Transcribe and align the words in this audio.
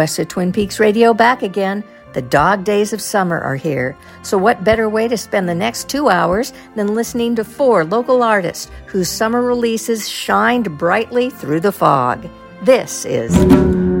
West 0.00 0.18
of 0.18 0.28
Twin 0.28 0.50
Peaks 0.50 0.80
Radio 0.80 1.12
back 1.12 1.42
again. 1.42 1.84
The 2.14 2.22
dog 2.22 2.64
days 2.64 2.94
of 2.94 3.02
summer 3.02 3.38
are 3.38 3.54
here. 3.54 3.94
So, 4.22 4.38
what 4.38 4.64
better 4.64 4.88
way 4.88 5.08
to 5.08 5.18
spend 5.18 5.46
the 5.46 5.54
next 5.54 5.90
two 5.90 6.08
hours 6.08 6.54
than 6.74 6.94
listening 6.94 7.36
to 7.36 7.44
four 7.44 7.84
local 7.84 8.22
artists 8.22 8.70
whose 8.86 9.10
summer 9.10 9.42
releases 9.42 10.08
shined 10.08 10.78
brightly 10.78 11.28
through 11.28 11.60
the 11.60 11.70
fog? 11.70 12.26
This 12.62 13.04
is 13.04 13.36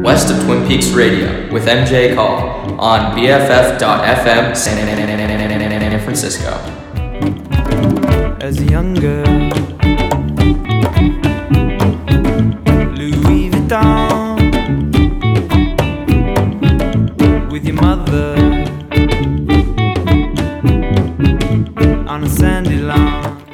West 0.02 0.30
of 0.30 0.42
Twin 0.44 0.66
Peaks 0.66 0.88
Radio 0.92 1.52
with 1.52 1.66
MJ 1.66 2.14
Call 2.14 2.80
on 2.80 3.14
BFF.FM 3.14 4.56
San 4.56 6.00
Francisco. 6.00 6.50
As 8.40 8.58
a 8.58 8.64
young 8.64 8.94
girl, 8.94 9.39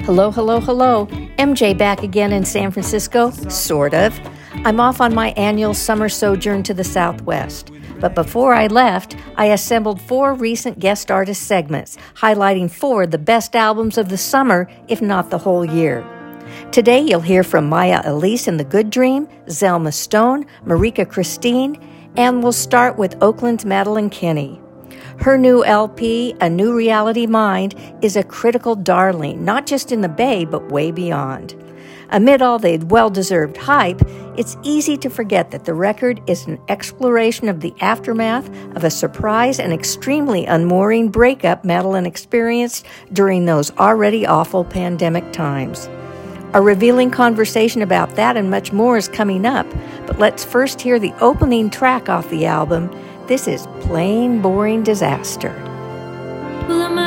Hello, 0.06 0.30
hello, 0.30 0.60
hello. 0.60 1.06
MJ 1.36 1.76
back 1.76 2.04
again 2.04 2.32
in 2.32 2.44
San 2.44 2.70
Francisco, 2.70 3.30
sort 3.48 3.92
of. 3.92 4.16
I'm 4.64 4.78
off 4.78 5.00
on 5.00 5.12
my 5.12 5.30
annual 5.30 5.74
summer 5.74 6.08
sojourn 6.08 6.62
to 6.62 6.72
the 6.72 6.84
Southwest. 6.84 7.72
But 7.98 8.14
before 8.14 8.54
I 8.54 8.68
left, 8.68 9.16
I 9.34 9.46
assembled 9.46 10.00
four 10.00 10.32
recent 10.34 10.78
guest 10.78 11.10
artist 11.10 11.42
segments, 11.42 11.98
highlighting 12.14 12.70
four 12.70 13.02
of 13.02 13.10
the 13.10 13.18
best 13.18 13.56
albums 13.56 13.98
of 13.98 14.08
the 14.08 14.16
summer, 14.16 14.70
if 14.86 15.02
not 15.02 15.30
the 15.30 15.38
whole 15.38 15.64
year. 15.64 16.06
Today, 16.70 17.00
you'll 17.00 17.20
hear 17.20 17.42
from 17.42 17.68
Maya 17.68 18.00
Elisa 18.04 18.50
in 18.50 18.58
The 18.58 18.64
Good 18.64 18.90
Dream, 18.90 19.26
Zelma 19.46 19.92
Stone, 19.92 20.46
Marika 20.64 21.04
Christine, 21.10 21.82
and 22.16 22.44
we'll 22.44 22.52
start 22.52 22.96
with 22.96 23.20
Oakland's 23.20 23.64
Madeline 23.64 24.10
Kenney. 24.10 24.60
Her 25.20 25.36
new 25.36 25.64
LP, 25.64 26.34
A 26.40 26.48
New 26.48 26.74
Reality 26.74 27.26
Mind, 27.26 27.74
is 28.02 28.16
a 28.16 28.22
critical 28.22 28.76
darling, 28.76 29.44
not 29.44 29.66
just 29.66 29.90
in 29.90 30.00
the 30.00 30.08
Bay, 30.08 30.44
but 30.44 30.70
way 30.70 30.90
beyond. 30.90 31.54
Amid 32.10 32.42
all 32.42 32.58
the 32.58 32.78
well 32.78 33.10
deserved 33.10 33.56
hype, 33.56 34.00
it's 34.36 34.56
easy 34.62 34.96
to 34.98 35.10
forget 35.10 35.50
that 35.50 35.64
the 35.64 35.74
record 35.74 36.20
is 36.28 36.46
an 36.46 36.60
exploration 36.68 37.48
of 37.48 37.60
the 37.60 37.74
aftermath 37.80 38.48
of 38.76 38.84
a 38.84 38.90
surprise 38.90 39.58
and 39.58 39.72
extremely 39.72 40.44
unmooring 40.46 41.08
breakup 41.08 41.64
Madeline 41.64 42.06
experienced 42.06 42.86
during 43.12 43.46
those 43.46 43.72
already 43.78 44.26
awful 44.26 44.64
pandemic 44.64 45.32
times. 45.32 45.88
A 46.52 46.62
revealing 46.62 47.10
conversation 47.10 47.82
about 47.82 48.14
that 48.14 48.36
and 48.36 48.50
much 48.50 48.72
more 48.72 48.96
is 48.96 49.08
coming 49.08 49.44
up, 49.44 49.66
but 50.06 50.18
let's 50.18 50.44
first 50.44 50.80
hear 50.80 50.98
the 50.98 51.12
opening 51.20 51.70
track 51.70 52.08
off 52.08 52.30
the 52.30 52.46
album. 52.46 52.88
This 53.26 53.48
is 53.48 53.66
Plain 53.80 54.40
Boring 54.40 54.84
Disaster. 54.84 55.52
Well, 56.68 57.05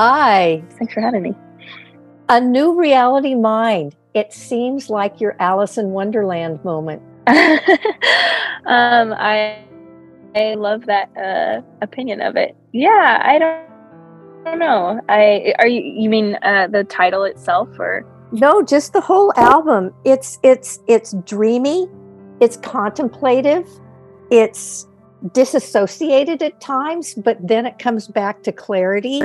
Hi. 0.00 0.64
Thanks 0.78 0.94
for 0.94 1.02
having 1.02 1.22
me. 1.22 1.34
a 2.30 2.40
new 2.40 2.72
reality 2.72 3.34
mind. 3.34 3.94
It 4.14 4.32
seems 4.32 4.88
like 4.88 5.20
your 5.20 5.36
Alice 5.38 5.76
in 5.76 5.90
Wonderland 5.90 6.64
moment. 6.64 7.02
um, 7.26 9.12
I 9.12 9.62
I 10.34 10.54
love 10.54 10.86
that 10.86 11.10
uh, 11.18 11.60
opinion 11.82 12.22
of 12.22 12.36
it. 12.36 12.56
Yeah, 12.72 13.20
I 13.22 13.38
don't, 13.38 14.46
I 14.46 14.50
don't 14.52 14.58
know. 14.58 15.02
I 15.10 15.52
are 15.58 15.68
you 15.68 15.82
you 15.82 16.08
mean 16.08 16.38
uh, 16.40 16.68
the 16.68 16.84
title 16.84 17.24
itself 17.24 17.68
or 17.78 18.06
No, 18.32 18.62
just 18.62 18.94
the 18.94 19.02
whole 19.02 19.34
album. 19.36 19.92
It's 20.06 20.38
it's 20.42 20.80
it's 20.88 21.12
dreamy, 21.26 21.88
it's 22.40 22.56
contemplative, 22.56 23.68
it's 24.30 24.88
disassociated 25.34 26.42
at 26.42 26.58
times, 26.58 27.12
but 27.12 27.36
then 27.46 27.66
it 27.66 27.78
comes 27.78 28.08
back 28.08 28.42
to 28.44 28.50
clarity. 28.50 29.20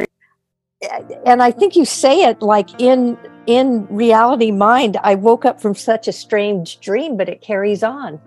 And 1.26 1.42
I 1.42 1.52
think 1.52 1.76
you 1.76 1.86
say 1.86 2.24
it 2.24 2.42
like 2.42 2.80
in 2.80 3.18
in 3.48 3.86
reality 3.88 4.52
mind, 4.52 4.98
I 5.04 5.16
woke 5.16 5.46
up 5.46 5.62
from 5.62 5.76
such 5.76 6.08
a 6.08 6.12
strange 6.12 6.80
dream, 6.80 7.16
but 7.18 7.30
it 7.30 7.42
carries 7.42 7.84
on. 7.84 8.20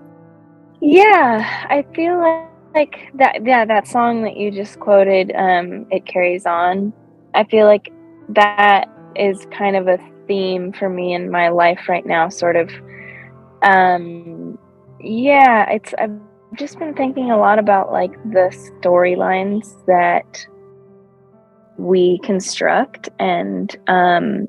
Yeah, 0.81 1.67
I 1.69 1.85
feel 1.95 2.19
like, 2.19 2.49
like 2.75 3.11
that. 3.15 3.45
Yeah, 3.45 3.65
that 3.65 3.89
song 3.89 4.23
that 4.23 4.37
you 4.37 4.51
just 4.51 4.79
quoted, 4.79 5.33
um, 5.35 5.87
it 5.91 6.07
carries 6.07 6.47
on. 6.47 6.93
I 7.35 7.45
feel 7.45 7.67
like 7.67 7.93
that 8.31 8.89
is 9.17 9.47
kind 9.51 9.77
of 9.77 9.89
a 9.89 9.99
theme 10.29 10.73
for 10.73 10.89
me 10.89 11.15
in 11.15 11.31
my 11.31 11.49
life 11.49 11.89
right 11.89 12.07
now. 12.07 12.29
Sort 12.29 12.57
of, 12.57 12.71
um, 13.63 14.57
yeah. 15.01 15.69
It's 15.71 15.95
I've 15.99 16.17
just 16.55 16.79
been 16.79 16.95
thinking 16.95 17.31
a 17.31 17.39
lot 17.39 17.59
about 17.59 17.91
like 17.91 18.13
the 18.25 18.51
storylines 18.83 19.85
that 19.87 20.47
we 21.79 22.19
construct 22.19 23.09
and 23.19 23.77
um 23.87 24.47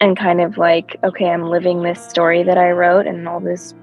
and 0.00 0.16
kind 0.16 0.40
of 0.40 0.56
like 0.56 0.96
okay 1.02 1.28
i'm 1.28 1.50
living 1.50 1.82
this 1.82 2.08
story 2.08 2.42
that 2.42 2.56
i 2.56 2.70
wrote 2.70 3.06
and 3.06 3.28
all 3.28 3.40
this 3.40 3.74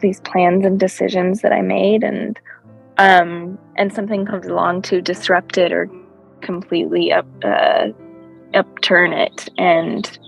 these 0.00 0.20
plans 0.20 0.64
and 0.64 0.78
decisions 0.78 1.40
that 1.40 1.52
i 1.52 1.62
made 1.62 2.04
and 2.04 2.38
um 2.98 3.58
and 3.76 3.92
something 3.92 4.26
comes 4.26 4.46
along 4.46 4.82
to 4.82 5.00
disrupt 5.00 5.56
it 5.56 5.72
or 5.72 5.90
completely 6.42 7.12
up 7.12 7.26
uh, 7.44 7.88
upturn 8.54 9.12
it. 9.12 9.48
And 9.58 10.18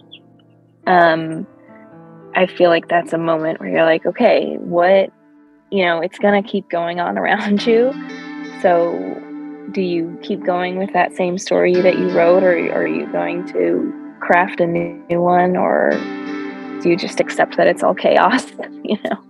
um 0.86 1.46
i 2.34 2.46
feel 2.46 2.70
like 2.70 2.88
that's 2.88 3.12
a 3.12 3.18
moment 3.18 3.60
where 3.60 3.68
you're 3.68 3.84
like 3.84 4.04
okay 4.04 4.56
what 4.58 5.10
you 5.70 5.84
know 5.84 6.00
it's 6.00 6.18
gonna 6.18 6.42
keep 6.42 6.68
going 6.70 7.00
on 7.00 7.18
around 7.22 7.66
you. 7.66 7.92
So 8.62 9.20
do 9.70 9.80
you 9.80 10.18
keep 10.22 10.44
going 10.44 10.76
with 10.78 10.92
that 10.92 11.14
same 11.14 11.38
story 11.38 11.74
that 11.74 11.98
you 11.98 12.10
wrote 12.10 12.42
or 12.42 12.52
are 12.72 12.86
you 12.86 13.10
going 13.12 13.46
to 13.48 13.92
craft 14.20 14.60
a 14.60 14.66
new 14.66 15.20
one 15.20 15.56
or 15.56 15.90
do 16.82 16.90
you 16.90 16.96
just 16.96 17.20
accept 17.20 17.56
that 17.56 17.66
it's 17.66 17.82
all 17.82 17.94
chaos 17.94 18.50
you 18.84 18.98
know 19.04 19.22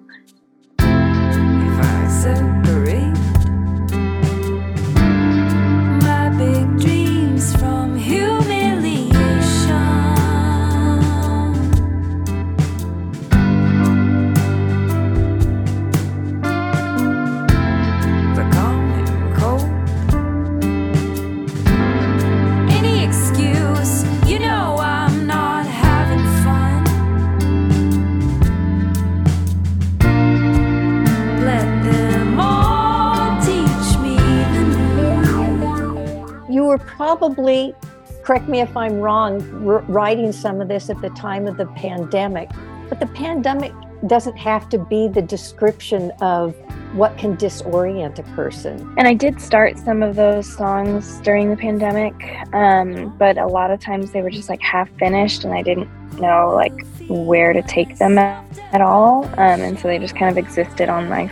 probably, 36.79 37.75
correct 38.23 38.49
me 38.49 38.61
if 38.61 38.77
I'm 38.77 39.01
wrong, 39.01 39.41
writing 39.65 40.33
some 40.33 40.61
of 40.61 40.69
this 40.69 40.91
at 40.91 41.01
the 41.01 41.11
time 41.11 41.47
of 41.47 41.57
the 41.57 41.67
pandemic. 41.67 42.51
But 42.89 43.01
the 43.01 43.07
pandemic 43.07 43.73
doesn't 44.07 44.37
have 44.37 44.69
to 44.69 44.79
be 44.79 45.09
the 45.09 45.23
description 45.23 46.11
of 46.21 46.55
what 46.95 47.17
can 47.17 47.37
disorient 47.37 48.19
a 48.19 48.23
person. 48.35 48.95
And 48.99 49.09
I 49.09 49.15
did 49.15 49.41
start 49.41 49.79
some 49.79 50.03
of 50.03 50.17
those 50.17 50.47
songs 50.47 51.21
during 51.21 51.49
the 51.51 51.57
pandemic, 51.57 52.15
um, 52.53 53.17
but 53.17 53.39
a 53.39 53.47
lot 53.47 53.71
of 53.71 53.81
times 53.81 54.11
they 54.11 54.21
were 54.21 54.31
just 54.31 54.49
like 54.49 54.61
half 54.61 54.91
finished, 54.99 55.45
and 55.45 55.55
I 55.55 55.63
didn't 55.63 55.89
know 56.21 56.53
like 56.55 56.75
where 57.09 57.53
to 57.53 57.63
take 57.63 57.97
them 57.97 58.19
at, 58.19 58.45
at 58.73 58.81
all. 58.81 59.25
Um, 59.25 59.61
and 59.61 59.79
so 59.79 59.89
they 59.89 59.99
just 59.99 60.17
kind 60.17 60.31
of 60.31 60.37
existed 60.37 60.89
on 60.89 61.09
my 61.09 61.31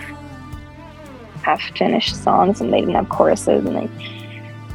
half 1.42 1.60
finished 1.76 2.16
songs, 2.16 2.60
and 2.60 2.72
they 2.72 2.80
didn't 2.80 2.94
have 2.94 3.08
choruses, 3.08 3.66
and 3.66 3.76
they, 3.76 4.19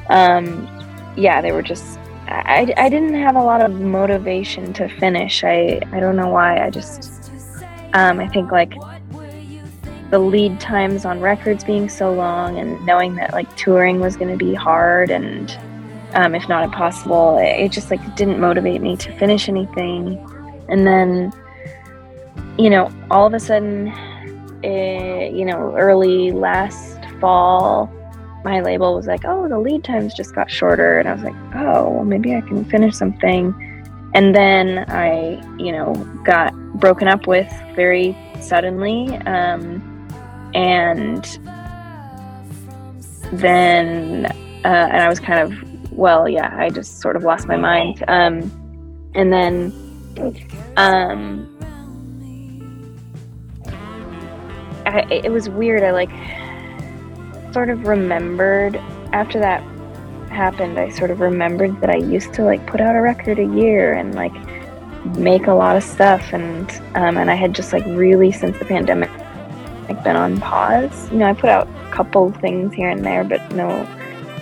um, 0.10 0.68
yeah, 1.16 1.42
they 1.42 1.52
were 1.52 1.62
just. 1.62 2.00
I, 2.28 2.74
I 2.76 2.90
didn't 2.90 3.14
have 3.14 3.36
a 3.36 3.44
lot 3.44 3.62
of 3.62 3.72
motivation 3.80 4.74
to 4.74 4.90
finish. 4.90 5.44
I, 5.44 5.80
I 5.92 6.00
don't 6.00 6.16
know 6.16 6.30
why. 6.30 6.66
I 6.66 6.72
just, 6.72 7.32
um, 7.94 8.20
I 8.20 8.28
think 8.28 8.52
like 8.52 8.74
the 10.10 10.20
lead 10.20 10.60
times 10.60 11.06
on 11.06 11.20
records 11.20 11.64
being 11.64 11.90
so 11.90 12.14
long 12.14 12.58
and 12.58 12.84
knowing 12.86 13.16
that 13.16 13.34
like 13.34 13.54
touring 13.58 14.00
was 14.00 14.16
going 14.16 14.32
to 14.32 14.38
be 14.38 14.54
hard 14.54 15.10
and 15.10 15.58
um, 16.14 16.36
if 16.36 16.48
not 16.48 16.64
impossible 16.64 17.38
it 17.42 17.70
just 17.70 17.90
like 17.90 18.16
didn't 18.16 18.40
motivate 18.40 18.82
me 18.82 18.96
to 18.96 19.12
finish 19.18 19.50
anything 19.50 20.18
and 20.70 20.86
then 20.86 21.34
you 22.58 22.70
know 22.70 22.90
all 23.10 23.26
of 23.26 23.34
a 23.34 23.40
sudden 23.40 23.90
eh, 24.64 25.28
you 25.28 25.44
know 25.44 25.76
early 25.76 26.32
last 26.32 27.00
fall 27.20 27.92
my 28.46 28.62
label 28.62 28.96
was 28.96 29.08
like 29.08 29.26
oh 29.26 29.50
the 29.50 29.60
lead 29.60 29.84
times 29.84 30.14
just 30.14 30.34
got 30.34 30.50
shorter 30.50 31.00
and 31.00 31.10
i 31.10 31.14
was 31.14 31.24
like 31.24 31.36
oh 31.56 31.90
well 31.90 32.06
maybe 32.06 32.34
i 32.34 32.42
can 32.42 32.64
finish 32.66 32.96
something 32.96 33.54
and 34.14 34.34
then 34.34 34.86
i 34.90 35.42
you 35.58 35.72
know 35.74 35.94
got 36.24 36.54
broken 36.76 37.10
up 37.10 37.28
with 37.28 37.52
very 37.76 38.16
suddenly 38.40 39.18
um, 39.26 39.82
and 40.54 41.38
then 43.34 44.26
uh, 44.64 44.88
and 44.92 45.02
I 45.02 45.10
was 45.10 45.20
kind 45.20 45.40
of 45.40 45.92
well, 45.92 46.28
yeah, 46.28 46.54
I 46.58 46.70
just 46.70 47.00
sort 47.00 47.16
of 47.16 47.24
lost 47.24 47.48
my 47.48 47.56
mind. 47.56 48.04
Um, 48.08 48.52
and 49.16 49.32
then 49.32 49.72
um, 50.76 51.50
I, 54.86 55.06
it 55.10 55.32
was 55.32 55.50
weird. 55.50 55.84
I 55.84 55.92
like 55.92 56.10
sort 57.56 57.70
of 57.70 57.88
remembered 57.88 58.76
after 59.14 59.40
that 59.40 59.64
happened. 60.30 60.78
I 60.78 60.90
sort 60.90 61.10
of 61.10 61.22
remembered 61.22 61.80
that 61.80 61.90
I 61.90 61.96
used 61.96 62.34
to 62.34 62.44
like 62.44 62.68
put 62.68 62.82
out 62.82 62.98
a 62.98 63.02
record 63.02 63.40
a 63.40 63.46
year 63.46 63.94
and 63.94 64.14
like 64.14 64.34
make 65.18 65.48
a 65.48 65.54
lot 65.54 65.78
of 65.78 65.84
stuff, 65.84 66.34
and 66.34 66.70
um, 66.96 67.16
and 67.18 67.32
I 67.32 67.36
had 67.36 67.56
just 67.56 67.72
like 67.72 67.86
really 67.86 68.34
since 68.34 68.60
the 68.60 68.66
pandemic 68.66 69.10
like 69.88 70.04
been 70.04 70.18
on 70.18 70.38
pause. 70.42 71.10
You 71.12 71.20
know, 71.20 71.28
I 71.28 71.34
put 71.34 71.50
out 71.50 71.70
a 71.70 71.92
couple 71.92 72.30
things 72.34 72.74
here 72.74 72.90
and 72.90 73.06
there, 73.06 73.24
but 73.24 73.40
no, 73.54 73.70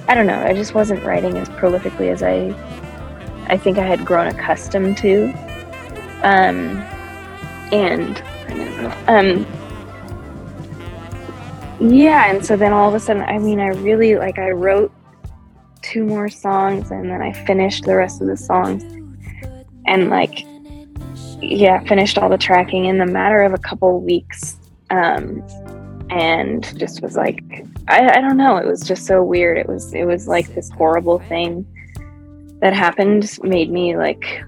I 0.08 0.16
don't 0.16 0.26
know. 0.26 0.44
I 0.44 0.56
just 0.56 0.74
wasn't 0.74 1.04
writing 1.04 1.38
as 1.38 1.48
prolifically 1.50 2.10
as 2.12 2.24
I, 2.24 2.36
I 3.46 3.58
think 3.58 3.78
I 3.78 3.86
had 3.86 4.04
grown 4.04 4.26
accustomed 4.26 4.98
to. 4.98 5.26
Um, 6.24 6.82
and 7.72 8.24
um, 9.08 9.46
yeah, 11.80 12.32
and 12.32 12.46
so 12.46 12.56
then 12.56 12.74
all 12.74 12.90
of 12.90 12.96
a 12.96 13.00
sudden, 13.00 13.24
I 13.24 13.38
mean, 13.38 13.60
I 13.60 13.68
really 13.68 14.16
like 14.16 14.40
I 14.40 14.52
wrote 14.52 14.92
two 15.82 16.06
more 16.06 16.30
songs, 16.30 16.92
and 16.92 17.10
then 17.10 17.22
I 17.22 17.34
finished 17.34 17.86
the 17.86 17.96
rest 17.96 18.22
of 18.22 18.28
the 18.28 18.38
songs, 18.38 18.84
and 19.86 20.10
like, 20.10 20.46
yeah, 21.42 21.84
finished 21.84 22.18
all 22.18 22.30
the 22.30 22.38
tracking 22.38 22.86
in 22.86 22.98
the 22.98 23.06
matter 23.06 23.42
of 23.42 23.54
a 23.54 23.58
couple 23.58 24.02
weeks 24.02 24.58
um, 24.94 25.44
and 26.10 26.78
just 26.80 27.02
was 27.02 27.16
like 27.16 27.44
I, 27.88 28.18
I 28.18 28.22
don't 28.22 28.38
know 28.38 28.58
it 28.58 28.68
was 28.68 28.82
just 28.82 29.06
so 29.06 29.24
weird 29.24 29.58
it 29.58 29.68
was 29.68 29.94
it 29.94 30.06
was 30.06 30.28
like 30.28 30.54
this 30.54 30.70
horrible 30.72 31.20
thing 31.20 31.66
that 32.62 32.74
happened 32.74 33.38
made 33.42 33.72
me 33.72 33.98
like 33.98 34.44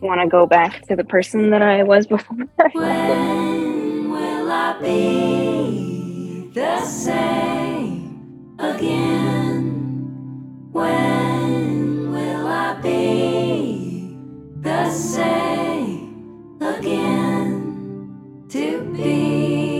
want 0.00 0.20
to 0.20 0.28
go 0.28 0.46
back 0.46 0.86
to 0.88 0.96
the 0.96 1.04
person 1.04 1.50
that 1.50 1.62
I 1.62 1.84
was 1.84 2.06
before. 2.06 2.36
the 6.52 6.84
same 6.84 8.56
again? 8.58 9.68
When 10.70 12.12
will 12.12 12.46
I 12.46 12.74
be 12.82 14.16
the 14.60 14.90
same 14.90 16.58
again? 16.60 18.44
To 18.50 18.92
be 18.94 19.71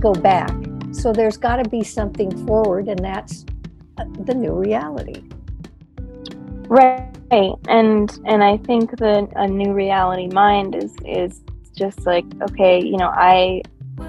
go 0.00 0.12
back. 0.12 0.50
So 0.92 1.12
there's 1.12 1.36
got 1.36 1.56
to 1.62 1.68
be 1.68 1.84
something 1.84 2.46
forward, 2.46 2.88
and 2.88 2.98
that's 2.98 3.44
uh, 3.98 4.04
the 4.24 4.34
new 4.34 4.54
reality. 4.54 5.22
Right. 6.68 7.06
And 7.68 8.18
and 8.26 8.42
I 8.42 8.56
think 8.58 8.98
that 8.98 9.28
a 9.36 9.46
new 9.46 9.72
reality 9.72 10.28
mind 10.28 10.74
is 10.74 10.94
is 11.04 11.42
just 11.76 12.06
like, 12.06 12.24
okay, 12.42 12.82
you 12.82 12.96
know, 12.96 13.10
I 13.12 13.62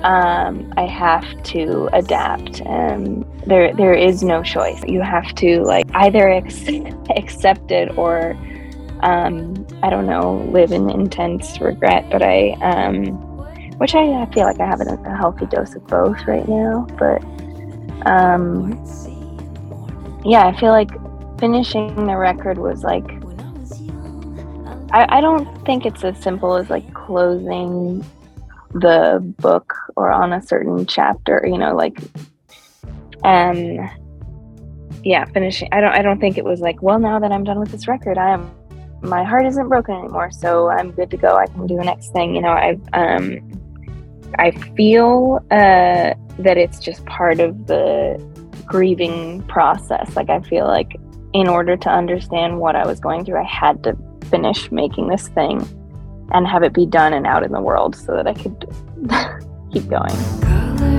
um 0.03 0.73
I 0.77 0.85
have 0.85 1.25
to 1.43 1.89
adapt 1.93 2.61
and 2.61 3.25
there 3.45 3.73
there 3.73 3.93
is 3.93 4.23
no 4.23 4.41
choice. 4.43 4.83
You 4.85 5.01
have 5.01 5.33
to 5.35 5.61
like 5.63 5.85
either 5.93 6.29
accept 7.15 7.71
it 7.71 7.97
or 7.97 8.37
um 9.01 9.65
I 9.83 9.89
don't 9.89 10.05
know, 10.05 10.47
live 10.51 10.71
in 10.71 10.89
intense 10.89 11.59
regret, 11.59 12.09
but 12.11 12.21
I 12.21 12.51
um 12.61 13.30
which 13.81 13.95
I, 13.95 14.21
I 14.21 14.31
feel 14.31 14.43
like 14.43 14.59
I 14.59 14.67
have 14.67 14.79
a, 14.79 14.93
a 15.05 15.17
healthy 15.17 15.47
dose 15.47 15.73
of 15.73 15.87
both 15.87 16.27
right 16.27 16.47
now, 16.47 16.85
but 16.99 17.19
um 18.05 18.73
yeah, 20.23 20.45
I 20.45 20.55
feel 20.55 20.69
like 20.69 20.91
finishing 21.39 22.05
the 22.05 22.15
record 22.15 22.59
was 22.59 22.83
like 22.83 23.09
I, 24.91 25.17
I 25.17 25.19
don't 25.19 25.65
think 25.65 25.87
it's 25.87 26.03
as 26.03 26.15
simple 26.21 26.57
as 26.57 26.69
like 26.69 26.93
closing 26.93 28.05
the 28.71 29.19
book 29.39 29.73
or 29.95 30.11
on 30.11 30.31
a 30.31 30.43
certain 30.43 30.85
chapter, 30.85 31.43
you 31.43 31.57
know, 31.57 31.75
like 31.75 31.97
um 33.23 33.89
yeah, 35.03 35.25
finishing 35.33 35.69
I 35.71 35.81
don't 35.81 35.93
I 35.93 36.03
don't 36.03 36.19
think 36.19 36.37
it 36.37 36.45
was 36.45 36.61
like, 36.61 36.83
well 36.83 36.99
now 36.99 37.17
that 37.17 37.31
I'm 37.31 37.43
done 37.43 37.59
with 37.59 37.71
this 37.71 37.87
record, 37.87 38.19
I 38.19 38.29
am 38.29 38.51
my 39.01 39.23
heart 39.23 39.47
isn't 39.47 39.69
broken 39.69 39.95
anymore, 39.95 40.29
so 40.29 40.69
I'm 40.69 40.91
good 40.91 41.09
to 41.09 41.17
go. 41.17 41.35
I 41.35 41.47
can 41.47 41.65
do 41.65 41.77
the 41.77 41.83
next 41.83 42.13
thing. 42.13 42.35
You 42.35 42.41
know, 42.41 42.49
I 42.49 42.77
um 42.93 43.39
I 44.39 44.51
feel 44.75 45.39
uh 45.51 46.13
that 46.39 46.57
it's 46.57 46.79
just 46.79 47.05
part 47.05 47.39
of 47.39 47.67
the 47.67 48.17
grieving 48.65 49.43
process. 49.43 50.15
Like 50.15 50.29
I 50.29 50.41
feel 50.41 50.65
like 50.67 50.95
in 51.33 51.47
order 51.47 51.77
to 51.77 51.89
understand 51.89 52.59
what 52.59 52.75
I 52.75 52.85
was 52.85 52.99
going 52.99 53.25
through, 53.25 53.39
I 53.39 53.43
had 53.43 53.83
to 53.83 53.97
finish 54.29 54.71
making 54.71 55.07
this 55.07 55.27
thing 55.29 55.59
and 56.31 56.47
have 56.47 56.63
it 56.63 56.73
be 56.73 56.85
done 56.85 57.13
and 57.13 57.27
out 57.27 57.43
in 57.43 57.51
the 57.51 57.61
world 57.61 57.95
so 57.95 58.15
that 58.15 58.27
I 58.27 58.33
could 58.33 58.65
keep 59.73 59.89
going. 59.89 60.90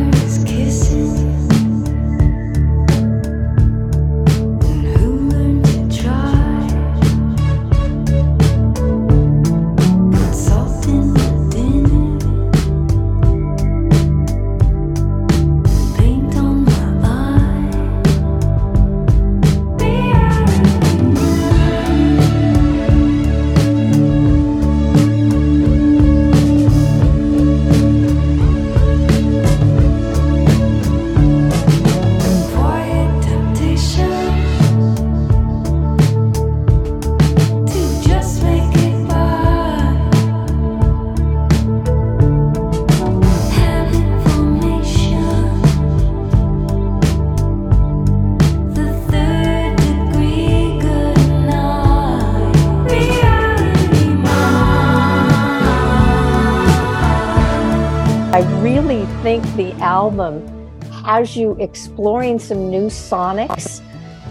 Has 61.23 61.37
you 61.37 61.57
exploring 61.61 62.37
some 62.37 62.69
new 62.69 62.87
sonics 62.87 63.81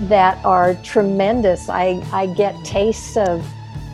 that 0.10 0.44
are 0.44 0.74
tremendous. 0.84 1.70
I, 1.70 2.04
I 2.12 2.26
get 2.28 2.54
tastes 2.66 3.16
of 3.18 3.46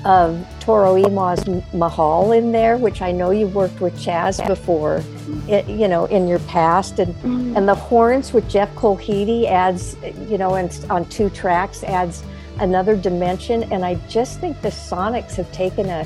of 0.05 0.45
Toro 0.61 0.95
Moi's 1.09 1.43
Mahal 1.73 2.31
in 2.31 2.51
there, 2.51 2.77
which 2.77 3.01
I 3.01 3.11
know 3.11 3.31
you've 3.31 3.55
worked 3.55 3.81
with 3.81 3.93
Chaz 3.95 4.45
before, 4.47 5.03
it, 5.49 5.67
you 5.67 5.87
know, 5.87 6.05
in 6.05 6.27
your 6.27 6.39
past, 6.39 6.99
and 6.99 7.13
Mm-hmm. 7.15 7.57
and 7.57 7.67
the 7.67 7.75
horns 7.75 8.31
with 8.31 8.47
Jeff 8.49 8.73
Colheedy 8.75 9.47
adds, 9.47 9.97
you 10.29 10.37
know, 10.37 10.55
and 10.55 10.69
on 10.89 11.05
two 11.09 11.29
tracks 11.31 11.83
adds 11.83 12.23
another 12.59 12.95
dimension. 12.95 13.63
And 13.73 13.83
I 13.83 13.95
just 14.07 14.39
think 14.39 14.61
the 14.61 14.69
Sonics 14.69 15.35
have 15.35 15.51
taken 15.51 15.85
a 15.89 16.05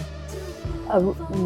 a 0.90 1.00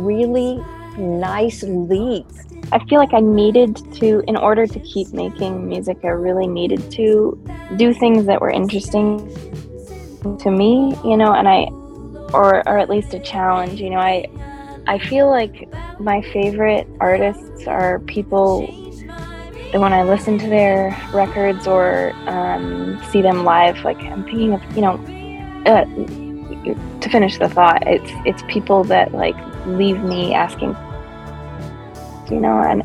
really 0.09 0.63
nice 0.97 1.61
leap. 1.63 2.25
I 2.72 2.84
feel 2.86 3.00
like 3.00 3.13
I 3.13 3.19
needed 3.19 3.75
to, 3.95 4.24
in 4.27 4.36
order 4.36 4.65
to 4.65 4.79
keep 4.79 5.13
making 5.13 5.67
music, 5.67 6.00
I 6.03 6.07
really 6.07 6.48
needed 6.48 6.91
to 6.91 7.39
do 7.77 7.93
things 7.93 8.25
that 8.25 8.41
were 8.41 8.50
interesting 8.50 9.19
to 10.39 10.51
me, 10.51 10.95
you 11.03 11.17
know, 11.17 11.34
and 11.34 11.48
I, 11.48 11.65
or 12.34 12.67
or 12.67 12.77
at 12.77 12.89
least 12.89 13.13
a 13.13 13.19
challenge, 13.19 13.79
you 13.79 13.91
know. 13.91 14.00
I 14.00 14.25
I 14.88 14.98
feel 14.98 15.29
like 15.29 15.69
my 16.00 16.22
favorite 16.34 16.88
artists 17.00 17.67
are 17.67 18.00
people 18.00 18.67
that 19.72 19.79
when 19.79 19.93
I 19.93 20.03
listen 20.03 20.38
to 20.39 20.48
their 20.48 20.98
records 21.13 21.67
or 21.67 22.13
um, 22.27 23.01
see 23.12 23.22
them 23.22 23.43
live, 23.43 23.84
like 23.84 23.98
I'm 23.98 24.24
thinking 24.24 24.53
of, 24.53 24.75
you 24.75 24.81
know, 24.81 24.93
uh, 25.65 25.86
to 27.01 27.10
finish 27.10 27.38
the 27.38 27.50
thought, 27.50 27.86
it's 27.88 28.12
it's 28.25 28.43
people 28.51 28.84
that 28.86 29.13
like 29.13 29.36
leave 29.65 30.01
me 30.03 30.34
asking 30.34 30.75
you 32.32 32.39
know, 32.39 32.60
and 32.60 32.84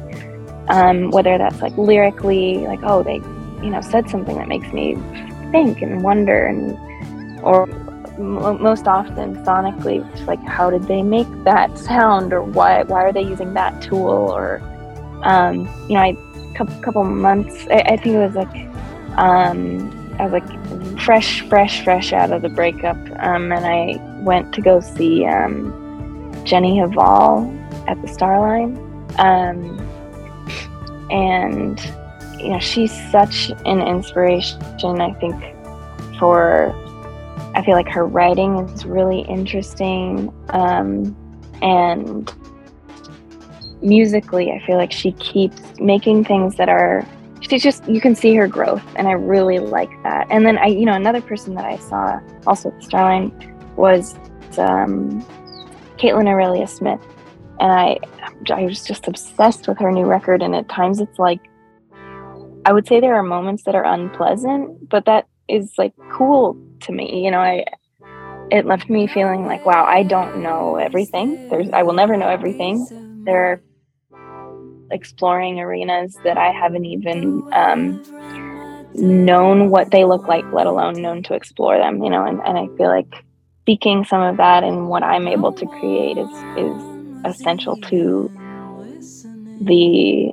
um, 0.68 1.10
whether 1.10 1.38
that's 1.38 1.60
like 1.60 1.76
lyrically, 1.76 2.58
like 2.66 2.80
oh 2.82 3.02
they, 3.02 3.16
you 3.64 3.70
know, 3.70 3.80
said 3.80 4.08
something 4.08 4.36
that 4.36 4.48
makes 4.48 4.72
me 4.72 4.94
think 5.50 5.82
and 5.82 6.02
wonder, 6.02 6.46
and 6.46 6.78
or 7.40 7.68
m- 8.18 8.62
most 8.62 8.86
often 8.86 9.36
sonically, 9.44 10.00
like 10.26 10.42
how 10.44 10.70
did 10.70 10.84
they 10.84 11.02
make 11.02 11.28
that 11.44 11.78
sound, 11.78 12.32
or 12.32 12.42
why 12.42 12.82
why 12.84 13.02
are 13.02 13.12
they 13.12 13.22
using 13.22 13.54
that 13.54 13.82
tool, 13.82 14.30
or 14.32 14.60
um, 15.24 15.68
you 15.88 15.94
know, 15.94 16.00
I 16.00 16.16
couple 16.54 16.80
couple 16.82 17.04
months, 17.04 17.66
I, 17.70 17.80
I 17.80 17.96
think 17.96 18.16
it 18.16 18.18
was 18.18 18.34
like 18.34 18.54
um, 19.18 19.90
I 20.18 20.26
was 20.26 20.32
like 20.32 21.00
fresh, 21.00 21.40
fresh, 21.48 21.82
fresh 21.82 22.12
out 22.12 22.32
of 22.32 22.42
the 22.42 22.48
breakup, 22.48 22.96
um, 23.20 23.52
and 23.52 23.64
I 23.64 23.96
went 24.20 24.52
to 24.54 24.60
go 24.60 24.80
see 24.80 25.24
um, 25.24 25.72
Jenny 26.44 26.78
Hval 26.78 27.56
at 27.88 28.00
the 28.02 28.08
Starline. 28.08 28.89
Um, 29.18 29.78
and 31.10 31.80
you 32.38 32.50
know, 32.50 32.58
she's 32.58 32.92
such 33.10 33.50
an 33.66 33.80
inspiration. 33.82 35.00
I 35.00 35.12
think 35.14 35.36
for 36.18 36.74
I 37.54 37.62
feel 37.64 37.74
like 37.74 37.88
her 37.88 38.06
writing 38.06 38.58
is 38.58 38.84
really 38.84 39.20
interesting, 39.22 40.32
um, 40.50 41.16
and 41.60 42.32
musically, 43.82 44.52
I 44.52 44.64
feel 44.66 44.76
like 44.76 44.92
she 44.92 45.12
keeps 45.12 45.60
making 45.78 46.24
things 46.24 46.56
that 46.56 46.68
are. 46.68 47.06
She's 47.40 47.62
just 47.62 47.86
you 47.88 48.00
can 48.00 48.14
see 48.14 48.34
her 48.36 48.46
growth, 48.46 48.84
and 48.96 49.08
I 49.08 49.12
really 49.12 49.58
like 49.58 49.90
that. 50.04 50.26
And 50.30 50.46
then 50.46 50.58
I, 50.58 50.66
you 50.66 50.86
know, 50.86 50.94
another 50.94 51.20
person 51.20 51.54
that 51.56 51.64
I 51.64 51.76
saw 51.78 52.20
also 52.46 52.68
at 52.68 52.78
Starline 52.78 53.32
was 53.76 54.14
um, 54.58 55.24
Kaitlyn 55.98 56.28
Aurelia 56.28 56.66
Smith, 56.66 57.00
and 57.60 57.70
I 57.70 57.98
I 58.50 58.62
was 58.62 58.82
just 58.84 59.06
obsessed 59.06 59.68
with 59.68 59.78
her 59.78 59.92
new 59.92 60.06
record. 60.06 60.42
And 60.42 60.54
at 60.56 60.68
times, 60.68 60.98
it's 60.98 61.18
like 61.18 61.40
I 62.64 62.72
would 62.72 62.88
say 62.88 63.00
there 63.00 63.14
are 63.14 63.22
moments 63.22 63.64
that 63.64 63.74
are 63.74 63.84
unpleasant, 63.84 64.88
but 64.88 65.04
that 65.04 65.26
is 65.48 65.72
like 65.78 65.92
cool 66.12 66.56
to 66.80 66.92
me. 66.92 67.24
You 67.24 67.30
know, 67.30 67.40
I 67.40 67.64
it 68.50 68.66
left 68.66 68.90
me 68.90 69.06
feeling 69.06 69.46
like, 69.46 69.64
wow, 69.64 69.84
I 69.84 70.02
don't 70.02 70.42
know 70.42 70.76
everything. 70.76 71.48
There's 71.50 71.70
I 71.70 71.82
will 71.82 71.92
never 71.92 72.16
know 72.16 72.28
everything. 72.28 72.86
There 73.24 73.52
are 73.52 73.62
exploring 74.90 75.60
arenas 75.60 76.18
that 76.24 76.36
I 76.36 76.50
haven't 76.50 76.84
even 76.84 77.44
um, 77.52 78.02
known 78.94 79.70
what 79.70 79.92
they 79.92 80.04
look 80.04 80.26
like, 80.26 80.50
let 80.52 80.66
alone 80.66 81.00
known 81.00 81.22
to 81.24 81.34
explore 81.34 81.78
them. 81.78 82.02
You 82.02 82.10
know, 82.10 82.24
and, 82.24 82.40
and 82.40 82.58
I 82.58 82.66
feel 82.76 82.88
like 82.88 83.24
seeking 83.66 84.04
some 84.04 84.22
of 84.22 84.38
that 84.38 84.64
and 84.64 84.88
what 84.88 85.02
I'm 85.02 85.28
able 85.28 85.52
to 85.52 85.66
create 85.66 86.16
is 86.18 86.30
is 86.56 86.89
essential 87.24 87.76
to 87.76 88.30
the 89.60 90.32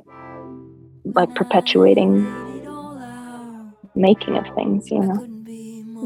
like 1.04 1.34
perpetuating 1.34 2.28
making 3.94 4.36
of 4.36 4.44
things 4.54 4.90
you 4.90 5.00
know 5.00 5.22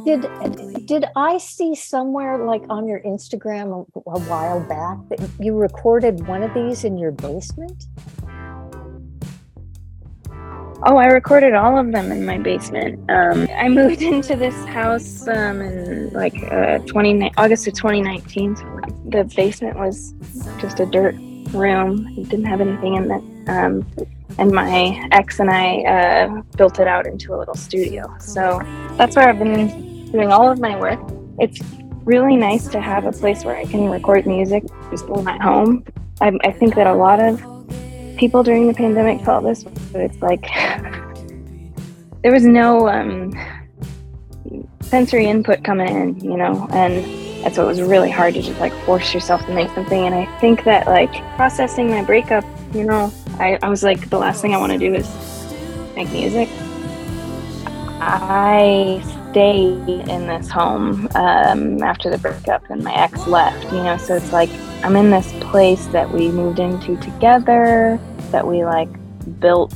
Did 0.04 0.26
did 0.86 1.04
I 1.16 1.38
see 1.38 1.74
somewhere 1.74 2.38
like 2.38 2.64
on 2.70 2.88
your 2.88 3.00
Instagram 3.00 3.86
a, 3.96 4.10
a 4.10 4.18
while 4.20 4.60
back 4.60 4.98
that 5.10 5.20
you 5.38 5.54
recorded 5.54 6.26
one 6.26 6.42
of 6.42 6.54
these 6.54 6.84
in 6.84 6.96
your 6.96 7.12
basement? 7.12 7.86
Oh 10.84 10.96
i 10.96 11.06
recorded 11.06 11.54
all 11.54 11.78
of 11.78 11.92
them 11.92 12.10
in 12.12 12.24
my 12.24 12.38
basement. 12.38 12.98
Um, 13.10 13.48
i 13.56 13.68
moved 13.68 14.02
into 14.14 14.36
this 14.36 14.54
house 14.66 15.26
um, 15.28 15.60
in 15.60 16.10
like 16.12 16.34
uh, 16.50 16.78
20 16.78 17.32
august 17.36 17.66
of 17.68 17.74
2019 17.74 18.56
so 18.56 18.80
the 19.06 19.24
basement 19.36 19.76
was 19.76 20.14
just 20.60 20.80
a 20.80 20.86
dirt 20.86 21.14
room. 21.52 22.08
It 22.16 22.28
didn't 22.28 22.46
have 22.46 22.60
anything 22.60 22.94
in 22.94 23.10
it. 23.10 23.48
Um, 23.48 23.86
and 24.38 24.50
my 24.50 25.06
ex 25.12 25.40
and 25.40 25.50
i 25.50 25.82
uh, 25.82 26.42
built 26.56 26.78
it 26.78 26.86
out 26.86 27.06
into 27.06 27.34
a 27.34 27.36
little 27.36 27.54
studio. 27.54 28.14
So 28.18 28.60
that's 28.96 29.16
where 29.16 29.28
i've 29.28 29.38
been 29.38 30.10
doing 30.10 30.32
all 30.32 30.50
of 30.50 30.58
my 30.60 30.78
work. 30.78 31.00
It's 31.38 31.60
really 32.04 32.36
nice 32.36 32.66
to 32.68 32.80
have 32.80 33.04
a 33.04 33.12
place 33.12 33.44
where 33.44 33.56
i 33.56 33.64
can 33.64 33.88
record 33.88 34.26
music 34.26 34.64
just 34.90 35.06
in 35.06 35.24
my 35.24 35.38
home. 35.38 35.84
I, 36.20 36.32
I 36.44 36.52
think 36.52 36.74
that 36.76 36.86
a 36.86 36.94
lot 36.94 37.20
of 37.20 37.40
people 38.22 38.44
during 38.44 38.68
the 38.68 38.74
pandemic 38.74 39.20
felt 39.24 39.42
this 39.42 39.64
but 39.64 40.00
it's 40.00 40.22
like 40.22 40.42
there 42.22 42.30
was 42.30 42.44
no 42.44 42.88
um, 42.88 43.34
sensory 44.80 45.26
input 45.26 45.64
coming 45.64 45.88
in 45.88 46.20
you 46.20 46.36
know 46.36 46.68
and 46.70 47.04
and 47.44 47.52
so 47.52 47.64
it 47.64 47.66
was 47.66 47.82
really 47.82 48.12
hard 48.12 48.32
to 48.32 48.40
just 48.40 48.60
like 48.60 48.72
force 48.84 49.12
yourself 49.12 49.44
to 49.46 49.52
make 49.52 49.68
something. 49.70 50.06
And 50.06 50.14
i 50.14 50.26
think 50.38 50.62
that 50.62 50.86
like 50.86 51.12
processing 51.34 51.90
my 51.90 52.04
breakup 52.04 52.44
you 52.72 52.84
know 52.84 53.12
i, 53.40 53.58
I 53.60 53.68
was 53.68 53.82
like 53.82 54.08
the 54.08 54.18
last 54.18 54.40
thing 54.40 54.54
i 54.54 54.56
want 54.56 54.70
to 54.70 54.78
do 54.78 54.94
is 54.94 55.08
make 55.96 56.08
music. 56.12 56.48
I 58.04 59.02
stayed 59.30 59.88
in 59.88 60.26
this 60.28 60.48
home 60.48 61.08
um, 61.16 61.82
after 61.82 62.08
the 62.08 62.18
breakup 62.18 62.70
and 62.70 62.84
my 62.84 62.94
ex 62.94 63.26
left 63.26 63.64
you 63.72 63.82
know 63.82 63.96
so 63.96 64.14
it's 64.14 64.32
like 64.32 64.50
i'm 64.84 64.94
in 64.94 65.10
this 65.10 65.32
place 65.40 65.86
that 65.86 66.08
we 66.08 66.30
moved 66.30 66.60
into 66.60 66.96
together 66.98 67.98
that 68.32 68.46
we 68.46 68.64
like 68.64 68.88
built 69.40 69.74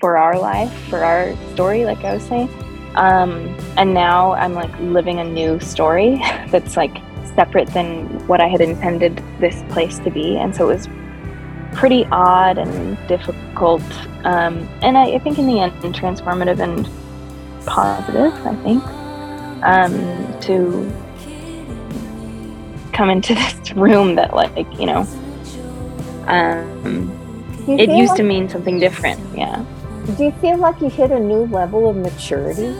for 0.00 0.16
our 0.16 0.38
life 0.38 0.72
for 0.88 1.04
our 1.04 1.36
story 1.52 1.84
like 1.84 2.02
i 2.04 2.14
was 2.14 2.22
saying. 2.24 2.48
Um, 2.96 3.56
and 3.76 3.94
now 3.94 4.32
i'm 4.32 4.54
like 4.54 4.72
living 4.80 5.20
a 5.20 5.24
new 5.24 5.60
story 5.60 6.16
that's 6.50 6.76
like 6.76 6.96
separate 7.36 7.68
than 7.68 8.26
what 8.26 8.40
i 8.40 8.48
had 8.48 8.60
intended 8.60 9.22
this 9.38 9.62
place 9.72 9.98
to 10.00 10.10
be. 10.10 10.36
And 10.36 10.54
so 10.54 10.68
it 10.68 10.74
was 10.74 10.88
pretty 11.72 12.04
odd 12.06 12.58
and 12.58 12.98
difficult. 13.06 13.82
Um, 14.24 14.68
and 14.82 14.98
I, 14.98 15.12
I 15.14 15.18
think 15.20 15.38
in 15.38 15.46
the 15.46 15.60
end 15.60 15.72
transformative 15.94 16.58
and 16.58 16.88
positive 17.66 18.34
i 18.46 18.54
think 18.62 18.82
um, 19.62 20.40
to 20.40 20.90
come 22.92 23.10
into 23.10 23.34
this 23.40 23.72
room 23.72 24.14
that 24.16 24.34
like 24.34 24.66
you 24.78 24.86
know 24.86 25.06
um, 26.26 27.10
it 27.68 27.90
used 27.90 28.10
like, 28.10 28.16
to 28.16 28.22
mean 28.22 28.48
something 28.48 28.78
different 28.78 29.20
yeah 29.36 29.64
Do 30.16 30.24
you 30.24 30.32
feel 30.40 30.58
like 30.58 30.80
you 30.80 30.88
hit 30.90 31.10
a 31.10 31.20
new 31.20 31.44
level 31.46 31.88
of 31.88 31.96
maturity? 31.96 32.74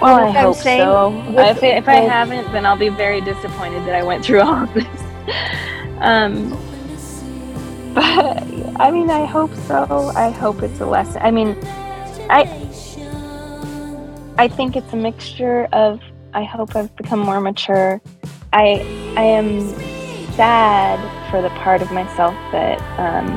Well, 0.00 0.16
I 0.16 0.28
I'm 0.28 0.34
hope 0.34 0.56
saying? 0.56 0.80
so. 0.80 1.10
With- 1.34 1.56
If, 1.58 1.62
if 1.62 1.88
I 1.88 1.96
haven't, 1.96 2.50
then 2.52 2.64
I'll 2.64 2.76
be 2.76 2.88
very 2.88 3.20
disappointed 3.20 3.84
that 3.84 3.94
I 3.94 4.02
went 4.02 4.24
through 4.24 4.40
all 4.40 4.62
of 4.64 4.72
this. 4.72 4.86
um, 6.00 6.50
but 7.94 8.42
I 8.80 8.90
mean, 8.90 9.10
I 9.10 9.26
hope 9.26 9.54
so. 9.66 10.10
I 10.16 10.30
hope 10.30 10.62
it's 10.62 10.80
a 10.80 10.86
lesson. 10.86 11.20
I 11.22 11.30
mean, 11.30 11.54
I 12.30 12.44
I 14.38 14.48
think 14.48 14.74
it's 14.76 14.92
a 14.92 14.96
mixture 14.96 15.68
of. 15.72 16.00
I 16.32 16.44
hope 16.44 16.76
I've 16.76 16.94
become 16.96 17.18
more 17.18 17.40
mature. 17.40 18.00
I 18.54 18.80
I 19.16 19.22
am 19.22 19.68
sad 20.40 20.98
for 21.30 21.42
the 21.42 21.50
part 21.50 21.82
of 21.82 21.92
myself 21.92 22.32
that 22.50 22.80
um, 22.98 23.28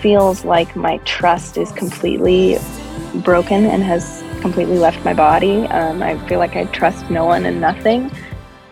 feels 0.00 0.44
like 0.44 0.74
my 0.74 0.96
trust 1.04 1.56
is 1.56 1.70
completely 1.70 2.58
broken 3.22 3.64
and 3.64 3.84
has 3.84 4.24
completely 4.40 4.76
left 4.76 5.04
my 5.04 5.14
body. 5.14 5.68
Um, 5.68 6.02
I 6.02 6.18
feel 6.26 6.40
like 6.40 6.56
I 6.56 6.64
trust 6.64 7.08
no 7.10 7.26
one 7.26 7.46
and 7.46 7.60
nothing, 7.60 8.10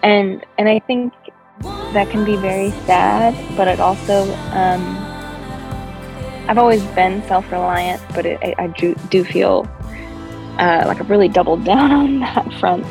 and 0.03 0.45
and 0.59 0.69
I 0.69 0.81
think 0.81 1.13
that 1.93 2.11
can 2.11 2.25
be 2.25 2.35
very 2.35 2.73
sad. 2.87 3.37
But 3.57 3.69
it 3.69 3.79
also 3.79 4.25
um, 4.51 4.83
I've 6.49 6.59
always 6.59 6.83
been 6.87 7.23
self-reliant, 7.29 8.03
but 8.17 8.27
it, 8.27 8.41
I, 8.43 8.65
I 8.65 8.67
do, 8.67 8.97
do 9.11 9.23
feel 9.23 9.65
uh, 10.59 10.83
like 10.89 10.99
I've 10.99 11.09
really 11.09 11.29
doubled 11.29 11.65
down 11.73 11.93
on 11.93 12.19
that 12.19 12.53
front. 12.55 12.85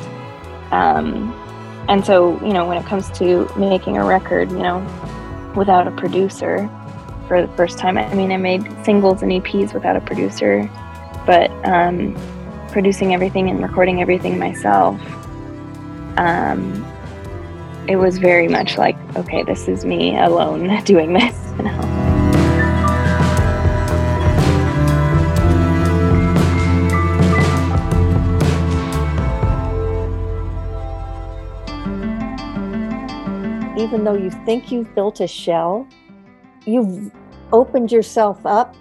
Um, 0.72 1.34
and 1.88 2.06
so, 2.06 2.40
you 2.44 2.54
know, 2.54 2.66
when 2.66 2.78
it 2.78 2.86
comes 2.86 3.10
to 3.20 3.50
making 3.58 3.98
a 3.98 4.06
record, 4.06 4.52
you 4.52 4.60
know, 4.60 4.80
without 5.56 5.88
a 5.88 5.92
producer 5.92 6.70
for 7.28 7.42
the 7.42 7.48
first 7.56 7.78
time, 7.78 7.98
I 7.98 8.14
mean, 8.14 8.32
I 8.32 8.38
made 8.38 8.64
singles 8.84 9.22
and 9.22 9.32
EPs 9.32 9.74
without 9.74 9.96
a 9.96 10.02
producer, 10.02 10.70
but 11.26 11.52
um, 11.66 12.16
producing 12.72 13.14
everything 13.14 13.50
and 13.50 13.62
recording 13.62 14.02
everything 14.02 14.40
myself, 14.40 15.00
um, 16.18 16.86
it 17.88 17.98
was 17.98 18.18
very 18.18 18.48
much 18.48 18.78
like, 18.78 18.98
okay, 19.16 19.44
this 19.44 19.68
is 19.68 19.86
me 19.86 20.18
alone 20.18 20.84
doing 20.86 21.14
this, 21.14 21.54
you 21.58 21.66
know. 21.66 21.95
Even 33.86 34.04
though 34.04 34.16
you 34.16 34.32
think 34.46 34.72
you've 34.72 34.94
built 34.96 35.20
a 35.20 35.28
shell, 35.28 35.88
you've 36.66 37.12
opened 37.54 37.92
yourself 37.92 38.44
up 38.46 38.76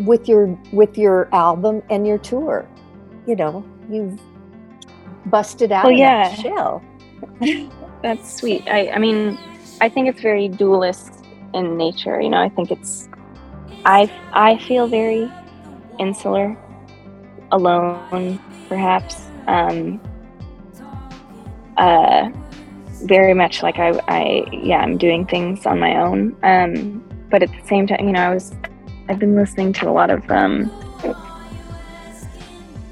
with 0.00 0.28
your 0.28 0.46
with 0.72 0.96
your 0.96 1.28
album 1.34 1.82
and 1.90 2.06
your 2.06 2.18
tour. 2.18 2.68
You 3.26 3.34
know, 3.34 3.64
you've 3.90 4.20
busted 5.26 5.72
out 5.72 5.84
Well, 5.84 5.92
of 5.92 5.98
yeah. 5.98 6.28
that 6.28 6.38
shell. 6.38 6.82
That's 8.02 8.32
sweet. 8.38 8.62
I, 8.68 8.90
I 8.90 8.98
mean, 8.98 9.38
I 9.80 9.88
think 9.88 10.08
it's 10.08 10.20
very 10.20 10.46
dualist 10.48 11.24
in 11.52 11.76
nature. 11.76 12.20
You 12.20 12.28
know, 12.28 12.40
I 12.40 12.48
think 12.50 12.70
it's, 12.70 13.08
I, 13.84 14.12
I 14.32 14.58
feel 14.58 14.86
very 14.86 15.30
insular, 15.98 16.56
alone, 17.50 18.38
perhaps. 18.68 19.26
Um, 19.46 20.00
uh, 21.78 22.30
very 23.04 23.34
much 23.34 23.62
like 23.62 23.78
I, 23.78 23.90
I, 24.08 24.46
yeah, 24.52 24.78
I'm 24.78 24.98
doing 24.98 25.26
things 25.26 25.66
on 25.66 25.78
my 25.78 25.96
own. 25.96 26.36
Um, 26.42 27.04
but 27.30 27.42
at 27.42 27.50
the 27.50 27.66
same 27.66 27.86
time, 27.86 28.06
you 28.06 28.12
know, 28.12 28.20
I 28.20 28.34
was, 28.34 28.52
I've 29.08 29.18
been 29.18 29.36
listening 29.36 29.72
to 29.74 29.88
a 29.88 29.92
lot 29.92 30.10
of 30.10 30.28
um, 30.30 30.70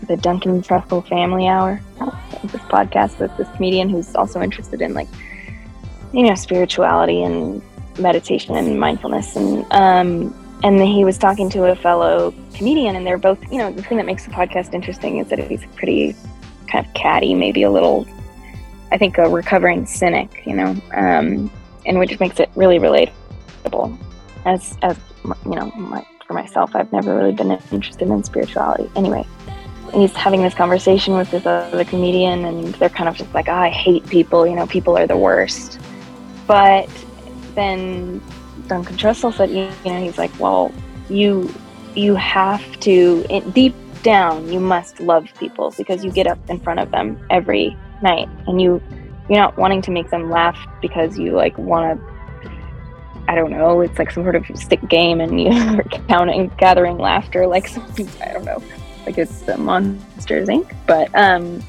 the 0.09 0.16
Duncan 0.16 0.62
Trussell 0.62 1.07
Family 1.09 1.46
Hour 1.48 1.81
this 2.44 2.61
podcast 2.62 3.18
with 3.18 3.37
this 3.37 3.48
comedian 3.57 3.88
who's 3.88 4.14
also 4.14 4.40
interested 4.40 4.81
in 4.81 4.94
like 4.94 5.09
you 6.12 6.22
know 6.22 6.35
spirituality 6.35 7.22
and 7.22 7.62
meditation 7.98 8.57
and 8.57 8.79
mindfulness 8.79 9.37
and 9.37 9.64
um 9.72 10.35
and 10.64 10.81
he 10.81 11.05
was 11.05 11.18
talking 11.18 11.48
to 11.51 11.64
a 11.64 11.77
fellow 11.77 12.35
comedian 12.55 12.96
and 12.96 13.07
they're 13.07 13.18
both 13.18 13.40
you 13.53 13.59
know 13.59 13.70
the 13.72 13.83
thing 13.83 13.96
that 13.96 14.07
makes 14.07 14.25
the 14.25 14.31
podcast 14.31 14.75
interesting 14.75 15.18
is 15.18 15.29
that 15.29 15.38
he's 15.38 15.64
pretty 15.77 16.16
kind 16.66 16.85
of 16.85 16.92
catty 16.94 17.35
maybe 17.35 17.62
a 17.62 17.70
little 17.70 18.07
i 18.92 18.98
think 18.98 19.18
a 19.18 19.28
recovering 19.28 19.87
cynic 19.87 20.42
you 20.46 20.55
know 20.55 20.76
um 20.94 21.50
and 21.85 21.98
which 21.98 22.20
makes 22.20 22.38
it 22.38 22.48
really 22.55 22.78
relatable. 22.78 23.98
As 24.44 24.76
as 24.83 24.96
you 25.44 25.55
know 25.55 25.70
my, 25.72 26.05
for 26.26 26.35
myself 26.35 26.74
i've 26.76 26.92
never 26.92 27.16
really 27.16 27.33
been 27.33 27.50
interested 27.50 28.09
in 28.09 28.22
spirituality. 28.22 28.90
Anyway 28.96 29.26
he's 29.92 30.14
having 30.14 30.42
this 30.42 30.55
conversation 30.55 31.14
with 31.14 31.31
this 31.31 31.44
other 31.44 31.85
comedian 31.85 32.44
and 32.44 32.74
they're 32.76 32.88
kind 32.88 33.09
of 33.09 33.16
just 33.16 33.33
like 33.35 33.48
oh, 33.48 33.52
i 33.52 33.68
hate 33.68 34.07
people 34.09 34.46
you 34.46 34.55
know 34.55 34.66
people 34.66 34.96
are 34.96 35.07
the 35.07 35.16
worst. 35.16 35.81
But 36.46 36.88
then 37.55 38.20
duncan 38.68 38.96
trussell 38.96 39.35
said 39.35 39.50
you 39.50 39.70
know 39.85 40.00
he's 40.00 40.18
like 40.18 40.33
well 40.38 40.72
you 41.09 41.52
you 41.94 42.14
have 42.14 42.64
to 42.81 43.24
it, 43.28 43.52
deep 43.52 43.74
down 44.02 44.50
you 44.52 44.59
must 44.59 44.98
love 45.00 45.28
people 45.38 45.72
because 45.76 46.05
you 46.05 46.11
get 46.11 46.26
up 46.26 46.38
in 46.48 46.59
front 46.59 46.81
of 46.81 46.90
them 46.90 47.18
every 47.31 47.76
night 48.03 48.29
and 48.47 48.61
you 48.61 48.83
you're 49.29 49.38
not 49.38 49.57
wanting 49.57 49.81
to 49.83 49.91
make 49.91 50.11
them 50.11 50.31
laugh 50.31 50.59
because 50.81 51.19
you 51.19 51.33
like 51.33 51.57
want 51.59 51.99
to 51.99 52.53
i 53.29 53.35
don't 53.35 53.51
know 53.51 53.81
it's 53.81 53.99
like 53.99 54.11
some 54.11 54.25
sort 54.25 54.35
of 54.35 54.45
stick 54.55 54.87
game 54.88 55.21
and 55.21 55.41
you're 55.41 55.83
counting 56.09 56.49
gathering 56.59 56.99
laughter 56.99 57.47
like 57.47 57.71
i 58.21 58.33
don't 58.33 58.45
know 58.45 58.62
like 59.07 59.19
it's 59.19 59.41
the 59.43 59.57
Monsters 59.57 60.49
Inc. 60.49 60.75
But 60.87 61.15
um, 61.15 61.62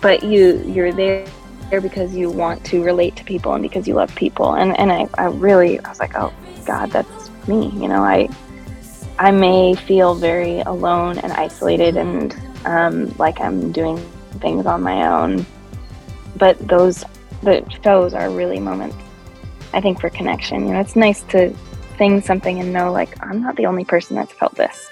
but 0.00 0.22
you 0.22 0.62
you're 0.66 0.92
there 0.92 1.26
there 1.70 1.80
because 1.80 2.14
you 2.14 2.30
want 2.30 2.64
to 2.64 2.82
relate 2.82 3.16
to 3.16 3.24
people 3.24 3.52
and 3.54 3.62
because 3.62 3.88
you 3.88 3.94
love 3.94 4.14
people. 4.14 4.54
And 4.54 4.78
and 4.78 4.92
I, 4.92 5.08
I 5.18 5.26
really 5.26 5.80
I 5.80 5.88
was 5.88 6.00
like, 6.00 6.16
oh 6.16 6.32
God, 6.64 6.90
that's 6.90 7.30
me. 7.46 7.68
You 7.70 7.88
know, 7.88 8.02
I 8.02 8.28
I 9.18 9.30
may 9.30 9.74
feel 9.74 10.14
very 10.14 10.60
alone 10.60 11.18
and 11.18 11.32
isolated 11.32 11.96
and 11.96 12.34
um, 12.64 13.14
like 13.18 13.40
I'm 13.40 13.72
doing 13.72 13.98
things 14.36 14.66
on 14.66 14.82
my 14.82 15.06
own. 15.06 15.46
But 16.36 16.58
those 16.66 17.04
the 17.42 17.64
shows 17.84 18.14
are 18.14 18.30
really 18.30 18.58
moments, 18.58 18.96
I 19.72 19.80
think, 19.80 20.00
for 20.00 20.10
connection. 20.10 20.66
You 20.66 20.74
know, 20.74 20.80
it's 20.80 20.96
nice 20.96 21.22
to 21.24 21.54
sing 21.98 22.20
something 22.20 22.60
and 22.60 22.72
know 22.72 22.92
like 22.92 23.22
I'm 23.24 23.42
not 23.42 23.56
the 23.56 23.66
only 23.66 23.84
person 23.84 24.16
that's 24.16 24.32
felt 24.32 24.54
this. 24.54 24.90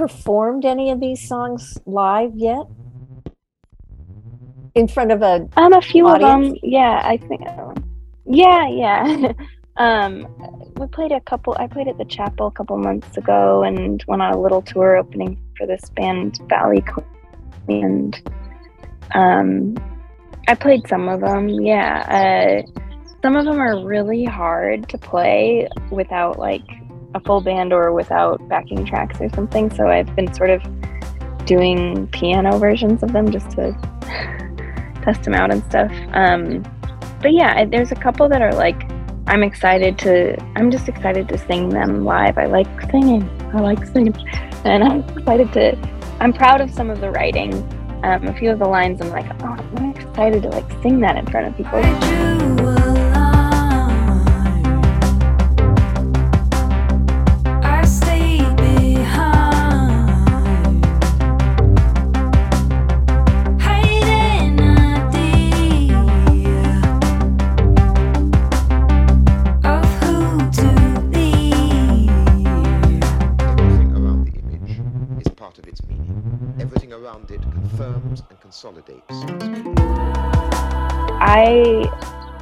Performed 0.00 0.64
any 0.64 0.90
of 0.90 0.98
these 0.98 1.20
songs 1.28 1.76
live 1.84 2.32
yet? 2.34 2.64
In 4.74 4.88
front 4.88 5.12
of 5.12 5.20
a 5.20 5.46
Um, 5.58 5.74
a 5.74 5.82
few 5.82 6.08
of 6.08 6.20
them, 6.20 6.54
yeah, 6.62 7.02
I 7.04 7.18
think. 7.18 7.42
Yeah, 8.24 8.66
yeah. 8.66 9.32
um, 9.76 10.26
we 10.78 10.86
played 10.86 11.12
a 11.12 11.20
couple. 11.20 11.54
I 11.58 11.66
played 11.66 11.86
at 11.86 11.98
the 11.98 12.06
chapel 12.06 12.46
a 12.46 12.50
couple 12.50 12.78
months 12.78 13.18
ago, 13.18 13.62
and 13.62 14.02
went 14.08 14.22
on 14.22 14.32
a 14.32 14.40
little 14.40 14.62
tour 14.62 14.96
opening 14.96 15.38
for 15.58 15.66
this 15.66 15.90
band 15.90 16.40
Valley 16.48 16.80
Queen. 16.80 17.04
And 17.68 18.22
um, 19.14 19.76
I 20.48 20.54
played 20.54 20.88
some 20.88 21.10
of 21.10 21.20
them. 21.20 21.50
Yeah, 21.50 22.64
uh, 22.64 22.80
some 23.20 23.36
of 23.36 23.44
them 23.44 23.60
are 23.60 23.84
really 23.84 24.24
hard 24.24 24.88
to 24.88 24.96
play 24.96 25.68
without 25.90 26.38
like 26.38 26.79
a 27.14 27.20
full 27.20 27.40
band 27.40 27.72
or 27.72 27.92
without 27.92 28.46
backing 28.48 28.84
tracks 28.84 29.20
or 29.20 29.28
something. 29.30 29.70
So 29.74 29.88
I've 29.88 30.14
been 30.16 30.32
sort 30.34 30.50
of 30.50 30.62
doing 31.44 32.06
piano 32.08 32.58
versions 32.58 33.02
of 33.02 33.12
them 33.12 33.30
just 33.30 33.50
to 33.52 33.72
test 35.02 35.24
them 35.24 35.34
out 35.34 35.50
and 35.50 35.64
stuff. 35.64 35.90
Um, 36.12 36.62
but 37.20 37.32
yeah, 37.32 37.64
there's 37.64 37.92
a 37.92 37.96
couple 37.96 38.28
that 38.28 38.40
are 38.40 38.54
like, 38.54 38.90
I'm 39.26 39.42
excited 39.42 39.98
to, 40.00 40.40
I'm 40.56 40.70
just 40.70 40.88
excited 40.88 41.28
to 41.28 41.38
sing 41.38 41.68
them 41.68 42.04
live. 42.04 42.38
I 42.38 42.46
like 42.46 42.68
singing. 42.90 43.28
I 43.52 43.60
like 43.60 43.84
singing. 43.86 44.14
And 44.64 44.82
I'm 44.82 45.00
excited 45.16 45.52
to, 45.52 45.76
I'm 46.20 46.32
proud 46.32 46.60
of 46.60 46.70
some 46.70 46.90
of 46.90 47.00
the 47.00 47.10
writing. 47.10 47.54
Um, 48.02 48.26
a 48.26 48.34
few 48.34 48.50
of 48.50 48.58
the 48.58 48.66
lines, 48.66 49.00
I'm 49.02 49.10
like, 49.10 49.26
oh, 49.42 49.56
I'm 49.76 49.90
excited 49.90 50.42
to 50.44 50.48
like 50.48 50.70
sing 50.82 51.00
that 51.00 51.16
in 51.16 51.26
front 51.26 51.48
of 51.48 51.56
people. 51.56 52.89
Consolidates. 78.50 79.04
I 81.22 81.86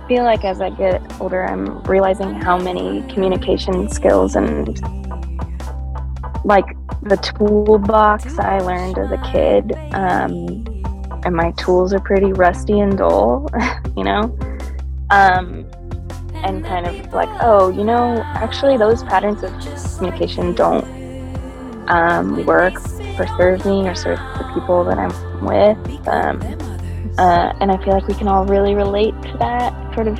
feel 0.08 0.24
like 0.24 0.42
as 0.42 0.62
I 0.62 0.70
get 0.70 1.02
older, 1.20 1.44
I'm 1.44 1.82
realizing 1.82 2.32
how 2.32 2.56
many 2.56 3.02
communication 3.12 3.90
skills 3.90 4.34
and 4.34 4.68
like 6.46 6.64
the 7.02 7.16
toolbox 7.16 8.38
I 8.38 8.58
learned 8.60 8.96
as 8.96 9.10
a 9.10 9.18
kid. 9.32 9.72
Um, 9.92 10.64
and 11.26 11.36
my 11.36 11.50
tools 11.58 11.92
are 11.92 12.00
pretty 12.00 12.32
rusty 12.32 12.80
and 12.80 12.96
dull, 12.96 13.50
you 13.96 14.04
know? 14.04 14.34
Um, 15.10 15.66
and 16.36 16.64
kind 16.64 16.86
of 16.86 17.12
like, 17.12 17.28
oh, 17.42 17.68
you 17.68 17.84
know, 17.84 18.22
actually, 18.24 18.78
those 18.78 19.02
patterns 19.02 19.42
of 19.42 19.52
communication 19.98 20.54
don't 20.54 20.86
um, 21.90 22.46
work 22.46 22.78
or 23.20 23.58
me 23.64 23.88
or 23.88 23.94
serve 23.94 24.18
the 24.18 24.50
people 24.54 24.84
that 24.84 24.98
I'm 24.98 25.44
with. 25.44 26.08
Um, 26.08 26.40
uh, 27.18 27.52
and 27.60 27.72
I 27.72 27.82
feel 27.84 27.94
like 27.94 28.06
we 28.06 28.14
can 28.14 28.28
all 28.28 28.44
really 28.44 28.74
relate 28.74 29.14
to 29.22 29.36
that 29.38 29.94
sort 29.94 30.08
of, 30.08 30.18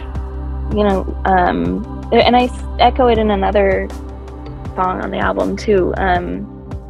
you 0.74 0.84
know, 0.84 1.04
um, 1.24 2.08
and 2.12 2.36
I 2.36 2.48
echo 2.80 3.08
it 3.08 3.18
in 3.18 3.30
another 3.30 3.88
song 4.74 5.02
on 5.02 5.10
the 5.10 5.18
album 5.18 5.56
too. 5.56 5.94
Um, 5.96 6.44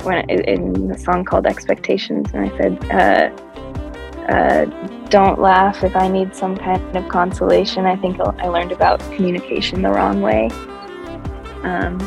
when 0.05 0.29
in 0.31 0.89
the 0.89 0.99
song 0.99 1.25
called 1.25 1.47
Expectations, 1.47 2.29
and 2.33 2.51
I 2.51 2.57
said, 2.57 2.73
uh, 2.91 4.33
uh, 4.33 4.65
"Don't 5.09 5.41
laugh 5.41 5.83
if 5.83 5.97
I 5.97 6.09
need 6.09 6.35
some 6.35 6.57
kind 6.57 6.97
of 6.97 7.09
consolation." 7.09 7.85
I 7.85 7.97
think 7.97 8.21
I 8.21 8.49
learned 8.49 8.73
about 8.73 9.01
communication 9.13 9.83
the 9.83 9.91
wrong 9.91 10.23
way. 10.23 10.49
Um, 11.65 11.99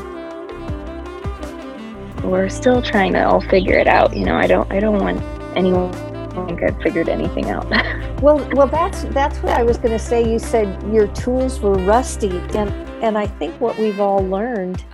we're 2.24 2.50
still 2.50 2.82
trying 2.82 3.14
to 3.14 3.24
all 3.24 3.42
figure 3.42 3.78
it 3.78 3.88
out. 3.88 4.16
You 4.16 4.26
know, 4.26 4.36
I 4.36 4.48
don't, 4.48 4.72
I 4.72 4.80
don't 4.80 5.00
want 5.00 5.22
anyone 5.58 5.92
to 5.92 6.46
think 6.46 6.64
I've 6.64 6.82
figured 6.82 7.10
anything 7.10 7.50
out. 7.50 7.68
Well, 8.22 8.48
well, 8.52 8.68
that's 8.68 9.02
that's 9.06 9.40
what 9.40 9.54
I 9.54 9.64
was 9.64 9.78
going 9.78 9.98
to 9.98 9.98
say. 9.98 10.32
You 10.32 10.38
said 10.38 10.68
your 10.94 11.08
tools 11.08 11.60
were 11.60 11.74
rusty, 11.74 12.30
and 12.54 12.70
and 13.04 13.18
I 13.18 13.26
think 13.26 13.60
what 13.60 13.76
we've 13.80 14.00
all 14.00 14.24
learned 14.24 14.86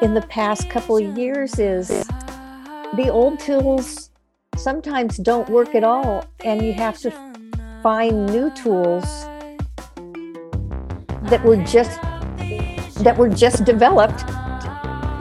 in 0.00 0.14
the 0.14 0.24
past 0.30 0.70
couple 0.70 0.96
of 0.96 1.18
years 1.18 1.58
is 1.58 1.88
the 1.88 3.10
old 3.10 3.38
tools 3.40 4.10
sometimes 4.56 5.18
don't 5.18 5.50
work 5.50 5.74
at 5.74 5.84
all, 5.84 6.24
and 6.46 6.62
you 6.62 6.72
have 6.72 6.96
to 7.00 7.10
find 7.82 8.24
new 8.24 8.50
tools 8.54 9.04
that 11.24 11.42
were 11.44 11.58
just 11.58 12.00
that 13.02 13.16
were 13.18 13.28
just 13.28 13.66
developed 13.66 14.24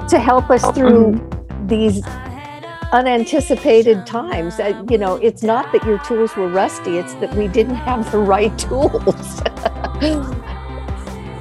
to 0.10 0.20
help 0.20 0.50
us 0.50 0.63
through 0.72 1.28
these 1.68 2.06
unanticipated 2.91 4.06
times. 4.06 4.60
Uh, 4.60 4.84
you 4.89 4.98
know, 4.98 5.15
it's 5.15 5.44
not 5.44 5.72
that 5.72 5.84
your 5.84 6.00
tools 6.00 6.36
were 6.36 6.48
rusty; 6.48 6.98
it's 6.98 7.13
that 7.15 7.34
we 7.36 7.48
didn't 7.48 7.76
have 7.76 8.10
the 8.12 8.20
right 8.20 8.58
tools. 8.68 9.41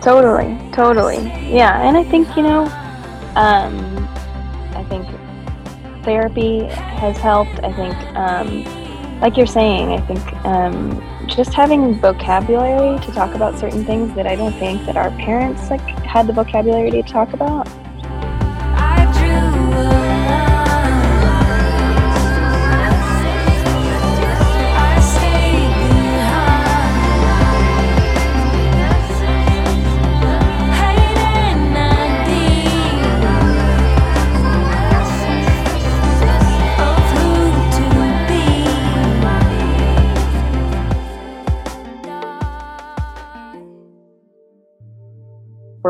Totally, 0.04 0.60
totally. 0.74 1.16
Yeah, 1.50 1.80
and 1.80 1.96
I 1.96 2.04
think, 2.04 2.36
you 2.36 2.42
know, 2.42 2.64
um, 3.36 4.06
I 4.76 4.84
think 4.86 5.08
therapy 6.04 6.64
has 6.66 7.16
helped. 7.16 7.58
I 7.64 7.72
think, 7.72 7.94
um, 8.14 9.20
like 9.22 9.38
you're 9.38 9.46
saying, 9.46 9.92
I 9.92 10.00
think 10.02 10.44
um, 10.44 11.26
just 11.26 11.54
having 11.54 11.98
vocabulary 12.02 13.00
to 13.00 13.12
talk 13.12 13.34
about 13.34 13.58
certain 13.58 13.86
things 13.86 14.14
that 14.14 14.26
I 14.26 14.36
don't 14.36 14.52
think 14.58 14.84
that 14.84 14.98
our 14.98 15.10
parents 15.12 15.70
like 15.70 15.80
had 15.80 16.26
the 16.26 16.34
vocabulary 16.34 16.90
to 16.90 17.02
talk 17.02 17.32
about. 17.32 17.66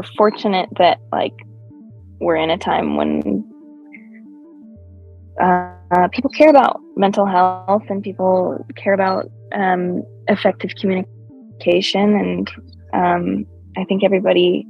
We're 0.05 0.17
fortunate 0.17 0.69
that 0.79 1.01
like 1.13 1.35
we're 2.21 2.37
in 2.37 2.51
a 2.51 2.59
time 2.59 2.97
when 2.97 3.45
uh, 5.41 6.09
people 6.13 6.31
care 6.31 6.49
about 6.49 6.81
mental 6.97 7.27
health 7.27 7.83
and 7.89 8.03
people 8.03 8.65
care 8.77 8.95
about 8.95 9.31
um, 9.55 10.03
effective 10.29 10.71
communication 10.81 12.15
and 12.15 12.51
um, 12.93 13.45
i 13.77 13.85
think 13.85 14.05
everybody 14.05 14.67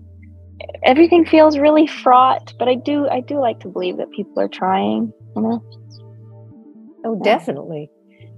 everything 0.84 1.24
feels 1.26 1.58
really 1.58 1.86
fraught 1.86 2.54
but 2.58 2.66
i 2.66 2.74
do 2.74 3.06
i 3.08 3.20
do 3.20 3.38
like 3.38 3.60
to 3.60 3.68
believe 3.68 3.98
that 3.98 4.10
people 4.12 4.40
are 4.40 4.48
trying 4.48 5.12
you 5.36 5.42
know 5.42 5.62
oh, 7.04 7.20
definitely. 7.22 7.90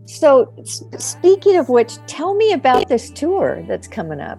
So, 0.07 0.53
speaking 0.99 1.57
of 1.57 1.69
which, 1.69 1.97
tell 2.07 2.35
me 2.35 2.53
about 2.53 2.89
this 2.89 3.11
tour 3.11 3.65
that's 3.67 3.89
coming 3.89 4.21
up. 4.21 4.39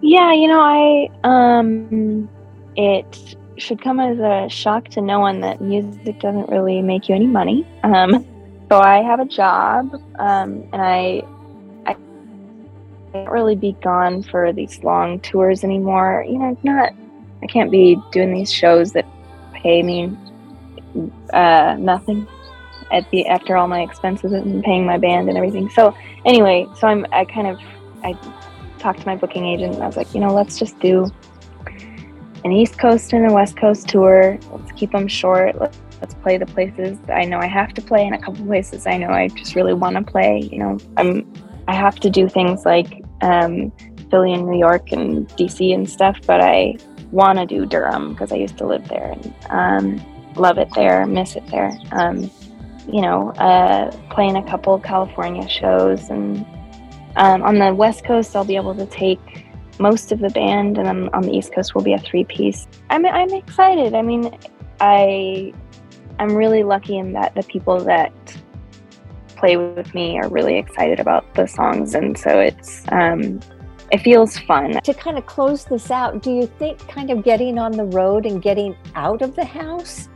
Yeah 0.00 0.32
you 0.32 0.46
know 0.48 0.60
i 0.60 1.08
um 1.24 2.28
it 2.76 3.36
should 3.56 3.82
come 3.82 3.98
as 3.98 4.18
a 4.18 4.48
shock 4.48 4.88
to 4.88 5.00
no 5.00 5.18
one 5.18 5.40
that 5.40 5.60
music 5.60 6.20
doesn't 6.20 6.48
really 6.48 6.80
make 6.80 7.08
you 7.08 7.14
any 7.14 7.26
money. 7.26 7.66
Um 7.82 8.24
so 8.70 8.78
i 8.78 9.02
have 9.02 9.20
a 9.20 9.24
job 9.24 9.92
um 10.18 10.68
and 10.72 10.82
i 10.82 11.22
i 11.86 11.96
can't 13.12 13.30
really 13.30 13.56
be 13.56 13.72
gone 13.82 14.22
for 14.22 14.52
these 14.52 14.82
long 14.84 15.20
tours 15.20 15.64
anymore. 15.64 16.24
You 16.28 16.38
know 16.38 16.58
not 16.62 16.92
i 17.42 17.46
can't 17.46 17.70
be 17.70 18.00
doing 18.12 18.32
these 18.32 18.52
shows 18.52 18.92
that 18.92 19.06
pay 19.52 19.82
me 19.82 20.16
uh 21.32 21.76
nothing 21.78 22.26
at 22.92 23.10
the 23.10 23.26
after 23.26 23.56
all 23.56 23.68
my 23.68 23.82
expenses 23.82 24.32
and 24.32 24.62
paying 24.62 24.86
my 24.86 24.98
band 24.98 25.28
and 25.28 25.36
everything. 25.36 25.68
So 25.70 25.94
anyway 26.24 26.66
so 26.76 26.86
i'm 26.86 27.06
i 27.12 27.24
kind 27.24 27.48
of 27.48 27.58
i 28.04 28.12
talked 28.78 29.00
to 29.00 29.06
my 29.06 29.16
booking 29.16 29.44
agent 29.44 29.74
and 29.74 29.82
I 29.82 29.86
was 29.86 29.96
like, 29.96 30.14
you 30.14 30.20
know, 30.20 30.32
let's 30.32 30.58
just 30.58 30.78
do 30.80 31.10
an 32.44 32.52
East 32.52 32.78
Coast 32.78 33.12
and 33.12 33.30
a 33.30 33.32
West 33.32 33.56
Coast 33.56 33.88
tour. 33.88 34.38
Let's 34.50 34.72
keep 34.72 34.92
them 34.92 35.08
short. 35.08 35.58
Let's, 35.60 35.78
let's 36.00 36.14
play 36.14 36.38
the 36.38 36.46
places 36.46 36.98
I 37.08 37.24
know 37.24 37.38
I 37.38 37.46
have 37.46 37.74
to 37.74 37.82
play 37.82 38.06
and 38.06 38.14
a 38.14 38.18
couple 38.18 38.44
places 38.46 38.86
I 38.86 38.96
know 38.96 39.08
I 39.08 39.28
just 39.28 39.54
really 39.54 39.74
want 39.74 39.96
to 39.96 40.02
play. 40.02 40.48
You 40.50 40.58
know, 40.58 40.78
I'm 40.96 41.30
I 41.66 41.74
have 41.74 42.00
to 42.00 42.10
do 42.10 42.28
things 42.28 42.64
like 42.64 43.02
um, 43.20 43.70
Philly 44.10 44.32
and 44.32 44.46
New 44.46 44.58
York 44.58 44.90
and 44.90 45.28
DC 45.30 45.74
and 45.74 45.88
stuff, 45.88 46.18
but 46.26 46.40
I 46.40 46.76
want 47.10 47.38
to 47.38 47.46
do 47.46 47.66
Durham 47.66 48.12
because 48.12 48.32
I 48.32 48.36
used 48.36 48.56
to 48.58 48.66
live 48.66 48.88
there 48.88 49.12
and 49.12 49.34
um, 49.50 50.34
love 50.34 50.56
it 50.56 50.68
there, 50.74 51.04
miss 51.06 51.36
it 51.36 51.46
there. 51.48 51.78
Um, 51.92 52.30
you 52.90 53.02
know, 53.02 53.32
uh, 53.32 53.90
playing 54.10 54.36
a 54.36 54.42
couple 54.48 54.78
California 54.78 55.46
shows 55.46 56.08
and 56.08 56.46
um, 57.16 57.42
on 57.42 57.58
the 57.58 57.74
West 57.74 58.04
Coast, 58.04 58.36
I'll 58.36 58.44
be 58.44 58.56
able 58.56 58.74
to 58.74 58.86
take 58.86 59.46
most 59.78 60.12
of 60.12 60.18
the 60.18 60.30
band, 60.30 60.78
and 60.78 60.86
then 60.86 61.08
on 61.12 61.22
the 61.22 61.32
East 61.32 61.52
Coast, 61.52 61.74
we'll 61.74 61.84
be 61.84 61.92
a 61.92 61.98
three-piece. 61.98 62.66
I'm 62.90 63.06
I'm 63.06 63.32
excited. 63.32 63.94
I 63.94 64.02
mean, 64.02 64.36
I 64.80 65.52
I'm 66.18 66.34
really 66.34 66.62
lucky 66.62 66.98
in 66.98 67.12
that 67.12 67.34
the 67.34 67.42
people 67.44 67.78
that 67.84 68.12
play 69.36 69.56
with 69.56 69.94
me 69.94 70.18
are 70.18 70.28
really 70.28 70.58
excited 70.58 71.00
about 71.00 71.34
the 71.34 71.46
songs, 71.46 71.94
and 71.94 72.18
so 72.18 72.40
it's 72.40 72.84
um, 72.90 73.40
it 73.90 73.98
feels 73.98 74.38
fun. 74.38 74.80
To 74.82 74.94
kind 74.94 75.16
of 75.16 75.26
close 75.26 75.64
this 75.64 75.90
out, 75.90 76.22
do 76.22 76.32
you 76.32 76.46
think 76.58 76.86
kind 76.88 77.10
of 77.10 77.24
getting 77.24 77.58
on 77.58 77.72
the 77.72 77.84
road 77.84 78.26
and 78.26 78.42
getting 78.42 78.76
out 78.94 79.22
of 79.22 79.34
the 79.34 79.44
house 79.44 80.08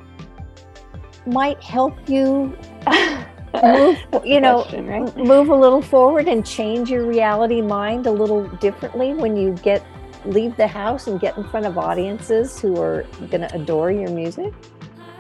might 1.25 1.63
help 1.63 1.95
you 2.09 2.57
move, 3.63 3.99
you 4.25 4.41
know, 4.41 4.63
Question, 4.63 4.87
right? 4.87 5.17
move 5.17 5.49
a 5.49 5.55
little 5.57 5.83
forward 5.83 6.29
and 6.29 6.45
change 6.47 6.91
your 6.91 7.07
reality 7.07 7.61
mind 7.61 8.07
a 8.07 8.11
little 8.11 8.47
differently 8.59 9.15
when 9.15 9.37
you 9.37 9.53
get 9.63 9.85
leave 10.25 10.57
the 10.57 10.67
house 10.67 11.07
and 11.09 11.21
get 11.21 11.37
in 11.37 11.45
front 11.49 11.67
of 11.67 11.77
audiences 11.77 12.61
who 12.61 12.81
are 12.81 13.03
going 13.31 13.41
to 13.41 13.55
adore 13.55 13.91
your 13.91 14.11
music? 14.11 14.53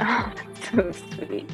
Oh, 0.05 0.33
that's 0.35 0.71
so 0.71 0.91
sweet. 1.15 1.49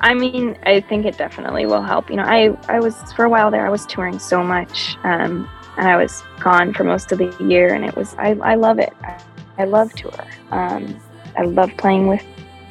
I 0.00 0.14
mean, 0.14 0.58
I 0.64 0.80
think 0.80 1.04
it 1.04 1.16
definitely 1.18 1.66
will 1.66 1.82
help. 1.82 2.08
You 2.10 2.16
know, 2.16 2.24
I 2.24 2.56
I 2.68 2.80
was 2.80 2.96
for 3.12 3.24
a 3.24 3.28
while 3.28 3.50
there. 3.50 3.66
I 3.66 3.70
was 3.70 3.84
touring 3.86 4.18
so 4.18 4.42
much, 4.42 4.96
um, 5.04 5.48
and 5.76 5.86
I 5.88 5.96
was 5.96 6.24
gone 6.40 6.72
for 6.72 6.82
most 6.82 7.12
of 7.12 7.18
the 7.18 7.36
year, 7.44 7.74
and 7.74 7.84
it 7.84 7.94
was 7.94 8.14
I 8.18 8.30
I 8.42 8.54
love 8.54 8.78
it. 8.80 8.92
I, 9.02 9.20
I 9.58 9.64
love 9.64 9.92
tour. 9.92 10.12
Um, 10.50 10.98
I 11.36 11.42
love 11.42 11.70
playing 11.76 12.08
with 12.08 12.24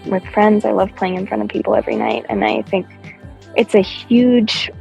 with 0.08 0.26
friends. 0.30 0.66
I 0.66 0.72
love 0.72 0.90
playing 0.96 1.16
in 1.16 1.28
front 1.28 1.44
of 1.44 1.50
people 1.50 1.76
every 1.76 1.96
night, 1.96 2.26
and 2.28 2.44
I 2.44 2.64
think 2.64 2.88
it's 3.58 3.76
a 3.76 3.82
huge 3.82 4.72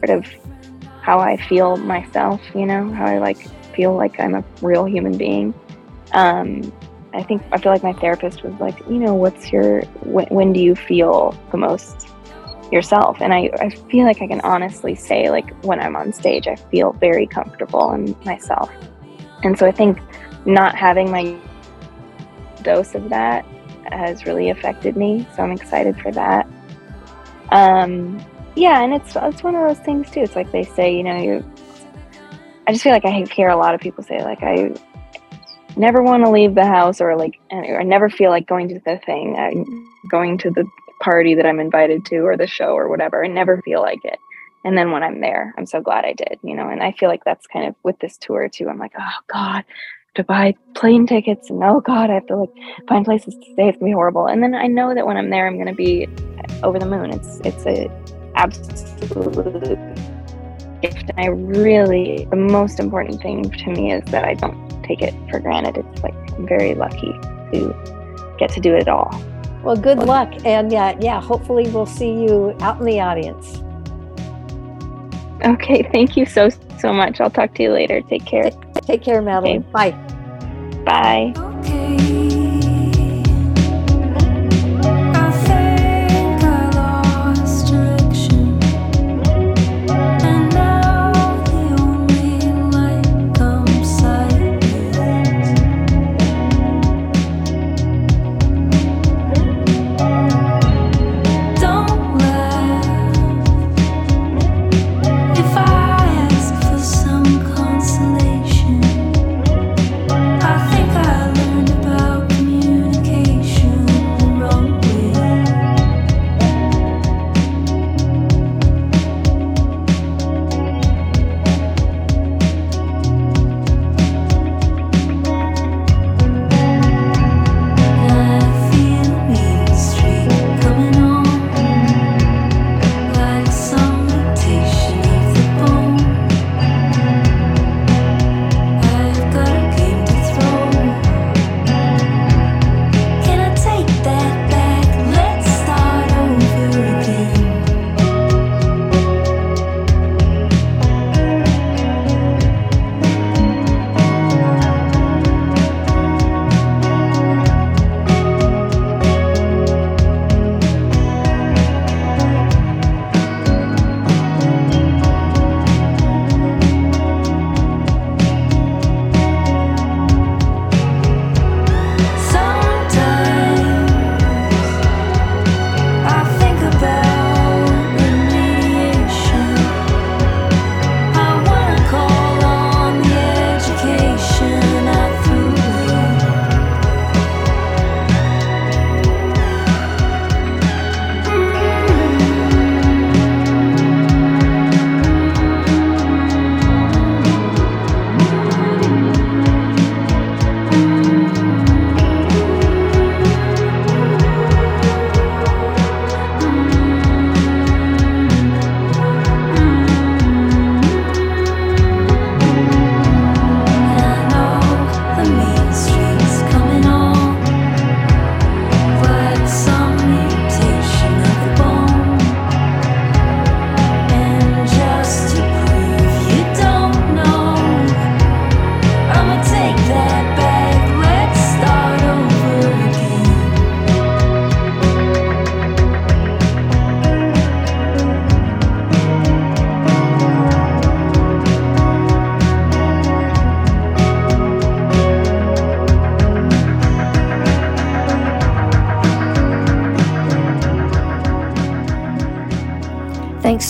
part 0.00 0.10
of 0.10 0.26
how 1.00 1.20
I 1.20 1.36
feel 1.36 1.76
myself. 1.76 2.40
You 2.54 2.66
know, 2.66 2.92
how 2.92 3.06
I 3.06 3.18
like 3.18 3.48
feel 3.74 3.96
like 3.96 4.20
I'm 4.20 4.34
a 4.34 4.44
real 4.60 4.84
human 4.84 5.16
being. 5.16 5.54
Um, 6.12 6.72
I 7.14 7.22
think 7.22 7.42
I 7.52 7.58
feel 7.58 7.72
like 7.72 7.82
my 7.82 7.92
therapist 7.94 8.42
was 8.42 8.54
like, 8.60 8.78
you 8.80 8.98
know, 8.98 9.14
what's 9.14 9.52
your 9.52 9.82
when, 10.02 10.26
when 10.26 10.52
do 10.52 10.60
you 10.60 10.74
feel 10.74 11.38
the 11.50 11.58
most 11.58 12.08
yourself? 12.70 13.18
And 13.20 13.32
I, 13.32 13.50
I 13.60 13.70
feel 13.70 14.04
like 14.04 14.20
I 14.20 14.26
can 14.26 14.40
honestly 14.40 14.94
say 14.94 15.30
like 15.30 15.50
when 15.64 15.78
I'm 15.80 15.94
on 15.94 16.12
stage, 16.12 16.48
I 16.48 16.56
feel 16.56 16.92
very 16.92 17.26
comfortable 17.26 17.92
in 17.92 18.16
myself. 18.24 18.70
And 19.44 19.58
so 19.58 19.66
I 19.66 19.72
think 19.72 19.98
not 20.44 20.74
having 20.74 21.10
my 21.10 21.36
dose 22.62 22.94
of 22.94 23.08
that 23.10 23.44
has 23.90 24.24
really 24.24 24.50
affected 24.50 24.96
me. 24.96 25.26
So 25.36 25.42
I'm 25.42 25.52
excited 25.52 26.00
for 26.00 26.10
that. 26.12 26.48
Um, 27.52 28.24
yeah, 28.56 28.82
and 28.82 28.92
it's 28.94 29.14
it's 29.14 29.42
one 29.42 29.54
of 29.54 29.68
those 29.68 29.84
things 29.84 30.10
too. 30.10 30.20
It's 30.20 30.34
like 30.34 30.50
they 30.52 30.64
say, 30.64 30.94
you 30.94 31.04
know, 31.04 31.16
you. 31.16 31.44
I 32.66 32.72
just 32.72 32.82
feel 32.82 32.92
like 32.92 33.04
I 33.04 33.24
hear 33.32 33.48
a 33.48 33.56
lot 33.56 33.74
of 33.74 33.80
people 33.80 34.04
say 34.04 34.22
like 34.22 34.42
I 34.42 34.74
never 35.76 36.02
want 36.02 36.24
to 36.24 36.30
leave 36.30 36.54
the 36.54 36.66
house 36.66 37.00
or 37.00 37.16
like 37.16 37.38
I 37.50 37.82
never 37.82 38.08
feel 38.08 38.30
like 38.30 38.46
going 38.46 38.68
to 38.68 38.80
the 38.84 38.98
thing, 39.04 39.36
I'm 39.36 39.88
going 40.10 40.38
to 40.38 40.50
the 40.50 40.66
party 41.00 41.34
that 41.34 41.46
I'm 41.46 41.60
invited 41.60 42.04
to 42.06 42.18
or 42.18 42.36
the 42.36 42.46
show 42.46 42.74
or 42.74 42.88
whatever. 42.88 43.24
I 43.24 43.28
never 43.28 43.60
feel 43.62 43.80
like 43.80 44.04
it. 44.04 44.18
And 44.64 44.78
then 44.78 44.92
when 44.92 45.02
I'm 45.02 45.20
there, 45.20 45.52
I'm 45.58 45.66
so 45.66 45.80
glad 45.80 46.04
I 46.04 46.12
did, 46.12 46.38
you 46.42 46.54
know. 46.54 46.68
And 46.68 46.82
I 46.82 46.92
feel 46.92 47.08
like 47.08 47.24
that's 47.24 47.46
kind 47.48 47.66
of 47.66 47.74
with 47.82 47.98
this 47.98 48.16
tour 48.16 48.48
too. 48.48 48.68
I'm 48.68 48.78
like, 48.78 48.94
oh 48.98 49.18
God, 49.26 49.64
to 50.14 50.24
buy 50.24 50.54
plane 50.74 51.06
tickets 51.06 51.48
and 51.48 51.62
oh 51.64 51.80
god 51.80 52.10
i 52.10 52.14
have 52.14 52.26
to 52.26 52.36
like 52.36 52.50
find 52.88 53.04
places 53.04 53.34
to 53.34 53.52
stay. 53.52 53.68
It's 53.68 53.78
gonna 53.78 53.90
be 53.90 53.92
horrible. 53.92 54.26
And 54.26 54.42
then 54.42 54.54
i 54.54 54.66
know 54.66 54.94
that 54.94 55.06
when 55.06 55.16
i'm 55.16 55.30
there 55.30 55.46
i'm 55.46 55.58
gonna 55.58 55.74
be 55.74 56.06
over 56.62 56.78
the 56.78 56.86
moon. 56.86 57.10
It's 57.10 57.40
it's 57.44 57.66
a 57.66 57.90
absolute 58.34 59.78
gift. 60.82 61.10
And 61.10 61.18
i 61.18 61.26
really 61.26 62.26
the 62.30 62.36
most 62.36 62.78
important 62.78 63.22
thing 63.22 63.42
to 63.42 63.70
me 63.70 63.92
is 63.92 64.04
that 64.10 64.24
i 64.24 64.34
don't 64.34 64.82
take 64.84 65.00
it 65.02 65.14
for 65.30 65.40
granted. 65.40 65.78
It's 65.78 66.02
like 66.02 66.14
i'm 66.32 66.46
very 66.46 66.74
lucky 66.74 67.12
to 67.52 68.36
get 68.38 68.50
to 68.50 68.60
do 68.60 68.74
it 68.74 68.88
all. 68.88 69.10
Well, 69.62 69.76
good 69.76 69.98
luck. 69.98 70.32
And 70.44 70.72
yeah, 70.72 70.98
yeah, 71.00 71.20
hopefully 71.20 71.70
we'll 71.70 71.86
see 71.86 72.10
you 72.10 72.56
out 72.60 72.80
in 72.80 72.84
the 72.84 73.00
audience. 73.00 73.62
Okay 75.44 75.82
thank 75.92 76.16
you 76.16 76.24
so 76.26 76.48
so 76.78 76.92
much 76.92 77.20
i'll 77.20 77.30
talk 77.30 77.54
to 77.54 77.62
you 77.62 77.72
later 77.72 78.00
take 78.02 78.24
care 78.24 78.50
Take 78.86 79.02
care, 79.02 79.22
Madeline. 79.22 79.62
Bye. 79.72 79.92
bye 80.84 81.32
Okay. 81.36 82.28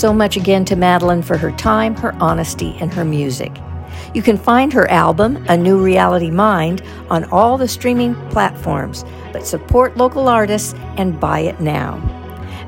So 0.03 0.13
much 0.13 0.37
again 0.37 0.65
to 0.65 0.75
Madeline 0.75 1.23
for 1.23 1.37
her 1.37 1.53
time, 1.53 1.95
her 1.95 2.13
honesty, 2.15 2.77
and 2.81 2.93
her 2.93 3.05
music. 3.05 3.53
You 4.15 4.21
can 4.21 4.37
find 4.37 4.73
her 4.73 4.91
album, 4.91 5.37
A 5.49 5.57
New 5.57 5.81
Reality 5.81 6.29
Mind, 6.29 6.83
on 7.09 7.23
all 7.27 7.57
the 7.57 7.69
streaming 7.69 8.17
platforms, 8.31 9.05
but 9.33 9.47
support 9.47 9.97
local 9.97 10.27
artists 10.27 10.75
and 10.97 11.21
buy 11.21 11.39
it 11.39 11.61
now. 11.61 12.01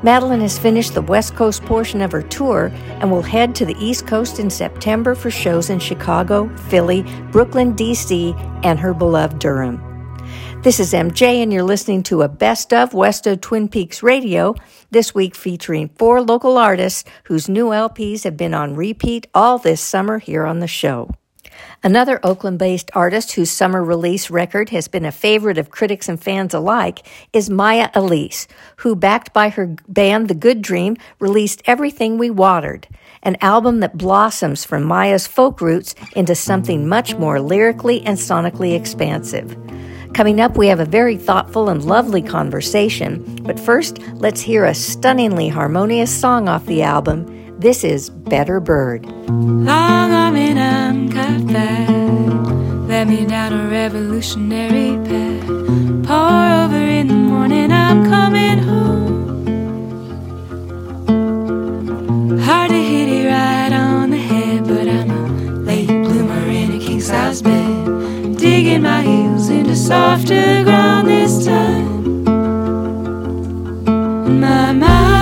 Madeline 0.04 0.42
has 0.42 0.60
finished 0.60 0.94
the 0.94 1.02
West 1.02 1.34
Coast 1.34 1.64
portion 1.64 2.00
of 2.02 2.12
her 2.12 2.22
tour 2.22 2.70
and 3.00 3.10
will 3.10 3.22
head 3.22 3.52
to 3.56 3.66
the 3.66 3.76
East 3.84 4.06
Coast 4.06 4.38
in 4.38 4.48
September 4.48 5.16
for 5.16 5.28
shows 5.28 5.70
in 5.70 5.80
Chicago, 5.80 6.48
Philly, 6.68 7.02
Brooklyn, 7.32 7.74
D.C., 7.74 8.32
and 8.62 8.78
her 8.78 8.94
beloved 8.94 9.40
Durham. 9.40 9.83
This 10.64 10.80
is 10.80 10.94
MJ, 10.94 11.42
and 11.42 11.52
you're 11.52 11.62
listening 11.62 12.02
to 12.04 12.22
a 12.22 12.28
best 12.28 12.72
of 12.72 12.94
West 12.94 13.26
of 13.26 13.42
Twin 13.42 13.68
Peaks 13.68 14.02
radio, 14.02 14.54
this 14.90 15.14
week 15.14 15.34
featuring 15.34 15.90
four 15.90 16.22
local 16.22 16.56
artists 16.56 17.04
whose 17.24 17.50
new 17.50 17.66
LPs 17.66 18.24
have 18.24 18.38
been 18.38 18.54
on 18.54 18.74
repeat 18.74 19.26
all 19.34 19.58
this 19.58 19.82
summer 19.82 20.18
here 20.18 20.46
on 20.46 20.60
the 20.60 20.66
show. 20.66 21.10
Another 21.82 22.18
Oakland 22.22 22.58
based 22.58 22.90
artist 22.94 23.32
whose 23.32 23.50
summer 23.50 23.84
release 23.84 24.30
record 24.30 24.70
has 24.70 24.88
been 24.88 25.04
a 25.04 25.12
favorite 25.12 25.58
of 25.58 25.70
critics 25.70 26.08
and 26.08 26.18
fans 26.18 26.54
alike 26.54 27.06
is 27.34 27.50
Maya 27.50 27.90
Elisa, 27.92 28.48
who, 28.76 28.96
backed 28.96 29.34
by 29.34 29.50
her 29.50 29.76
band 29.86 30.28
The 30.28 30.34
Good 30.34 30.62
Dream, 30.62 30.96
released 31.18 31.60
Everything 31.66 32.16
We 32.16 32.30
Watered, 32.30 32.88
an 33.22 33.36
album 33.42 33.80
that 33.80 33.98
blossoms 33.98 34.64
from 34.64 34.84
Maya's 34.84 35.26
folk 35.26 35.60
roots 35.60 35.94
into 36.16 36.34
something 36.34 36.88
much 36.88 37.16
more 37.16 37.38
lyrically 37.38 38.00
and 38.00 38.16
sonically 38.16 38.74
expansive. 38.74 39.54
Coming 40.14 40.40
up, 40.40 40.56
we 40.56 40.68
have 40.68 40.78
a 40.78 40.84
very 40.84 41.16
thoughtful 41.16 41.68
and 41.68 41.84
lovely 41.84 42.22
conversation, 42.22 43.20
but 43.42 43.58
first, 43.58 43.98
let's 44.14 44.40
hear 44.40 44.64
a 44.64 44.72
stunningly 44.72 45.48
harmonious 45.48 46.16
song 46.16 46.48
off 46.48 46.64
the 46.66 46.84
album. 46.84 47.26
This 47.58 47.82
is 47.82 48.10
Better 48.10 48.60
Bird. 48.60 49.06
Long 49.28 50.12
arm 50.12 50.36
in 50.36 50.56
uncut 50.56 51.48
bag. 51.48 51.88
There 51.88 53.04
led 53.04 53.08
me 53.08 53.26
down 53.26 53.54
a 53.54 53.68
revolutionary 53.68 54.96
path. 55.04 55.48
Pour 56.06 56.46
over 56.62 56.76
in 56.76 57.08
the 57.08 57.14
morning, 57.14 57.72
I'm 57.72 58.04
coming 58.04 58.58
home. 58.58 59.24
Hard 62.38 62.70
to 62.70 62.76
hit 62.76 63.08
it 63.08 63.26
right 63.26 63.72
on 63.72 64.10
the 64.10 64.16
head, 64.16 64.62
but 64.62 64.86
I'm 64.86 65.10
a 65.10 65.26
late 65.64 65.88
bloomer 65.88 66.46
in 66.46 66.74
a 66.76 66.78
king 66.78 67.00
size 67.00 67.42
bed. 67.42 68.36
Digging 68.38 68.82
my 68.82 69.02
heels 69.02 69.33
into 69.74 69.82
softer 69.82 70.62
ground 70.62 71.08
this 71.08 71.44
time. 71.44 72.24
My 74.40 74.72
mind's 74.72 75.13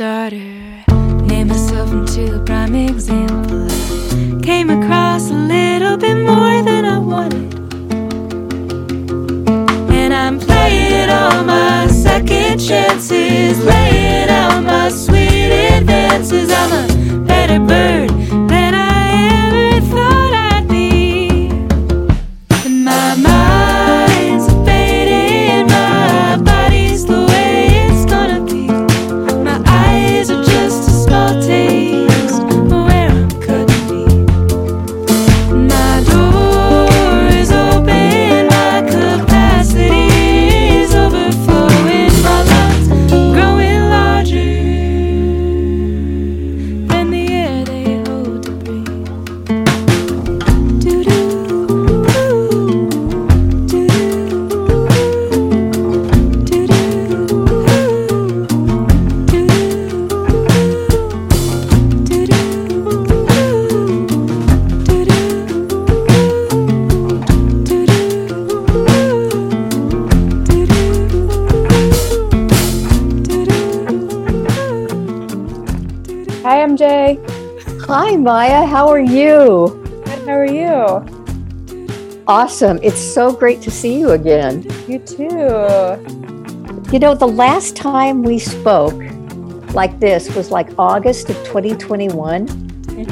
a 0.00 0.02
non-starter. 0.02 1.26
Made 1.26 1.44
myself 1.44 1.92
into 1.92 2.36
a 2.36 2.44
prime 2.44 2.74
example. 2.74 3.68
Came 4.40 4.70
across 4.70 5.30
a 5.30 5.34
little 5.34 5.96
bit 5.96 6.16
more 6.16 6.62
than 6.62 6.84
I 6.84 6.98
wanted. 6.98 7.54
And 9.90 10.12
I'm 10.14 10.38
playing 10.38 11.10
all 11.10 11.44
my 11.44 11.86
second 11.88 12.58
chances, 12.58 13.64
laying 13.64 14.28
out 14.28 14.62
my 14.64 14.88
sweet 14.88 15.52
advances. 15.78 16.50
I'm 16.50 16.72
a 16.72 17.26
better 17.26 17.60
bird 17.60 18.25
Maya. 78.26 78.66
How 78.66 78.88
are 78.88 78.98
you? 78.98 79.80
Good. 80.04 80.26
How 80.26 80.34
are 80.34 80.44
you? 80.44 82.24
Awesome. 82.26 82.80
It's 82.82 82.98
so 82.98 83.30
great 83.30 83.62
to 83.62 83.70
see 83.70 84.00
you 84.00 84.10
again. 84.10 84.66
You 84.88 84.98
too. 84.98 85.22
You 86.92 86.98
know, 86.98 87.14
the 87.14 87.32
last 87.32 87.76
time 87.76 88.24
we 88.24 88.40
spoke 88.40 89.00
like 89.74 90.00
this 90.00 90.34
was 90.34 90.50
like 90.50 90.76
August 90.76 91.30
of 91.30 91.36
2021, 91.44 92.48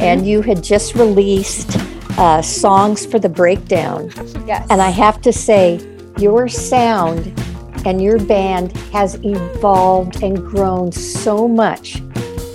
and 0.01 0.27
you 0.27 0.43
had 0.43 0.65
just 0.65 0.97
released 0.97 1.77
uh, 2.19 2.43
Songs 2.43 3.07
for 3.07 3.21
the 3.21 3.29
Breakdown. 3.29 4.11
Yes. 4.49 4.67
And 4.69 4.83
I 4.83 4.91
have 4.91 5.21
to 5.21 5.33
say, 5.33 5.79
your 6.19 6.49
sound 6.49 7.41
and 7.87 8.03
your 8.03 8.19
band 8.19 8.77
has 8.93 9.15
evolved 9.23 10.25
and 10.25 10.45
grown 10.45 10.91
so 10.91 11.47
much. 11.47 12.03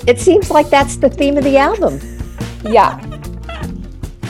It 0.06 0.20
seems 0.20 0.52
like 0.52 0.70
that's 0.70 0.98
the 0.98 1.10
theme 1.10 1.38
of 1.38 1.46
the 1.46 1.56
album. 1.56 2.02
Yeah. 2.64 3.00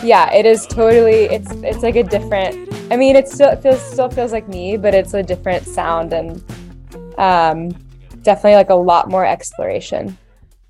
Yeah, 0.04 0.32
it 0.34 0.46
is 0.46 0.66
totally. 0.68 1.26
It's 1.26 1.52
it's 1.52 1.84
like 1.84 1.96
a 1.96 2.04
different. 2.04 2.74
I 2.92 2.96
mean, 2.96 3.16
it 3.16 3.28
still 3.28 3.50
it 3.50 3.62
feels 3.62 3.82
still 3.82 4.10
feels 4.10 4.32
like 4.32 4.48
me, 4.48 4.78
but 4.78 4.94
it's 4.94 5.14
a 5.14 5.22
different 5.22 5.66
sound 5.66 6.14
and 6.14 6.44
um, 7.18 7.70
definitely 8.22 8.56
like 8.56 8.70
a 8.70 8.76
lot 8.76 9.10
more 9.10 9.26
exploration 9.26 10.18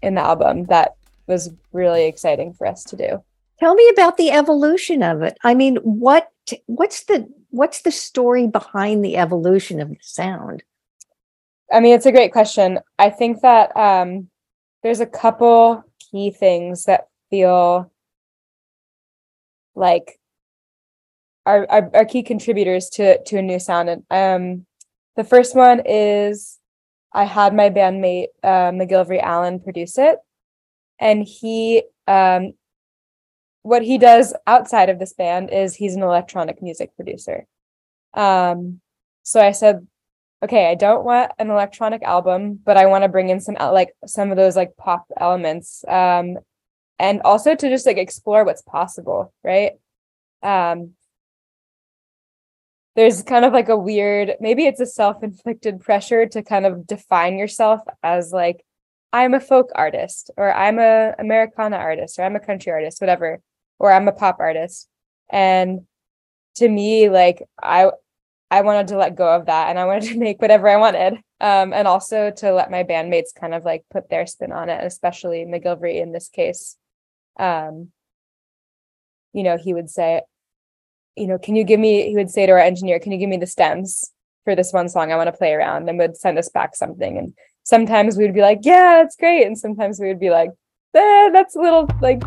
in 0.01 0.15
the 0.15 0.21
album. 0.21 0.65
That 0.65 0.95
was 1.27 1.51
really 1.73 2.05
exciting 2.05 2.53
for 2.53 2.65
us 2.65 2.83
to 2.85 2.95
do. 2.95 3.23
Tell 3.59 3.75
me 3.75 3.87
about 3.89 4.17
the 4.17 4.31
evolution 4.31 5.03
of 5.03 5.21
it. 5.21 5.37
I 5.43 5.53
mean, 5.53 5.75
what 5.77 6.29
what's 6.65 7.03
the 7.03 7.27
what's 7.51 7.81
the 7.81 7.91
story 7.91 8.47
behind 8.47 9.03
the 9.03 9.17
evolution 9.17 9.79
of 9.79 9.89
the 9.89 9.97
sound? 10.01 10.63
I 11.71 11.81
mean, 11.81 11.93
it's 11.93 12.07
a 12.07 12.11
great 12.11 12.31
question. 12.31 12.79
I 12.97 13.11
think 13.11 13.41
that 13.41 13.75
um, 13.77 14.29
there's 14.81 15.01
a 15.01 15.05
couple 15.05 15.83
key 15.99 16.31
things 16.31 16.85
that 16.85 17.08
feel 17.29 17.91
like 19.75 20.19
are, 21.45 21.65
are, 21.69 21.89
are 21.93 22.05
key 22.05 22.23
contributors 22.23 22.89
to 22.89 23.21
to 23.23 23.37
a 23.37 23.41
new 23.41 23.59
sound. 23.59 23.89
And 23.89 24.03
um, 24.09 24.65
the 25.15 25.23
first 25.23 25.55
one 25.55 25.81
is 25.85 26.59
I 27.13 27.23
had 27.23 27.55
my 27.55 27.69
bandmate 27.69 28.27
uh, 28.43 28.71
McGilvery 28.71 29.21
Allen 29.21 29.59
produce 29.59 29.97
it, 29.97 30.17
and 30.99 31.23
he 31.23 31.83
um, 32.07 32.53
what 33.63 33.83
he 33.83 33.97
does 33.97 34.33
outside 34.47 34.89
of 34.89 34.99
this 34.99 35.13
band 35.13 35.51
is 35.51 35.75
he's 35.75 35.95
an 35.95 36.03
electronic 36.03 36.61
music 36.61 36.95
producer. 36.95 37.45
Um, 38.13 38.81
so 39.23 39.41
I 39.41 39.51
said, 39.51 39.85
okay, 40.43 40.69
I 40.69 40.75
don't 40.75 41.03
want 41.03 41.31
an 41.37 41.49
electronic 41.49 42.01
album, 42.03 42.59
but 42.63 42.77
I 42.77 42.85
want 42.85 43.03
to 43.03 43.09
bring 43.09 43.29
in 43.29 43.39
some 43.41 43.55
like 43.59 43.93
some 44.05 44.31
of 44.31 44.37
those 44.37 44.55
like 44.55 44.77
pop 44.77 45.05
elements, 45.17 45.83
um, 45.87 46.37
and 46.99 47.21
also 47.21 47.55
to 47.55 47.69
just 47.69 47.85
like 47.85 47.97
explore 47.97 48.43
what's 48.43 48.61
possible, 48.61 49.33
right? 49.43 49.73
Um, 50.43 50.91
there's 52.95 53.23
kind 53.23 53.45
of 53.45 53.53
like 53.53 53.69
a 53.69 53.77
weird, 53.77 54.35
maybe 54.41 54.65
it's 54.65 54.81
a 54.81 54.85
self-inflicted 54.85 55.79
pressure 55.79 56.25
to 56.27 56.43
kind 56.43 56.65
of 56.65 56.85
define 56.85 57.37
yourself 57.37 57.81
as 58.03 58.33
like 58.33 58.63
I'm 59.13 59.33
a 59.33 59.39
folk 59.39 59.71
artist, 59.73 60.31
or 60.37 60.53
I'm 60.53 60.77
a 60.77 61.15
Americana 61.17 61.77
artist, 61.77 62.19
or 62.19 62.25
I'm 62.25 62.35
a 62.35 62.39
country 62.39 62.71
artist, 62.71 63.01
whatever, 63.01 63.41
or 63.79 63.91
I'm 63.91 64.07
a 64.07 64.11
pop 64.11 64.37
artist, 64.39 64.87
and 65.29 65.81
to 66.55 66.69
me, 66.69 67.09
like 67.09 67.43
I 67.61 67.89
I 68.51 68.61
wanted 68.61 68.87
to 68.89 68.97
let 68.97 69.15
go 69.15 69.27
of 69.35 69.45
that 69.45 69.69
and 69.69 69.79
I 69.79 69.85
wanted 69.85 70.09
to 70.09 70.17
make 70.19 70.41
whatever 70.41 70.67
I 70.67 70.77
wanted. 70.77 71.13
Um, 71.41 71.71
and 71.71 71.87
also 71.87 72.31
to 72.31 72.53
let 72.53 72.71
my 72.71 72.83
bandmates 72.83 73.33
kind 73.33 73.53
of 73.53 73.63
like 73.63 73.85
put 73.89 74.09
their 74.09 74.25
spin 74.25 74.51
on 74.51 74.69
it, 74.69 74.83
especially 74.83 75.45
McGilvery 75.45 76.01
in 76.01 76.11
this 76.11 76.27
case. 76.27 76.75
Um, 77.39 77.89
you 79.33 79.43
know, 79.43 79.57
he 79.57 79.73
would 79.73 79.89
say, 79.89 80.21
you 81.15 81.27
know, 81.27 81.37
can 81.37 81.55
you 81.55 81.63
give 81.63 81.79
me, 81.79 82.09
he 82.09 82.15
would 82.15 82.29
say 82.29 82.45
to 82.45 82.51
our 82.51 82.59
engineer, 82.59 82.99
can 82.99 83.11
you 83.11 83.17
give 83.17 83.29
me 83.29 83.37
the 83.37 83.47
stems 83.47 84.11
for 84.43 84.55
this 84.55 84.71
one 84.71 84.89
song? 84.89 85.11
I 85.11 85.15
want 85.15 85.27
to 85.27 85.37
play 85.37 85.53
around 85.53 85.89
and 85.89 85.97
would 85.97 86.17
send 86.17 86.37
us 86.37 86.49
back 86.49 86.75
something. 86.75 87.17
And 87.17 87.33
sometimes 87.63 88.17
we 88.17 88.25
would 88.25 88.33
be 88.33 88.41
like, 88.41 88.59
yeah, 88.61 89.01
that's 89.01 89.15
great. 89.15 89.45
And 89.45 89.57
sometimes 89.57 89.99
we 89.99 90.07
would 90.07 90.19
be 90.19 90.29
like, 90.29 90.51
eh, 90.95 91.29
that's 91.31 91.55
a 91.55 91.59
little 91.59 91.89
like 92.01 92.21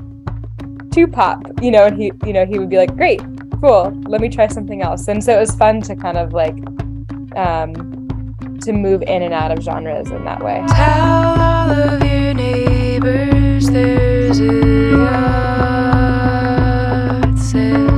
too 0.90 1.06
pop, 1.06 1.42
you 1.60 1.70
know, 1.70 1.86
and 1.86 1.96
he, 1.96 2.12
you 2.26 2.32
know, 2.32 2.46
he 2.46 2.58
would 2.58 2.70
be 2.70 2.76
like, 2.76 2.94
great, 2.96 3.20
cool 3.62 3.92
let 4.08 4.20
me 4.20 4.28
try 4.28 4.48
something 4.48 4.82
else 4.82 5.06
and 5.06 5.22
so 5.22 5.36
it 5.36 5.38
was 5.38 5.54
fun 5.54 5.80
to 5.80 5.94
kind 5.94 6.18
of 6.18 6.32
like 6.32 6.56
um 7.36 7.72
to 8.60 8.72
move 8.72 9.02
in 9.02 9.22
and 9.22 9.32
out 9.32 9.52
of 9.56 9.62
genres 9.62 10.10
in 10.10 10.24
that 10.24 10.42
way 10.42 10.64
Tell 13.72 13.80
all 13.80 15.08
of 17.54 17.91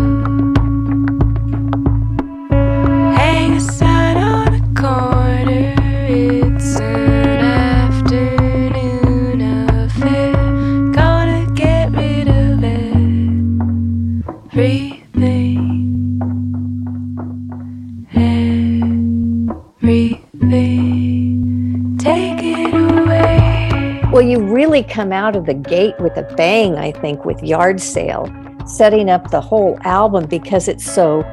come 24.88 25.12
out 25.12 25.36
of 25.36 25.46
the 25.46 25.54
gate 25.54 25.98
with 25.98 26.16
a 26.16 26.22
bang, 26.36 26.76
I 26.76 26.92
think, 26.92 27.24
with 27.24 27.42
Yard 27.42 27.80
Sale, 27.80 28.32
setting 28.66 29.10
up 29.10 29.30
the 29.30 29.40
whole 29.40 29.78
album 29.82 30.26
because 30.26 30.68
it's 30.68 30.84
so 30.84 31.24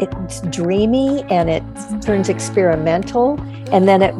it's 0.00 0.40
dreamy 0.48 1.22
and 1.24 1.50
it 1.50 1.62
turns 2.00 2.30
experimental 2.30 3.38
and 3.70 3.86
then 3.86 4.00
it 4.00 4.14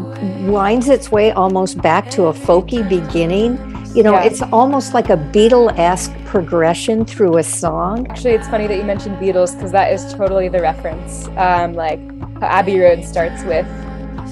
winds 0.51 0.89
its 0.91 1.11
way 1.11 1.33
almost 1.33 1.81
back 1.81 2.11
to 2.11 2.25
a 2.27 2.33
folky 2.35 2.87
beginning. 2.87 3.59
You 3.95 4.03
know, 4.03 4.13
Yeah. 4.13 4.25
it's 4.25 4.43
almost 4.53 4.93
like 4.95 5.09
a 5.11 5.17
Beatle-esque 5.17 6.13
progression 6.27 7.05
through 7.07 7.39
a 7.39 7.43
song. 7.43 8.07
Actually, 8.11 8.35
it's 8.35 8.47
funny 8.49 8.67
that 8.69 8.77
you 8.77 8.85
mentioned 8.85 9.17
Beatles 9.19 9.55
because 9.57 9.73
that 9.73 9.91
is 9.93 10.13
totally 10.15 10.49
the 10.49 10.61
reference. 10.61 11.29
Um, 11.37 11.73
like 11.73 11.99
how 12.41 12.47
Abbey 12.47 12.79
Road 12.79 13.03
starts 13.05 13.43
with 13.45 13.67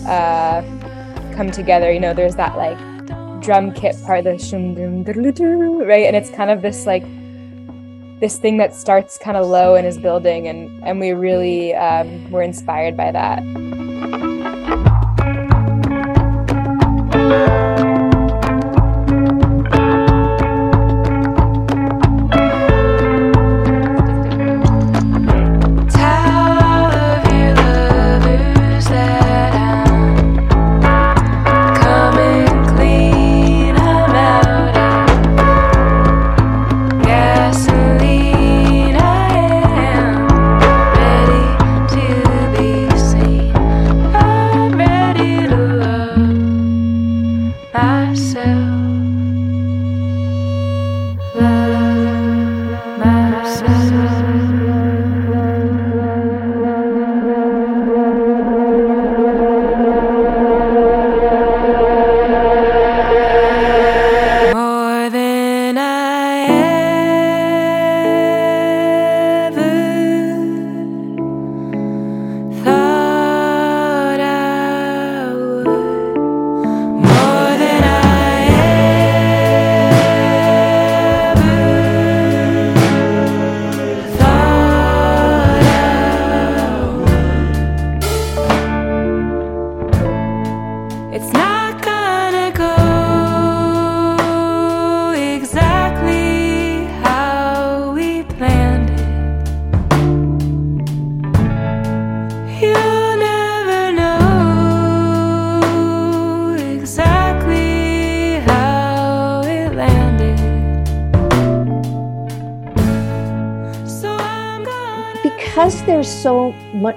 uh, 0.06 0.62
"Come 1.34 1.50
Together." 1.50 1.90
You 1.90 1.98
know, 2.00 2.12
there's 2.14 2.36
that 2.36 2.56
like 2.56 2.78
drum 3.48 3.72
kit 3.72 3.96
part, 4.04 4.24
the 4.24 4.36
shum 4.36 4.74
right, 4.74 6.04
and 6.04 6.14
it's 6.14 6.28
kind 6.28 6.50
of 6.50 6.60
this 6.60 6.84
like 6.84 7.02
this 8.20 8.36
thing 8.36 8.58
that 8.58 8.74
starts 8.74 9.16
kind 9.16 9.38
of 9.38 9.46
low 9.46 9.74
and 9.74 9.86
is 9.86 9.96
building, 9.96 10.46
and 10.48 10.84
and 10.84 11.00
we 11.00 11.12
really 11.12 11.74
um, 11.74 12.30
were 12.30 12.42
inspired 12.42 12.94
by 12.94 13.10
that. 13.10 13.38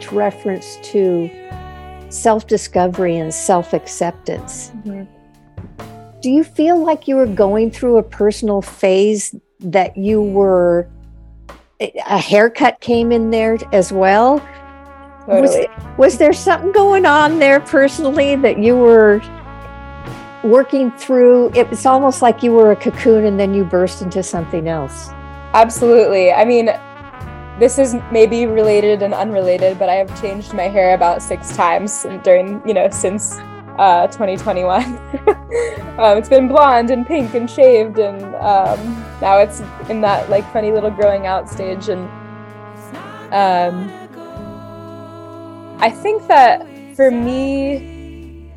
Much 0.02 0.12
reference 0.12 0.78
to 0.84 1.30
self 2.10 2.48
discovery 2.48 3.18
and 3.18 3.34
self 3.34 3.74
acceptance, 3.74 4.72
mm-hmm. 4.86 5.04
do 6.22 6.30
you 6.30 6.44
feel 6.44 6.84
like 6.84 7.08
you 7.08 7.16
were 7.16 7.28
going 7.28 7.72
through 7.72 7.98
a 7.98 8.04
personal 8.04 8.62
phase 8.62 9.36
that 9.60 9.96
you 9.96 10.22
were, 10.22 10.88
a 11.80 12.18
haircut 12.18 12.80
came 12.82 13.12
in 13.12 13.32
there 13.32 13.58
as 13.72 13.92
well? 13.92 14.46
Was, 15.28 15.56
was 15.98 16.18
there 16.18 16.34
something 16.34 16.72
going 16.74 17.06
on 17.06 17.40
there 17.40 17.60
personally 17.62 18.36
that 18.38 18.58
you 18.58 18.76
were 18.76 19.22
working 20.44 20.92
through? 20.94 21.52
It 21.54 21.70
was 21.70 21.86
almost 21.86 22.22
like 22.22 22.44
you 22.44 22.52
were 22.52 22.72
a 22.72 22.76
cocoon 22.76 23.26
and 23.26 23.40
then 23.40 23.54
you 23.54 23.64
burst 23.64 24.02
into 24.02 24.24
something 24.24 24.68
else. 24.68 25.10
Absolutely. 25.54 26.34
I 26.34 26.44
mean, 26.44 26.72
this 27.62 27.78
is 27.78 27.96
maybe 28.12 28.48
related 28.48 29.04
and 29.04 29.14
unrelated, 29.14 29.78
but 29.78 29.88
I 29.88 29.94
have 29.94 30.20
changed 30.20 30.52
my 30.52 30.64
hair 30.64 30.96
about 30.96 31.22
six 31.22 31.56
times 31.56 32.08
during, 32.24 32.60
you 32.68 32.74
know, 32.74 32.90
since 32.90 33.38
uh, 33.78 34.08
2021. 34.08 34.84
um, 36.00 36.18
it's 36.18 36.28
been 36.28 36.48
blonde 36.48 36.90
and 36.90 37.06
pink 37.06 37.36
and 37.36 37.48
shaved, 37.48 38.00
and 38.00 38.24
um, 38.38 38.80
now 39.22 39.38
it's 39.38 39.62
in 39.92 40.02
that 40.02 40.28
like 40.28 40.44
funny 40.52 40.72
little 40.72 40.90
growing 40.90 41.28
out 41.28 41.48
stage. 41.48 41.88
And 41.88 42.10
um, 43.32 43.92
I 45.80 45.92
think 45.92 46.28
that 46.30 46.66
for 46.96 47.12
me, 47.12 48.50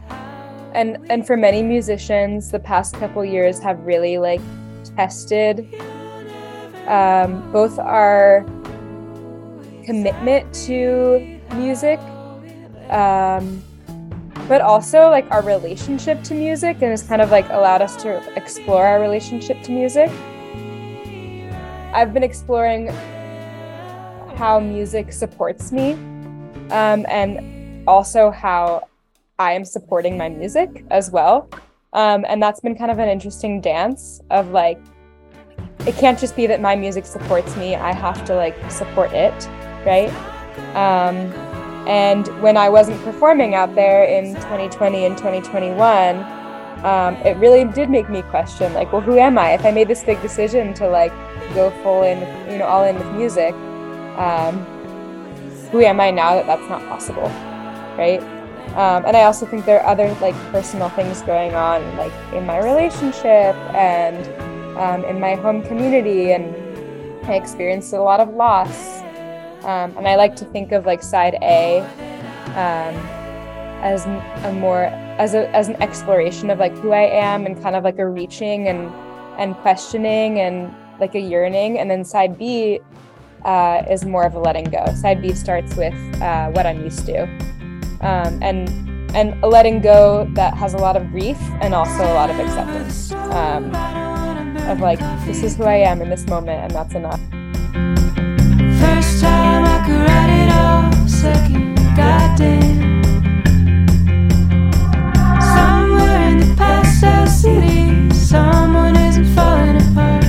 and 0.72 0.96
and 1.10 1.26
for 1.26 1.36
many 1.36 1.62
musicians, 1.62 2.50
the 2.50 2.58
past 2.58 2.94
couple 2.94 3.22
years 3.22 3.58
have 3.58 3.80
really 3.80 4.16
like 4.16 4.40
tested 4.96 5.68
um, 6.86 7.52
both 7.52 7.78
our 7.78 8.46
commitment 9.84 10.52
to 10.66 11.40
music, 11.54 12.00
um, 12.90 13.62
but 14.48 14.60
also 14.60 15.10
like 15.10 15.30
our 15.30 15.42
relationship 15.42 16.22
to 16.24 16.34
music, 16.34 16.76
and 16.82 16.92
it's 16.92 17.02
kind 17.02 17.22
of 17.22 17.30
like 17.30 17.48
allowed 17.50 17.82
us 17.82 17.96
to 18.02 18.20
explore 18.36 18.84
our 18.84 19.00
relationship 19.00 19.62
to 19.62 19.72
music. 19.72 20.10
I've 21.92 22.12
been 22.12 22.24
exploring 22.24 22.88
how 24.36 24.58
music 24.60 25.12
supports 25.12 25.70
me, 25.70 25.92
um, 26.70 27.06
and 27.08 27.88
also 27.88 28.30
how 28.30 28.88
I 29.38 29.52
am 29.52 29.64
supporting 29.64 30.16
my 30.18 30.28
music 30.28 30.84
as 30.90 31.10
well. 31.10 31.48
Um, 31.92 32.24
and 32.28 32.42
that's 32.42 32.60
been 32.60 32.76
kind 32.76 32.90
of 32.90 32.98
an 32.98 33.08
interesting 33.08 33.60
dance 33.60 34.20
of 34.30 34.50
like 34.50 34.80
it 35.86 35.94
can't 35.96 36.18
just 36.18 36.34
be 36.34 36.46
that 36.46 36.60
my 36.60 36.74
music 36.74 37.04
supports 37.04 37.56
me 37.56 37.74
i 37.74 37.92
have 37.92 38.24
to 38.24 38.34
like 38.34 38.56
support 38.70 39.12
it 39.12 39.34
right? 39.84 40.10
Um, 40.74 41.32
and 41.86 42.28
when 42.40 42.56
i 42.56 42.68
wasn't 42.68 43.02
performing 43.04 43.54
out 43.54 43.74
there 43.74 44.04
in 44.04 44.34
2020 44.36 45.04
and 45.04 45.18
2021 45.18 46.16
um, 46.84 47.14
it 47.16 47.36
really 47.36 47.64
did 47.72 47.90
make 47.90 48.08
me 48.08 48.22
question 48.22 48.72
like 48.72 48.90
well 48.92 49.02
who 49.02 49.18
am 49.18 49.36
i? 49.38 49.52
If 49.52 49.64
i 49.64 49.70
made 49.70 49.88
this 49.88 50.02
big 50.02 50.20
decision 50.22 50.72
to 50.74 50.88
like 50.88 51.12
go 51.54 51.70
full 51.82 52.02
in 52.02 52.20
you 52.50 52.58
know 52.58 52.66
all 52.66 52.84
in 52.84 52.98
with 52.98 53.12
music 53.12 53.52
um, 54.16 54.64
who 55.70 55.82
am 55.82 56.00
i 56.00 56.10
now 56.10 56.36
that 56.36 56.46
that's 56.46 56.68
not 56.68 56.80
possible 56.88 57.28
right? 57.98 58.22
Um, 58.76 59.04
and 59.04 59.16
i 59.16 59.24
also 59.24 59.44
think 59.44 59.66
there 59.66 59.80
are 59.82 59.86
other 59.86 60.08
like 60.20 60.34
personal 60.52 60.88
things 60.88 61.20
going 61.22 61.54
on 61.54 61.96
like 61.98 62.12
in 62.32 62.46
my 62.46 62.58
relationship 62.58 63.54
and 63.74 64.26
um, 64.78 65.04
in 65.04 65.20
my 65.20 65.34
home 65.34 65.62
community 65.62 66.32
and 66.32 66.54
I 67.26 67.36
experienced 67.36 67.94
a 67.94 68.02
lot 68.02 68.20
of 68.20 68.34
loss. 68.34 69.03
Um, 69.64 69.96
and 69.96 70.06
I 70.06 70.16
like 70.16 70.36
to 70.36 70.44
think 70.44 70.72
of 70.72 70.86
like 70.86 71.02
side 71.02 71.36
A 71.42 71.80
um, 72.50 72.94
as 73.82 74.06
a 74.44 74.52
more 74.52 74.84
as 75.18 75.34
a 75.34 75.48
as 75.54 75.68
an 75.68 75.80
exploration 75.82 76.50
of 76.50 76.58
like 76.58 76.72
who 76.78 76.92
I 76.92 77.02
am 77.02 77.46
and 77.46 77.60
kind 77.62 77.74
of 77.74 77.84
like 77.84 77.98
a 77.98 78.06
reaching 78.06 78.68
and 78.68 78.92
and 79.38 79.56
questioning 79.56 80.40
and 80.40 80.74
like 81.00 81.14
a 81.14 81.20
yearning. 81.20 81.78
And 81.78 81.90
then 81.90 82.04
side 82.04 82.38
B 82.38 82.80
uh, 83.44 83.82
is 83.90 84.04
more 84.04 84.24
of 84.24 84.34
a 84.34 84.38
letting 84.38 84.64
go. 84.64 84.84
Side 84.94 85.22
B 85.22 85.32
starts 85.32 85.74
with 85.76 85.94
uh, 86.20 86.50
what 86.50 86.66
I'm 86.66 86.82
used 86.82 87.06
to, 87.06 87.22
um, 88.00 88.38
and 88.42 88.68
and 89.14 89.42
a 89.44 89.48
letting 89.48 89.80
go 89.80 90.28
that 90.34 90.54
has 90.54 90.74
a 90.74 90.78
lot 90.78 90.96
of 90.96 91.10
grief 91.10 91.38
and 91.60 91.74
also 91.74 92.04
a 92.04 92.14
lot 92.14 92.30
of 92.30 92.38
acceptance. 92.38 93.12
Um, 93.12 93.74
of 94.68 94.80
like 94.80 94.98
this 95.26 95.42
is 95.42 95.56
who 95.56 95.64
I 95.64 95.76
am 95.76 96.00
in 96.00 96.08
this 96.08 96.26
moment 96.26 96.60
and 96.62 96.70
that's 96.70 96.94
enough. 96.94 97.20
Somewhere 105.54 106.28
in 106.28 106.38
the 106.38 106.54
past 106.56 107.42
city. 107.42 108.10
Someone 108.14 108.96
isn't 108.96 109.26
falling 109.34 109.76
apart. 109.76 110.23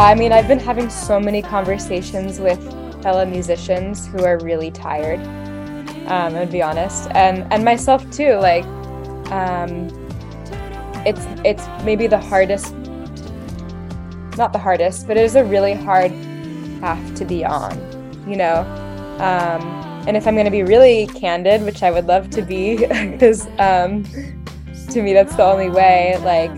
I 0.00 0.14
mean, 0.14 0.32
I've 0.32 0.46
been 0.46 0.60
having 0.60 0.88
so 0.90 1.18
many 1.18 1.42
conversations 1.42 2.38
with 2.38 2.62
fellow 3.02 3.26
musicians 3.26 4.06
who 4.06 4.24
are 4.24 4.38
really 4.38 4.70
tired. 4.70 5.18
Um, 6.06 6.34
would 6.34 6.52
be 6.52 6.62
honest, 6.62 7.10
and 7.10 7.52
and 7.52 7.64
myself 7.64 8.08
too. 8.12 8.34
Like, 8.34 8.64
um, 9.32 9.88
it's 11.04 11.26
it's 11.44 11.66
maybe 11.84 12.06
the 12.06 12.16
hardest, 12.16 12.76
not 14.36 14.52
the 14.52 14.58
hardest, 14.58 15.08
but 15.08 15.16
it 15.16 15.24
is 15.24 15.34
a 15.34 15.44
really 15.44 15.74
hard 15.74 16.12
path 16.80 17.14
to 17.16 17.24
be 17.24 17.44
on. 17.44 17.76
You 18.24 18.36
know, 18.36 18.60
um, 19.18 19.62
and 20.06 20.16
if 20.16 20.28
I'm 20.28 20.34
going 20.34 20.44
to 20.44 20.50
be 20.52 20.62
really 20.62 21.08
candid, 21.08 21.62
which 21.62 21.82
I 21.82 21.90
would 21.90 22.06
love 22.06 22.30
to 22.30 22.42
be, 22.42 22.76
because 22.86 23.48
um, 23.58 24.04
to 24.90 25.02
me 25.02 25.12
that's 25.12 25.34
the 25.34 25.44
only 25.44 25.70
way. 25.70 26.16
Like, 26.18 26.52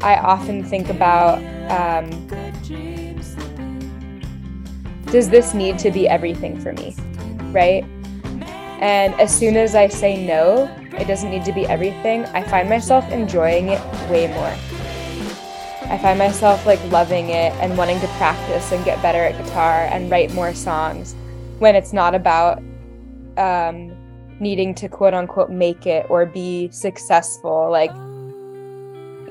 I 0.00 0.16
often 0.16 0.62
think 0.62 0.90
about. 0.90 1.53
Um, 1.70 2.10
does 5.10 5.28
this 5.28 5.54
need 5.54 5.78
to 5.78 5.90
be 5.90 6.08
everything 6.08 6.60
for 6.60 6.72
me? 6.72 6.94
Right? 7.52 7.84
And 8.80 9.14
as 9.14 9.36
soon 9.36 9.56
as 9.56 9.74
I 9.74 9.88
say 9.88 10.26
no, 10.26 10.64
it 10.98 11.06
doesn't 11.06 11.30
need 11.30 11.44
to 11.44 11.52
be 11.52 11.66
everything, 11.66 12.24
I 12.26 12.42
find 12.42 12.68
myself 12.68 13.08
enjoying 13.10 13.68
it 13.68 13.80
way 14.10 14.26
more. 14.28 14.54
I 15.90 15.98
find 15.98 16.18
myself 16.18 16.66
like 16.66 16.82
loving 16.90 17.28
it 17.28 17.52
and 17.60 17.76
wanting 17.78 18.00
to 18.00 18.06
practice 18.18 18.72
and 18.72 18.84
get 18.84 19.00
better 19.02 19.22
at 19.22 19.42
guitar 19.44 19.86
and 19.90 20.10
write 20.10 20.32
more 20.32 20.54
songs 20.54 21.14
when 21.58 21.76
it's 21.76 21.92
not 21.92 22.14
about 22.14 22.62
um, 23.36 23.94
needing 24.40 24.74
to 24.74 24.88
quote 24.88 25.14
unquote 25.14 25.50
make 25.50 25.86
it 25.86 26.06
or 26.08 26.26
be 26.26 26.70
successful. 26.72 27.70
Like, 27.70 27.92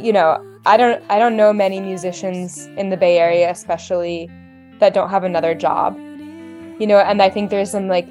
you 0.01 0.13
know, 0.13 0.41
I 0.65 0.77
don't 0.77 1.03
I 1.09 1.19
don't 1.19 1.35
know 1.35 1.51
many 1.51 1.81
musicians 1.81 2.67
in 2.77 2.89
the 2.89 2.95
Bay 2.95 3.19
Area, 3.19 3.51
especially 3.51 4.29
that 4.79 4.93
don't 4.93 5.09
have 5.09 5.25
another 5.25 5.53
job. 5.53 5.97
You 6.79 6.87
know, 6.87 6.99
and 6.99 7.21
I 7.21 7.29
think 7.29 7.49
there's 7.49 7.71
some 7.71 7.87
like 7.87 8.07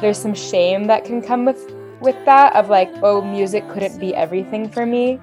there's 0.00 0.18
some 0.18 0.34
shame 0.34 0.84
that 0.84 1.04
can 1.04 1.20
come 1.20 1.44
with 1.44 1.74
with 2.00 2.16
that 2.24 2.54
of 2.54 2.68
like, 2.68 2.90
oh, 3.02 3.22
music 3.22 3.68
couldn't 3.68 3.98
be 3.98 4.14
everything 4.14 4.68
for 4.68 4.86
me. 4.86 5.20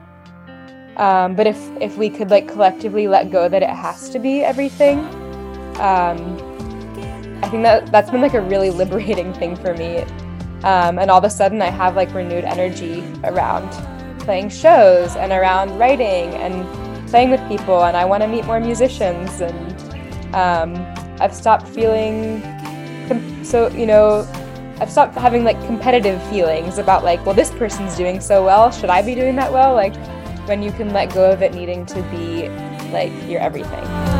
Um, 0.97 1.35
but 1.35 1.47
if 1.47 1.57
if 1.79 1.97
we 1.97 2.09
could 2.09 2.29
like 2.29 2.49
collectively 2.49 3.07
let 3.07 3.31
go 3.31 3.47
that 3.47 3.63
it 3.63 3.69
has 3.69 4.09
to 4.09 4.19
be 4.19 4.43
everything, 4.43 4.99
um, 5.79 6.19
I 7.43 7.49
think 7.49 7.63
that 7.63 7.89
that's 7.93 8.11
been 8.11 8.21
like 8.21 8.33
a 8.33 8.41
really 8.41 8.71
liberating 8.81 9.33
thing 9.33 9.55
for 9.55 9.73
me. 9.73 9.99
Um, 10.63 10.99
and 10.99 11.09
all 11.09 11.19
of 11.19 11.23
a 11.23 11.29
sudden, 11.29 11.61
I 11.61 11.69
have 11.69 11.95
like 11.95 12.13
renewed 12.13 12.43
energy 12.43 13.05
around 13.23 13.71
playing 14.27 14.49
shows 14.49 15.15
and 15.15 15.31
around 15.31 15.79
writing 15.79 16.33
and 16.43 16.53
playing 17.09 17.31
with 17.31 17.39
people. 17.47 17.85
And 17.85 17.95
I 17.95 18.03
want 18.03 18.23
to 18.23 18.27
meet 18.27 18.43
more 18.43 18.59
musicians. 18.59 19.39
And 19.39 20.35
um, 20.35 20.75
I've 21.21 21.33
stopped 21.33 21.65
feeling 21.69 22.41
com- 23.07 23.45
so 23.45 23.69
you 23.69 23.85
know 23.85 24.27
I've 24.81 24.91
stopped 24.91 25.15
having 25.15 25.45
like 25.45 25.57
competitive 25.65 26.21
feelings 26.29 26.77
about 26.77 27.05
like, 27.05 27.25
well, 27.25 27.33
this 27.33 27.51
person's 27.51 27.95
doing 27.95 28.19
so 28.19 28.43
well. 28.43 28.69
Should 28.69 28.89
I 28.89 29.01
be 29.01 29.15
doing 29.15 29.37
that 29.37 29.51
well? 29.51 29.73
Like 29.73 29.95
when 30.45 30.61
you 30.61 30.73
can 30.73 30.91
let 30.91 31.13
go 31.13 31.31
of 31.31 31.41
it 31.41 31.53
needing 31.53 31.85
to 31.87 32.01
be 32.11 32.49
like 32.91 33.13
your 33.29 33.39
everything. 33.39 34.16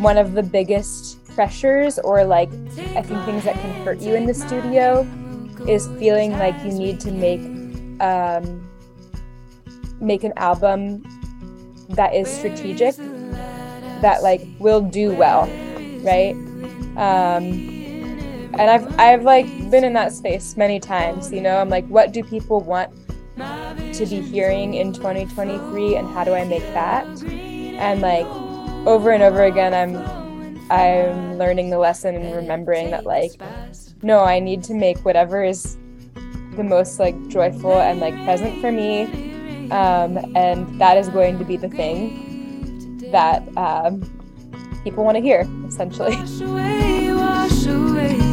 One 0.00 0.16
of 0.16 0.32
the 0.32 0.42
biggest 0.42 1.22
pressures 1.34 1.98
or 2.00 2.24
like 2.24 2.50
I 2.96 3.02
think 3.02 3.24
things 3.24 3.44
that 3.44 3.54
can 3.54 3.84
hurt 3.84 4.00
you 4.00 4.14
in 4.14 4.26
the 4.26 4.34
studio 4.34 5.06
is 5.68 5.88
feeling 5.98 6.32
like 6.32 6.54
you 6.64 6.72
need 6.72 7.00
to 7.00 7.12
make 7.12 7.40
um, 8.00 8.66
make 10.00 10.24
an 10.24 10.32
album 10.36 11.02
that 11.90 12.14
is 12.14 12.28
strategic 12.28 12.96
that 14.00 14.22
like 14.22 14.40
will 14.58 14.80
do 14.80 15.12
well 15.14 15.46
right? 16.02 16.32
Um, 16.96 17.44
and 18.58 18.62
I've 18.62 18.98
I've 18.98 19.22
like 19.22 19.46
been 19.70 19.84
in 19.84 19.92
that 19.92 20.12
space 20.12 20.56
many 20.56 20.80
times 20.80 21.30
you 21.32 21.40
know? 21.40 21.58
I'm 21.58 21.68
like 21.68 21.86
what 21.88 22.12
do 22.12 22.24
people 22.24 22.60
want 22.60 22.90
to 23.36 24.06
be 24.06 24.20
hearing 24.20 24.74
in 24.74 24.92
2023 24.92 25.96
and 25.96 26.08
how 26.08 26.24
do 26.24 26.34
I 26.34 26.44
make 26.44 26.62
that? 26.74 27.06
And 27.22 28.00
like 28.00 28.26
over 28.86 29.10
and 29.10 29.22
over 29.22 29.44
again 29.44 29.74
i'm 29.74 29.96
i'm 30.70 31.38
learning 31.38 31.70
the 31.70 31.78
lesson 31.78 32.14
and 32.14 32.34
remembering 32.34 32.90
that 32.90 33.04
like 33.04 33.32
no 34.02 34.20
i 34.20 34.38
need 34.38 34.62
to 34.62 34.74
make 34.74 34.98
whatever 35.04 35.42
is 35.44 35.76
the 36.56 36.64
most 36.64 36.98
like 36.98 37.16
joyful 37.28 37.80
and 37.80 38.00
like 38.00 38.14
present 38.24 38.60
for 38.60 38.72
me. 38.72 39.02
Um, 39.70 40.18
and 40.36 40.80
that 40.80 40.96
is 40.96 41.08
going 41.08 41.38
to 41.38 41.44
be 41.44 41.56
the 41.56 41.68
thing 41.68 42.98
that 43.12 43.42
um, 43.56 44.02
people 44.84 45.04
want 45.04 45.16
to 45.16 45.22
hear 45.22 45.48
essentially. 45.66 46.16
Wash 46.16 46.40
away, 46.40 47.14
wash 47.14 47.66
away, 47.66 48.29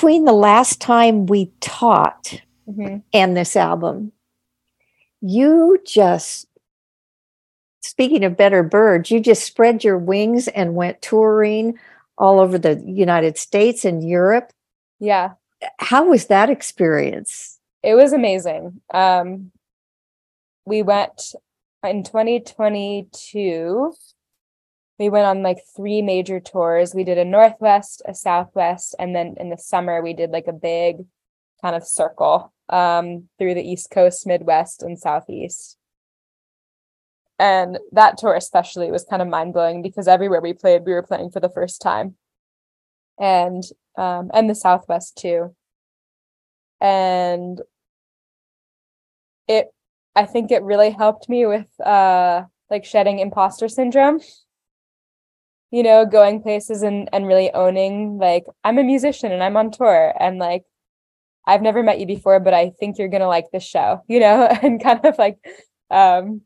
between 0.00 0.24
the 0.24 0.32
last 0.32 0.80
time 0.80 1.26
we 1.26 1.52
taught 1.60 2.40
Mhm. 2.66 3.02
and 3.12 3.36
this 3.36 3.54
album, 3.54 4.12
you 5.20 5.78
just, 5.84 6.46
speaking 7.82 8.24
of 8.24 8.34
better 8.34 8.62
birds, 8.62 9.10
you 9.10 9.20
just 9.20 9.44
spread 9.44 9.84
your 9.84 9.98
wings 9.98 10.48
and 10.48 10.74
went 10.74 11.02
touring 11.02 11.78
all 12.16 12.40
over 12.40 12.56
the 12.56 12.80
United 12.86 13.36
States 13.36 13.84
and 13.84 14.02
Europe. 14.08 14.54
yeah 15.02 15.32
How 15.80 16.08
was 16.08 16.28
that 16.28 16.48
experience? 16.48 17.58
it 17.82 17.94
was 17.94 18.14
amazing. 18.14 18.80
Um, 18.94 19.52
we 20.64 20.80
went 20.82 21.34
in 21.84 22.04
2022. 22.04 23.92
We 25.00 25.08
went 25.08 25.24
on 25.24 25.42
like 25.42 25.64
three 25.74 26.02
major 26.02 26.40
tours. 26.40 26.94
We 26.94 27.04
did 27.04 27.16
a 27.16 27.24
Northwest, 27.24 28.02
a 28.04 28.14
Southwest, 28.14 28.94
and 28.98 29.16
then 29.16 29.34
in 29.40 29.48
the 29.48 29.56
summer 29.56 30.02
we 30.02 30.12
did 30.12 30.30
like 30.30 30.46
a 30.46 30.52
big 30.52 31.06
kind 31.62 31.74
of 31.74 31.84
circle 31.84 32.52
um, 32.68 33.30
through 33.38 33.54
the 33.54 33.66
East 33.66 33.90
Coast, 33.90 34.26
Midwest, 34.26 34.82
and 34.82 34.98
Southeast. 34.98 35.78
And 37.38 37.78
that 37.92 38.18
tour 38.18 38.34
especially 38.34 38.90
was 38.90 39.06
kind 39.08 39.22
of 39.22 39.28
mind 39.28 39.54
blowing 39.54 39.80
because 39.80 40.06
everywhere 40.06 40.42
we 40.42 40.52
played, 40.52 40.84
we 40.84 40.92
were 40.92 41.02
playing 41.02 41.30
for 41.30 41.40
the 41.40 41.48
first 41.48 41.80
time. 41.80 42.16
And 43.18 43.62
um 43.96 44.30
and 44.34 44.50
the 44.50 44.54
Southwest 44.54 45.16
too. 45.16 45.54
And 46.78 47.62
it 49.48 49.68
I 50.14 50.26
think 50.26 50.50
it 50.50 50.62
really 50.62 50.90
helped 50.90 51.30
me 51.30 51.46
with 51.46 51.68
uh 51.80 52.44
like 52.68 52.84
shedding 52.84 53.18
imposter 53.18 53.68
syndrome. 53.68 54.20
You 55.70 55.82
know, 55.84 56.04
going 56.06 56.42
places 56.42 56.82
and 56.82 57.08
and 57.12 57.26
really 57.26 57.52
owning 57.52 58.18
like 58.18 58.44
I'm 58.64 58.78
a 58.78 58.84
musician 58.84 59.32
and 59.32 59.42
I'm 59.42 59.56
on 59.56 59.70
tour 59.70 60.12
and 60.18 60.38
like 60.38 60.64
I've 61.46 61.62
never 61.62 61.82
met 61.82 62.00
you 62.00 62.06
before, 62.06 62.40
but 62.40 62.54
I 62.54 62.70
think 62.70 62.98
you're 62.98 63.08
gonna 63.08 63.28
like 63.28 63.50
this 63.52 63.64
show, 63.64 64.02
you 64.08 64.20
know, 64.20 64.46
and 64.62 64.82
kind 64.82 65.04
of 65.04 65.18
like 65.18 65.38
um 65.90 66.42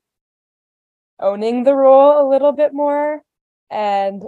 owning 1.20 1.64
the 1.64 1.74
role 1.74 2.26
a 2.26 2.28
little 2.28 2.52
bit 2.52 2.72
more. 2.74 3.22
And 3.70 4.22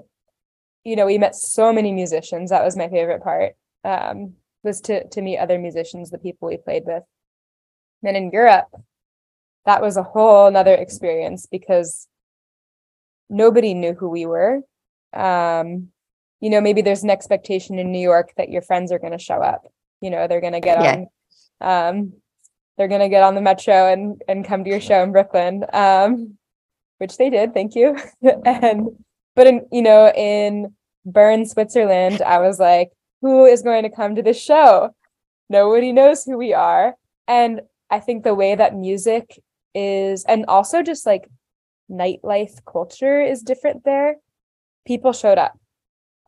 you 0.85 0.97
know, 0.97 1.07
we 1.07 1.19
met 1.19 1.35
so 1.35 1.73
many 1.73 1.93
musicians. 1.93 2.51
That 2.51 2.65
was 2.65 2.77
my 2.77 2.89
favorite 2.89 3.23
part. 3.23 3.55
Um, 3.85 4.35
was 4.63 4.81
to 4.83 5.07
to 5.09 5.23
meet 5.23 5.39
other 5.39 5.59
musicians, 5.59 6.11
the 6.11 6.19
people 6.19 6.49
we 6.49 6.57
played 6.59 6.85
with. 6.87 7.03
Then 8.03 8.17
in 8.17 8.31
Europe, 8.31 8.69
that 9.65 9.83
was 9.83 9.97
a 9.97 10.03
whole 10.03 10.51
nother 10.51 10.75
experience 10.75 11.47
because 11.47 12.09
nobody 13.29 13.75
knew 13.75 13.95
who 13.95 14.09
we 14.09 14.27
were. 14.27 14.61
Um, 15.13 15.89
you 16.41 16.51
know, 16.51 16.61
maybe 16.61 16.83
there's 16.83 17.03
an 17.03 17.11
expectation 17.11 17.79
in 17.79 17.93
New 17.93 18.01
York 18.01 18.33
that 18.37 18.51
your 18.51 18.63
friends 18.63 18.93
are 18.93 18.99
going 18.99 19.13
to 19.13 19.19
show 19.19 19.41
up. 19.41 19.67
You 20.01 20.11
know, 20.11 20.27
they're 20.29 20.41
going 20.41 20.53
to 20.53 20.61
get 20.61 20.79
Yeah. 20.79 21.05
on, 21.61 21.97
um, 21.97 22.13
they're 22.77 22.89
going 22.89 23.01
to 23.01 23.09
get 23.09 23.23
on 23.23 23.35
the 23.35 23.41
metro 23.41 23.91
and 23.91 24.23
and 24.29 24.45
come 24.45 24.63
to 24.65 24.71
your 24.71 24.81
show 24.81 25.03
in 25.03 25.13
Brooklyn, 25.13 25.65
um, 25.73 26.37
which 26.99 27.17
they 27.17 27.31
did. 27.31 27.55
Thank 27.55 27.75
you. 27.75 27.97
and 28.45 28.89
but 29.35 29.47
in 29.47 29.67
you 29.73 29.83
know 29.83 30.13
in 30.15 30.75
Bern, 31.07 31.47
Switzerland, 31.47 32.21
I 32.21 32.39
was 32.39 32.59
like, 32.59 32.91
who 33.23 33.47
is 33.47 33.63
going 33.63 33.85
to 33.85 33.91
come 33.91 34.15
to 34.17 34.23
this 34.23 34.41
show? 34.41 34.95
Nobody 35.49 35.93
knows 35.93 36.25
who 36.25 36.37
we 36.37 36.53
are, 36.53 36.97
and 37.27 37.63
I 37.89 38.01
think 38.01 38.25
the 38.25 38.35
way 38.35 38.55
that 38.55 38.75
music 38.75 39.41
is, 39.75 40.25
and 40.25 40.45
also 40.47 40.83
just 40.83 41.07
like 41.07 41.31
nightlife 41.91 42.65
culture 42.67 43.23
is 43.23 43.43
different 43.43 43.85
there. 43.85 44.17
People 44.87 45.13
showed 45.13 45.39
up 45.39 45.59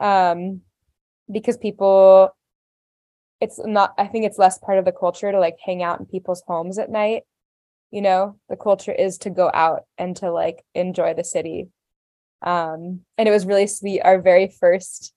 um, 0.01 0.63
because 1.31 1.57
people, 1.57 2.31
it's 3.41 3.61
not, 3.65 3.95
I 3.97 4.07
think 4.07 4.25
it's 4.25 4.39
less 4.39 4.59
part 4.59 4.79
of 4.79 4.85
the 4.85 4.93
culture 4.93 5.31
to 5.31 5.39
like 5.39 5.57
hang 5.65 5.83
out 5.83 6.01
in 6.01 6.07
people's 6.07 6.43
homes 6.47 6.79
at 6.79 6.91
night. 6.91 7.23
You 7.91 8.03
know, 8.03 8.39
the 8.49 8.57
culture 8.57 8.93
is 8.93 9.19
to 9.19 9.31
go 9.31 9.51
out 9.53 9.83
and 9.97 10.17
to 10.17 10.31
like 10.31 10.65
enjoy 10.75 11.15
the 11.15 11.25
city. 11.25 11.69
Um, 12.43 13.01
and 13.17 13.29
it 13.29 13.31
was 13.31 13.47
really 13.47 13.67
sweet. 13.67 14.03
Our 14.03 14.21
very 14.21 14.49
first 14.49 15.15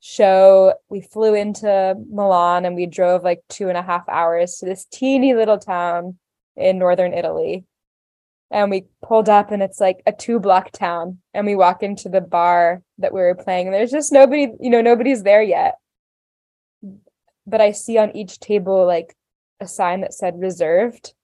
show, 0.00 0.74
we 0.88 1.00
flew 1.00 1.34
into 1.34 1.94
Milan 2.10 2.64
and 2.64 2.74
we 2.74 2.86
drove 2.86 3.22
like 3.22 3.42
two 3.48 3.68
and 3.68 3.78
a 3.78 3.82
half 3.82 4.08
hours 4.08 4.56
to 4.56 4.66
this 4.66 4.86
teeny 4.86 5.34
little 5.34 5.58
town 5.58 6.18
in 6.56 6.78
northern 6.78 7.12
Italy. 7.12 7.64
And 8.50 8.70
we 8.70 8.84
pulled 9.02 9.28
up 9.28 9.50
and 9.50 9.62
it's 9.62 9.80
like 9.80 10.02
a 10.06 10.12
two 10.12 10.38
block 10.38 10.70
town. 10.70 11.18
And 11.34 11.46
we 11.46 11.56
walk 11.56 11.82
into 11.82 12.08
the 12.08 12.20
bar 12.20 12.82
that 12.98 13.12
we 13.12 13.20
were 13.20 13.34
playing. 13.34 13.66
And 13.66 13.74
there's 13.74 13.90
just 13.90 14.12
nobody, 14.12 14.48
you 14.60 14.70
know, 14.70 14.80
nobody's 14.80 15.22
there 15.22 15.42
yet. 15.42 15.76
But 17.46 17.60
I 17.60 17.72
see 17.72 17.98
on 17.98 18.16
each 18.16 18.38
table 18.40 18.86
like 18.86 19.16
a 19.60 19.66
sign 19.66 20.00
that 20.02 20.14
said 20.14 20.40
reserved. 20.40 21.14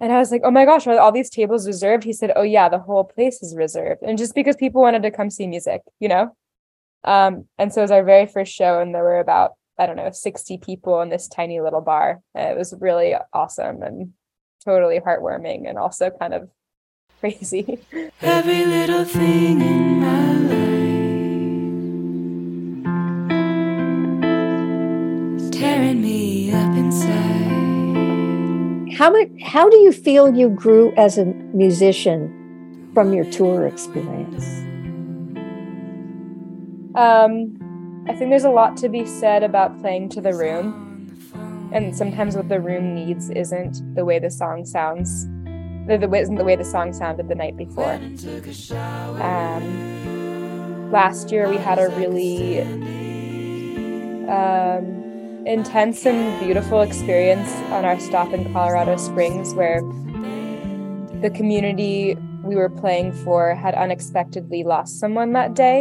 And 0.00 0.12
I 0.12 0.18
was 0.18 0.30
like, 0.30 0.42
oh 0.44 0.50
my 0.50 0.64
gosh, 0.64 0.86
are 0.86 0.98
all 0.98 1.12
these 1.12 1.30
tables 1.30 1.66
reserved? 1.66 2.04
He 2.04 2.12
said, 2.12 2.32
oh 2.36 2.42
yeah, 2.42 2.68
the 2.68 2.78
whole 2.78 3.04
place 3.04 3.42
is 3.42 3.56
reserved. 3.56 4.02
And 4.02 4.16
just 4.16 4.34
because 4.34 4.56
people 4.56 4.80
wanted 4.80 5.02
to 5.02 5.10
come 5.10 5.28
see 5.28 5.46
music, 5.46 5.82
you 5.98 6.08
know? 6.08 6.36
Um, 7.04 7.46
and 7.58 7.72
so 7.72 7.80
it 7.80 7.84
was 7.84 7.90
our 7.90 8.04
very 8.04 8.26
first 8.26 8.52
show, 8.52 8.80
and 8.80 8.94
there 8.94 9.02
were 9.02 9.18
about, 9.18 9.52
I 9.78 9.86
don't 9.86 9.96
know, 9.96 10.10
60 10.10 10.58
people 10.58 11.00
in 11.00 11.08
this 11.08 11.26
tiny 11.26 11.60
little 11.60 11.80
bar. 11.80 12.20
And 12.34 12.48
it 12.50 12.56
was 12.56 12.74
really 12.78 13.14
awesome 13.32 13.82
and 13.82 14.12
totally 14.64 15.00
heartwarming 15.00 15.68
and 15.68 15.78
also 15.78 16.10
kind 16.10 16.34
of 16.34 16.48
crazy. 17.20 17.78
Every 18.20 18.64
little 18.64 19.04
thing 19.04 19.60
in 19.60 20.00
my 20.00 20.32
life 20.32 20.88
tearing 25.52 26.00
me 26.00 26.52
up 26.52 26.76
inside. 26.76 27.48
How 28.96 29.10
much 29.10 29.28
how 29.42 29.68
do 29.68 29.76
you 29.78 29.92
feel 29.92 30.34
you 30.34 30.48
grew 30.50 30.92
as 30.96 31.18
a 31.18 31.24
musician 31.24 32.90
from 32.94 33.12
your 33.12 33.24
tour 33.24 33.66
experience? 33.66 34.44
Um, 36.94 37.56
I 38.08 38.14
think 38.14 38.30
there's 38.30 38.44
a 38.44 38.50
lot 38.50 38.76
to 38.78 38.88
be 38.88 39.04
said 39.04 39.42
about 39.42 39.80
playing 39.80 40.08
to 40.10 40.20
the 40.20 40.34
room. 40.34 40.87
And 41.72 41.94
sometimes 41.96 42.34
what 42.36 42.48
the 42.48 42.60
room 42.60 42.94
needs 42.94 43.30
isn't 43.30 43.94
the 43.94 44.04
way 44.04 44.18
the 44.18 44.30
song 44.30 44.64
sounds. 44.64 45.26
The, 45.86 45.98
the 46.00 46.08
way 46.08 46.20
isn't 46.20 46.36
the 46.36 46.44
way 46.44 46.56
the 46.56 46.64
song 46.64 46.92
sounded 46.92 47.28
the 47.28 47.34
night 47.34 47.56
before. 47.56 47.94
Um, 49.22 50.90
last 50.90 51.30
year 51.30 51.48
we 51.48 51.56
had 51.56 51.78
a 51.78 51.88
really 51.90 52.60
um, 54.28 55.44
intense 55.46 56.04
and 56.06 56.38
beautiful 56.40 56.82
experience 56.82 57.50
on 57.70 57.84
our 57.84 57.98
stop 58.00 58.32
in 58.32 58.52
Colorado 58.52 58.96
Springs 58.96 59.54
where 59.54 59.80
the 61.20 61.30
community 61.34 62.16
we 62.42 62.54
were 62.56 62.68
playing 62.68 63.12
for 63.12 63.54
had 63.54 63.74
unexpectedly 63.74 64.62
lost 64.64 64.98
someone 65.00 65.32
that 65.32 65.54
day. 65.54 65.80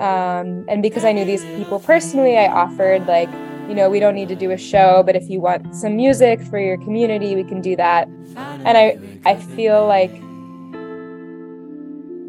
Um, 0.00 0.64
and 0.68 0.82
because 0.82 1.04
I 1.04 1.12
knew 1.12 1.24
these 1.24 1.44
people 1.44 1.78
personally, 1.80 2.36
I 2.38 2.48
offered 2.48 3.06
like, 3.06 3.28
you 3.70 3.76
know, 3.76 3.88
we 3.88 4.00
don't 4.00 4.16
need 4.16 4.28
to 4.28 4.34
do 4.34 4.50
a 4.50 4.58
show, 4.58 5.04
but 5.06 5.14
if 5.14 5.30
you 5.30 5.38
want 5.40 5.76
some 5.76 5.94
music 5.94 6.42
for 6.42 6.58
your 6.58 6.76
community, 6.78 7.36
we 7.36 7.44
can 7.44 7.60
do 7.60 7.76
that. 7.76 8.08
And 8.36 8.76
I, 8.76 8.98
I 9.24 9.36
feel 9.36 9.86
like 9.86 10.10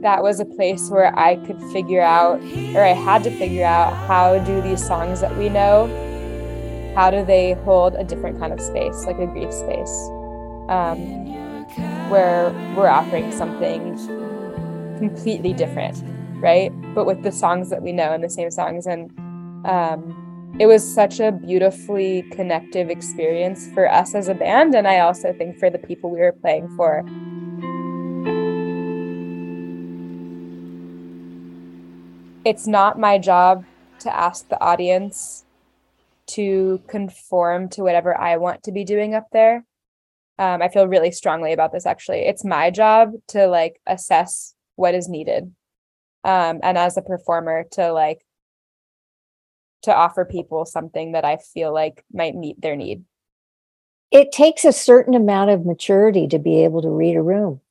that 0.03 0.21
was 0.21 0.39
a 0.39 0.45
place 0.45 0.87
where 0.91 1.17
I 1.17 1.37
could 1.47 1.59
figure 1.73 2.03
out, 2.03 2.39
or 2.75 2.85
I 2.85 2.93
had 2.93 3.23
to 3.23 3.31
figure 3.31 3.65
out, 3.65 3.91
how 4.07 4.37
do 4.37 4.61
these 4.61 4.85
songs 4.85 5.19
that 5.21 5.35
we 5.35 5.49
know, 5.49 5.87
how 6.95 7.09
do 7.09 7.25
they 7.25 7.53
hold 7.65 7.95
a 7.95 8.03
different 8.03 8.37
kind 8.37 8.53
of 8.53 8.61
space, 8.61 9.05
like 9.07 9.17
a 9.17 9.25
grief 9.25 9.51
space, 9.51 10.09
um, 10.69 10.95
where 12.11 12.51
we're 12.77 12.87
offering 12.87 13.31
something 13.31 13.97
completely 14.99 15.53
different, 15.53 16.03
right? 16.35 16.69
But 16.93 17.05
with 17.05 17.23
the 17.23 17.31
songs 17.31 17.71
that 17.71 17.81
we 17.81 17.93
know 17.93 18.13
and 18.13 18.23
the 18.23 18.29
same 18.29 18.51
songs, 18.51 18.85
and 18.85 19.09
um, 19.65 20.27
it 20.60 20.68
was 20.68 20.84
such 20.84 21.20
a 21.20 21.32
beautifully 21.32 22.24
connective 22.32 22.89
experience 22.89 23.68
for 23.74 23.91
us 23.91 24.14
as 24.14 24.28
a 24.28 24.34
band, 24.36 24.76
and 24.76 24.88
I 24.88 24.99
also 24.99 25.34
think 25.34 25.58
for 25.58 25.70
the 25.70 25.80
people 25.80 26.10
we 26.10 26.20
were 26.20 26.34
playing 26.34 26.68
for. 26.76 27.04
It's 32.43 32.68
not 32.68 32.99
my 32.99 33.18
job 33.18 33.66
to 33.99 34.16
ask 34.16 34.49
the 34.49 34.60
audience 34.62 35.45
to 36.28 36.82
conform 36.88 37.70
to 37.70 37.84
whatever 37.84 38.18
I 38.18 38.38
want 38.38 38.64
to 38.64 38.72
be 38.72 38.84
doing 38.84 39.14
up 39.14 39.28
there. 39.32 39.66
Um, 40.39 40.62
I 40.62 40.70
feel 40.70 40.88
really 40.88 41.12
strongly 41.12 41.54
about 41.54 41.72
this 41.72 41.86
actually. 41.86 42.22
It's 42.22 42.43
my 42.43 42.72
job 42.72 43.12
to 43.30 43.47
like 43.47 43.80
assess 43.86 44.56
what 44.76 44.95
is 44.95 45.08
needed. 45.08 45.54
Um, 46.24 46.60
and 46.64 46.78
as 46.78 46.97
a 46.97 47.02
performer 47.02 47.66
to 47.72 47.91
like 47.91 48.26
to 49.84 49.95
offer 49.95 50.25
people 50.25 50.65
something 50.65 51.13
that 51.13 51.25
I 51.25 51.38
feel 51.38 51.73
like 51.73 52.03
might 52.13 52.36
meet 52.36 52.61
their 52.61 52.75
need. 52.75 53.03
It 54.11 54.32
takes 54.32 54.65
a 54.65 54.73
certain 54.73 55.13
amount 55.13 55.51
of 55.51 55.65
maturity 55.65 56.27
to 56.27 56.38
be 56.38 56.63
able 56.63 56.82
to 56.82 56.89
read 56.89 57.15
a 57.15 57.21
room. 57.21 57.61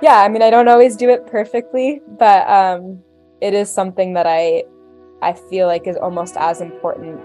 Yeah, 0.00 0.20
I 0.20 0.28
mean 0.28 0.42
I 0.42 0.50
don't 0.50 0.68
always 0.68 0.96
do 0.96 1.08
it 1.08 1.26
perfectly, 1.26 2.00
but 2.18 2.48
um 2.48 3.02
it 3.40 3.54
is 3.54 3.70
something 3.70 4.14
that 4.14 4.26
I 4.26 4.64
I 5.22 5.32
feel 5.32 5.66
like 5.66 5.86
is 5.86 5.96
almost 5.96 6.36
as 6.36 6.60
important 6.60 7.20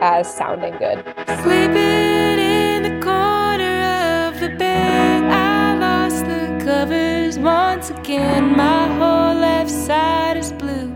as 0.00 0.32
sounding 0.34 0.76
good. 0.78 1.04
Sleeping 1.42 2.38
in 2.38 2.82
the 2.82 3.00
corner 3.04 4.26
of 4.26 4.40
the 4.40 4.48
bed, 4.48 5.22
I 5.24 5.76
lost 5.78 6.24
the 6.24 6.64
covers 6.64 7.38
once 7.38 7.90
again. 7.90 8.56
My 8.56 8.88
whole 8.88 9.38
left 9.38 9.70
side 9.70 10.36
is 10.36 10.52
blue. 10.52 10.95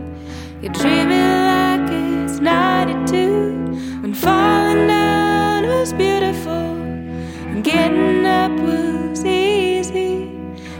You're 0.61 0.71
dreaming 0.73 1.09
like 1.09 1.89
it's 1.89 2.39
92 2.39 4.01
when 4.01 4.13
falling 4.13 4.85
down 4.85 5.65
was 5.65 5.91
beautiful 5.91 6.51
and 6.51 7.63
getting 7.63 8.23
up 8.27 8.51
was 8.59 9.25
easy. 9.25 10.29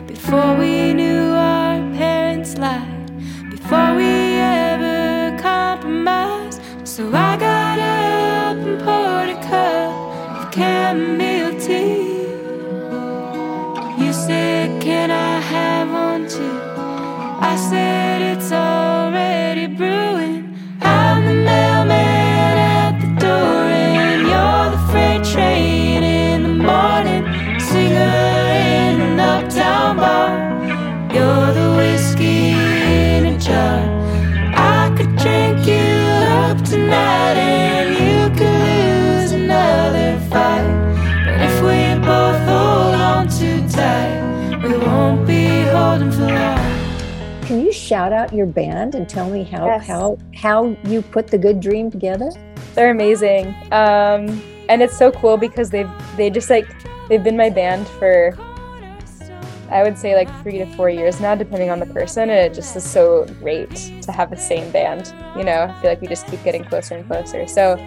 Before 0.05 0.55
we 0.55 0.93
knew 0.93 1.31
our 1.31 1.79
parents 1.97 2.59
lied, 2.59 3.11
before 3.49 3.95
we 3.95 4.35
ever 4.37 5.35
compromised. 5.41 6.61
So 6.83 7.07
I 7.07 7.35
got 7.37 7.79
up 7.79 8.57
and 8.57 8.79
poured 8.83 9.29
a 9.29 9.41
cup 9.41 10.45
of 10.45 10.53
chamomile 10.53 11.59
tea. 11.59 12.21
You 13.97 14.13
said, 14.13 14.79
Can 14.79 15.09
I 15.09 15.39
have 15.39 15.91
one 15.91 16.27
too? 16.29 16.59
I 17.41 17.55
said, 17.55 18.37
It's 18.37 18.51
all. 18.51 18.90
Shout 47.71 48.13
out 48.13 48.33
your 48.33 48.45
band 48.45 48.95
and 48.95 49.07
tell 49.07 49.29
me 49.29 49.43
how 49.43 49.65
Yes. 49.65 49.87
how 49.87 50.17
how 50.35 50.75
you 50.83 51.01
put 51.01 51.27
the 51.27 51.37
good 51.37 51.59
dream 51.59 51.89
together? 51.91 52.29
They're 52.75 52.91
amazing. 52.91 53.47
Um, 53.71 54.41
and 54.69 54.81
it's 54.81 54.97
so 54.97 55.11
cool 55.11 55.37
because 55.37 55.69
they've 55.69 55.89
they 56.17 56.29
just 56.29 56.49
like 56.49 56.67
they've 57.09 57.23
been 57.23 57.37
my 57.37 57.49
band 57.49 57.87
for 57.87 58.37
I 59.69 59.83
would 59.83 59.97
say 59.97 60.15
like 60.15 60.29
three 60.43 60.57
to 60.57 60.65
four 60.75 60.89
years 60.89 61.21
now, 61.21 61.33
depending 61.33 61.69
on 61.69 61.79
the 61.79 61.85
person, 61.85 62.23
and 62.29 62.31
it 62.31 62.53
just 62.53 62.75
is 62.75 62.83
so 62.83 63.25
great 63.39 63.73
to 64.01 64.11
have 64.11 64.29
the 64.29 64.35
same 64.35 64.69
band. 64.71 65.13
You 65.37 65.45
know, 65.45 65.63
I 65.63 65.81
feel 65.81 65.89
like 65.89 66.01
we 66.01 66.07
just 66.07 66.27
keep 66.27 66.43
getting 66.43 66.63
closer 66.65 66.95
and 66.97 67.07
closer. 67.07 67.47
So 67.47 67.77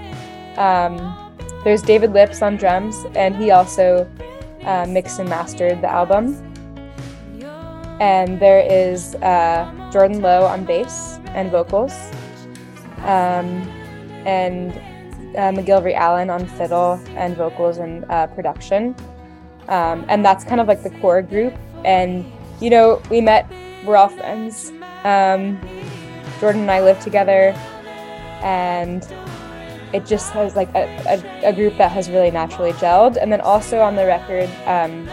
um, 0.56 0.96
there's 1.62 1.82
David 1.82 2.12
Lips 2.14 2.40
on 2.40 2.56
drums, 2.56 2.96
and 3.14 3.36
he 3.36 3.50
also 3.50 4.10
uh, 4.64 4.86
mixed 4.88 5.18
and 5.18 5.28
mastered 5.28 5.82
the 5.82 5.90
album. 5.90 6.53
And 8.00 8.40
there 8.40 8.60
is 8.60 9.14
uh, 9.16 9.90
Jordan 9.92 10.20
Lowe 10.20 10.44
on 10.44 10.64
bass 10.64 11.18
and 11.28 11.50
vocals. 11.50 11.92
Um, 12.98 13.68
and 14.24 14.72
uh, 15.36 15.52
McGilvery 15.52 15.94
Allen 15.94 16.30
on 16.30 16.46
fiddle 16.46 17.00
and 17.16 17.36
vocals 17.36 17.78
and 17.78 18.04
uh, 18.10 18.26
production. 18.28 18.94
Um, 19.68 20.04
and 20.08 20.24
that's 20.24 20.44
kind 20.44 20.60
of 20.60 20.68
like 20.68 20.82
the 20.82 20.90
core 21.00 21.22
group. 21.22 21.54
And, 21.84 22.24
you 22.60 22.70
know, 22.70 23.02
we 23.10 23.20
met, 23.20 23.50
we're 23.84 23.96
all 23.96 24.08
friends. 24.08 24.72
Um, 25.04 25.60
Jordan 26.40 26.62
and 26.62 26.70
I 26.70 26.80
live 26.80 26.98
together, 27.00 27.54
and 28.42 29.06
it 29.92 30.06
just 30.06 30.32
has 30.32 30.56
like 30.56 30.68
a, 30.74 30.84
a, 31.06 31.48
a 31.48 31.52
group 31.52 31.76
that 31.78 31.92
has 31.92 32.08
really 32.10 32.30
naturally 32.30 32.72
gelled. 32.72 33.16
And 33.20 33.30
then 33.30 33.40
also 33.40 33.80
on 33.80 33.96
the 33.96 34.06
record, 34.06 34.50
um, 34.66 35.08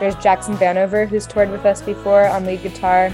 there's 0.00 0.14
Jackson 0.16 0.54
Vanover, 0.56 1.08
who's 1.08 1.26
toured 1.26 1.50
with 1.50 1.64
us 1.64 1.82
before 1.82 2.26
on 2.26 2.44
lead 2.46 2.62
guitar. 2.62 3.12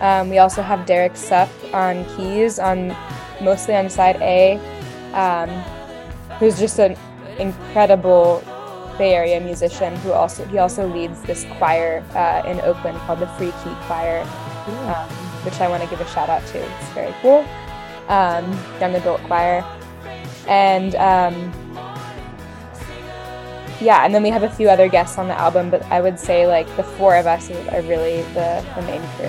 Um, 0.00 0.28
we 0.28 0.38
also 0.38 0.62
have 0.62 0.86
Derek 0.86 1.12
Supp 1.12 1.48
on 1.72 2.04
keys, 2.16 2.58
on 2.58 2.94
mostly 3.40 3.74
on 3.74 3.88
side 3.88 4.16
A, 4.16 4.58
um, 5.12 5.48
who's 6.38 6.58
just 6.58 6.78
an 6.78 6.96
incredible 7.38 8.42
Bay 8.98 9.14
Area 9.14 9.40
musician 9.40 9.94
who 9.96 10.12
also 10.12 10.44
he 10.46 10.58
also 10.58 10.86
leads 10.88 11.20
this 11.22 11.44
choir 11.58 12.02
uh, 12.14 12.48
in 12.48 12.60
Oakland 12.60 12.98
called 13.00 13.18
the 13.18 13.26
Free 13.28 13.52
Key 13.62 13.74
Choir, 13.86 14.22
um, 14.22 15.08
which 15.44 15.60
I 15.60 15.68
want 15.68 15.82
to 15.82 15.88
give 15.88 16.00
a 16.00 16.08
shout 16.08 16.28
out 16.28 16.44
to. 16.48 16.58
It's 16.58 16.88
very 16.90 17.14
cool, 17.20 17.44
um, 18.08 18.50
young 18.80 18.94
adult 18.94 19.20
choir, 19.22 19.64
and 20.46 20.94
um, 20.96 21.52
yeah, 23.80 24.04
and 24.04 24.14
then 24.14 24.22
we 24.22 24.30
have 24.30 24.42
a 24.42 24.50
few 24.50 24.68
other 24.68 24.88
guests 24.88 25.18
on 25.18 25.28
the 25.28 25.38
album, 25.38 25.70
but 25.70 25.82
I 25.84 26.00
would 26.00 26.18
say 26.18 26.46
like 26.46 26.66
the 26.76 26.82
four 26.82 27.16
of 27.16 27.26
us 27.26 27.50
are 27.50 27.82
really 27.82 28.22
the, 28.34 28.64
the 28.74 28.82
main 28.82 29.02
crew. 29.16 29.26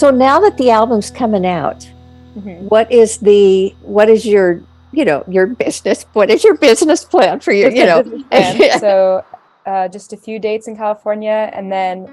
So 0.00 0.10
now 0.10 0.40
that 0.40 0.56
the 0.56 0.70
album's 0.70 1.10
coming 1.10 1.44
out, 1.44 1.86
Mhm. 2.34 2.70
what 2.70 2.90
is 2.90 3.18
the 3.18 3.74
what 3.82 4.08
is 4.08 4.24
your 4.24 4.62
you 4.92 5.04
know 5.04 5.22
your 5.28 5.46
business 5.46 6.06
what 6.14 6.30
is 6.30 6.42
your 6.42 6.56
business 6.56 7.04
plan 7.04 7.38
for 7.40 7.52
your 7.52 7.70
you 7.70 7.84
know 7.84 8.00
so 8.78 9.22
uh, 9.66 9.88
just 9.88 10.14
a 10.14 10.16
few 10.16 10.38
dates 10.38 10.68
in 10.68 10.74
California, 10.74 11.50
and 11.52 11.70
then 11.70 12.08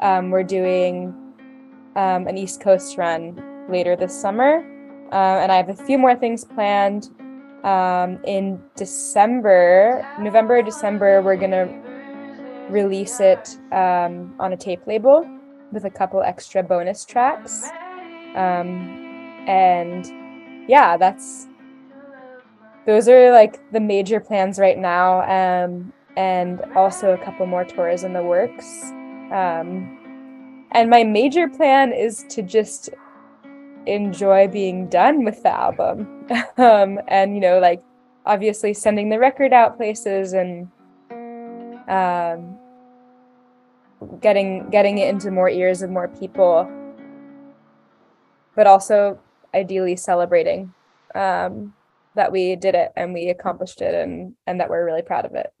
um, 0.00 0.32
we're 0.32 0.42
doing 0.42 1.14
um, 1.94 2.26
an 2.26 2.36
East 2.36 2.60
Coast 2.60 2.98
run 2.98 3.40
later 3.68 3.94
this 3.94 4.20
summer. 4.20 4.58
Uh, 5.12 5.38
and 5.42 5.52
I 5.52 5.56
have 5.62 5.68
a 5.68 5.76
few 5.86 5.96
more 5.96 6.16
things 6.16 6.44
planned. 6.44 7.08
Um, 7.62 8.18
in 8.24 8.60
December, 8.74 10.04
November, 10.18 10.60
December, 10.60 11.22
we're 11.22 11.36
gonna 11.36 11.68
release 12.68 13.20
it 13.20 13.56
um, 13.70 14.34
on 14.40 14.52
a 14.52 14.56
tape 14.56 14.84
label 14.88 15.37
with 15.72 15.84
a 15.84 15.90
couple 15.90 16.22
extra 16.22 16.62
bonus 16.62 17.04
tracks. 17.04 17.68
Um, 18.34 19.44
and 19.46 20.06
yeah, 20.68 20.96
that's 20.96 21.48
those 22.88 23.06
are 23.06 23.30
like 23.32 23.60
the 23.70 23.80
major 23.80 24.18
plans 24.18 24.58
right 24.58 24.78
now 24.78 25.20
um, 25.28 25.92
and 26.16 26.62
also 26.74 27.12
a 27.12 27.18
couple 27.18 27.44
more 27.44 27.62
tours 27.62 28.02
in 28.02 28.14
the 28.14 28.22
works 28.22 28.84
um, 29.30 30.66
and 30.72 30.88
my 30.88 31.04
major 31.04 31.48
plan 31.48 31.92
is 31.92 32.24
to 32.30 32.42
just 32.42 32.88
enjoy 33.84 34.48
being 34.48 34.88
done 34.88 35.22
with 35.22 35.42
the 35.42 35.50
album 35.50 36.26
um, 36.56 36.98
and 37.08 37.34
you 37.34 37.40
know 37.40 37.58
like 37.58 37.82
obviously 38.24 38.72
sending 38.72 39.10
the 39.10 39.18
record 39.18 39.52
out 39.52 39.76
places 39.76 40.32
and 40.32 40.66
um, 41.90 42.58
getting 44.20 44.68
getting 44.70 44.98
it 44.98 45.08
into 45.08 45.30
more 45.30 45.48
ears 45.48 45.82
of 45.82 45.90
more 45.90 46.08
people 46.08 46.70
but 48.54 48.66
also 48.66 49.18
ideally 49.54 49.96
celebrating 49.96 50.72
um, 51.14 51.72
that 52.14 52.32
we 52.32 52.56
did 52.56 52.74
it 52.74 52.92
and 52.96 53.14
we 53.14 53.28
accomplished 53.28 53.80
it 53.80 53.94
and 53.94 54.34
and 54.46 54.60
that 54.60 54.70
we're 54.70 54.84
really 54.84 55.02
proud 55.02 55.24
of 55.24 55.34
it. 55.34 55.52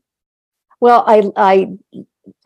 Well 0.80 1.04
i 1.06 1.30
i 1.36 1.68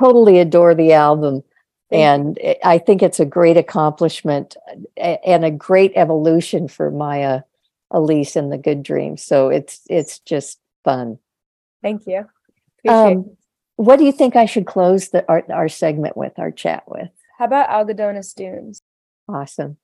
totally 0.01 0.39
adore 0.39 0.75
the 0.75 0.93
album 0.93 1.43
and 1.91 2.39
i 2.65 2.79
think 2.79 3.03
it's 3.03 3.21
a 3.21 3.27
great 3.27 3.57
accomplishment 3.57 4.57
and 4.97 5.45
a 5.45 5.51
great 5.51 5.93
evolution 5.97 6.69
for 6.69 6.91
maya 6.91 7.43
elisa 7.93 8.39
and 8.39 8.51
the 8.51 8.59
good 8.59 8.83
dream. 8.83 9.17
So 9.17 9.49
it's 9.49 9.81
it's 9.89 10.19
just 10.21 10.59
fun. 10.85 11.19
Thank 11.83 12.07
you. 12.07 12.27
Appreciate 12.79 13.13
um, 13.13 13.19
it. 13.19 13.37
What 13.77 13.99
do 13.99 14.05
you 14.05 14.13
think 14.13 14.37
i 14.37 14.47
should 14.47 14.67
close 14.67 15.09
the 15.09 15.25
our, 15.29 15.43
our 15.53 15.69
segment 15.69 16.17
with 16.17 16.39
our 16.39 16.51
chat 16.51 16.85
with? 16.87 17.11
How 17.39 17.47
about 17.47 17.69
algodones 17.69 18.35
dunes? 18.35 18.83
Awesome. 19.29 19.79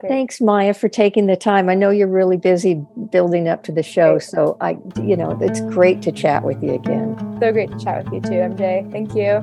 Great. 0.00 0.08
Thanks, 0.10 0.40
Maya, 0.40 0.74
for 0.74 0.88
taking 0.88 1.26
the 1.26 1.36
time. 1.36 1.68
I 1.68 1.74
know 1.74 1.90
you're 1.90 2.08
really 2.08 2.36
busy 2.36 2.82
building 3.10 3.48
up 3.48 3.62
to 3.64 3.72
the 3.72 3.82
show, 3.82 4.18
so 4.18 4.56
I, 4.60 4.78
you 5.02 5.16
know, 5.16 5.38
it's 5.40 5.60
great 5.60 6.02
to 6.02 6.12
chat 6.12 6.42
with 6.42 6.62
you 6.62 6.74
again. 6.74 7.16
so 7.40 7.52
great 7.52 7.70
to 7.70 7.78
chat 7.78 8.04
with 8.04 8.14
you 8.14 8.20
too 8.20 8.40
mj 8.54 8.90
thank 8.90 9.14
you. 9.14 9.42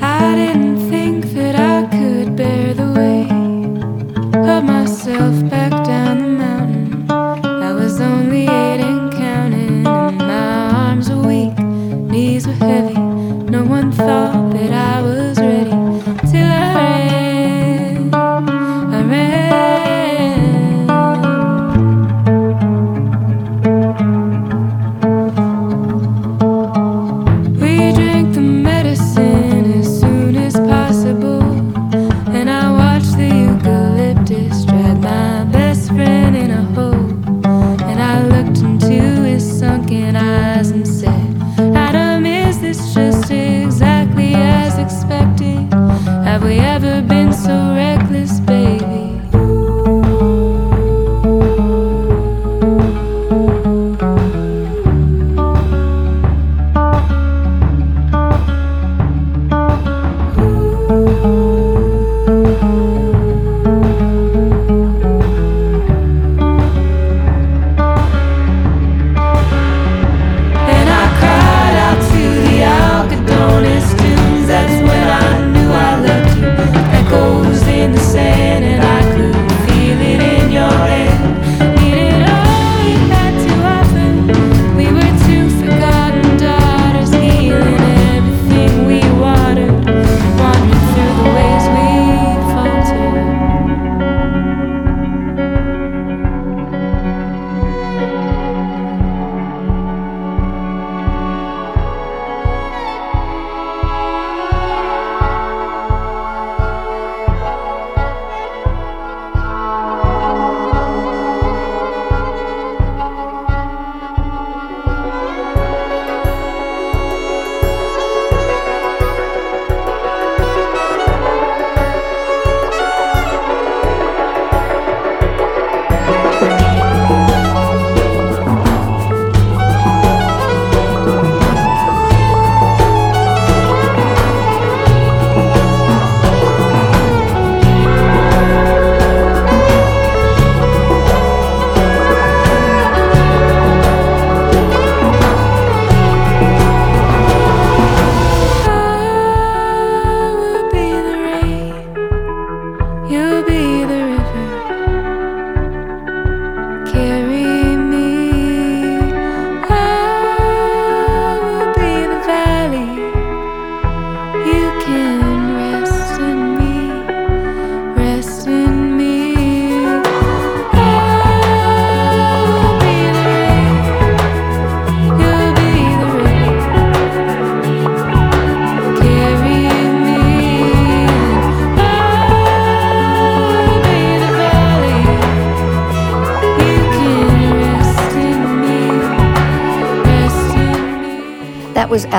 I 0.00 0.34
didn't 0.34 0.90
think 0.90 1.24
that 1.34 1.54
I 1.54 1.86
could 1.88 2.36
bear 2.36 2.74
the 2.74 2.90
weight 2.92 3.30
of 4.48 4.64
myself 4.64 5.48
back 5.48 5.70
down 5.84 6.01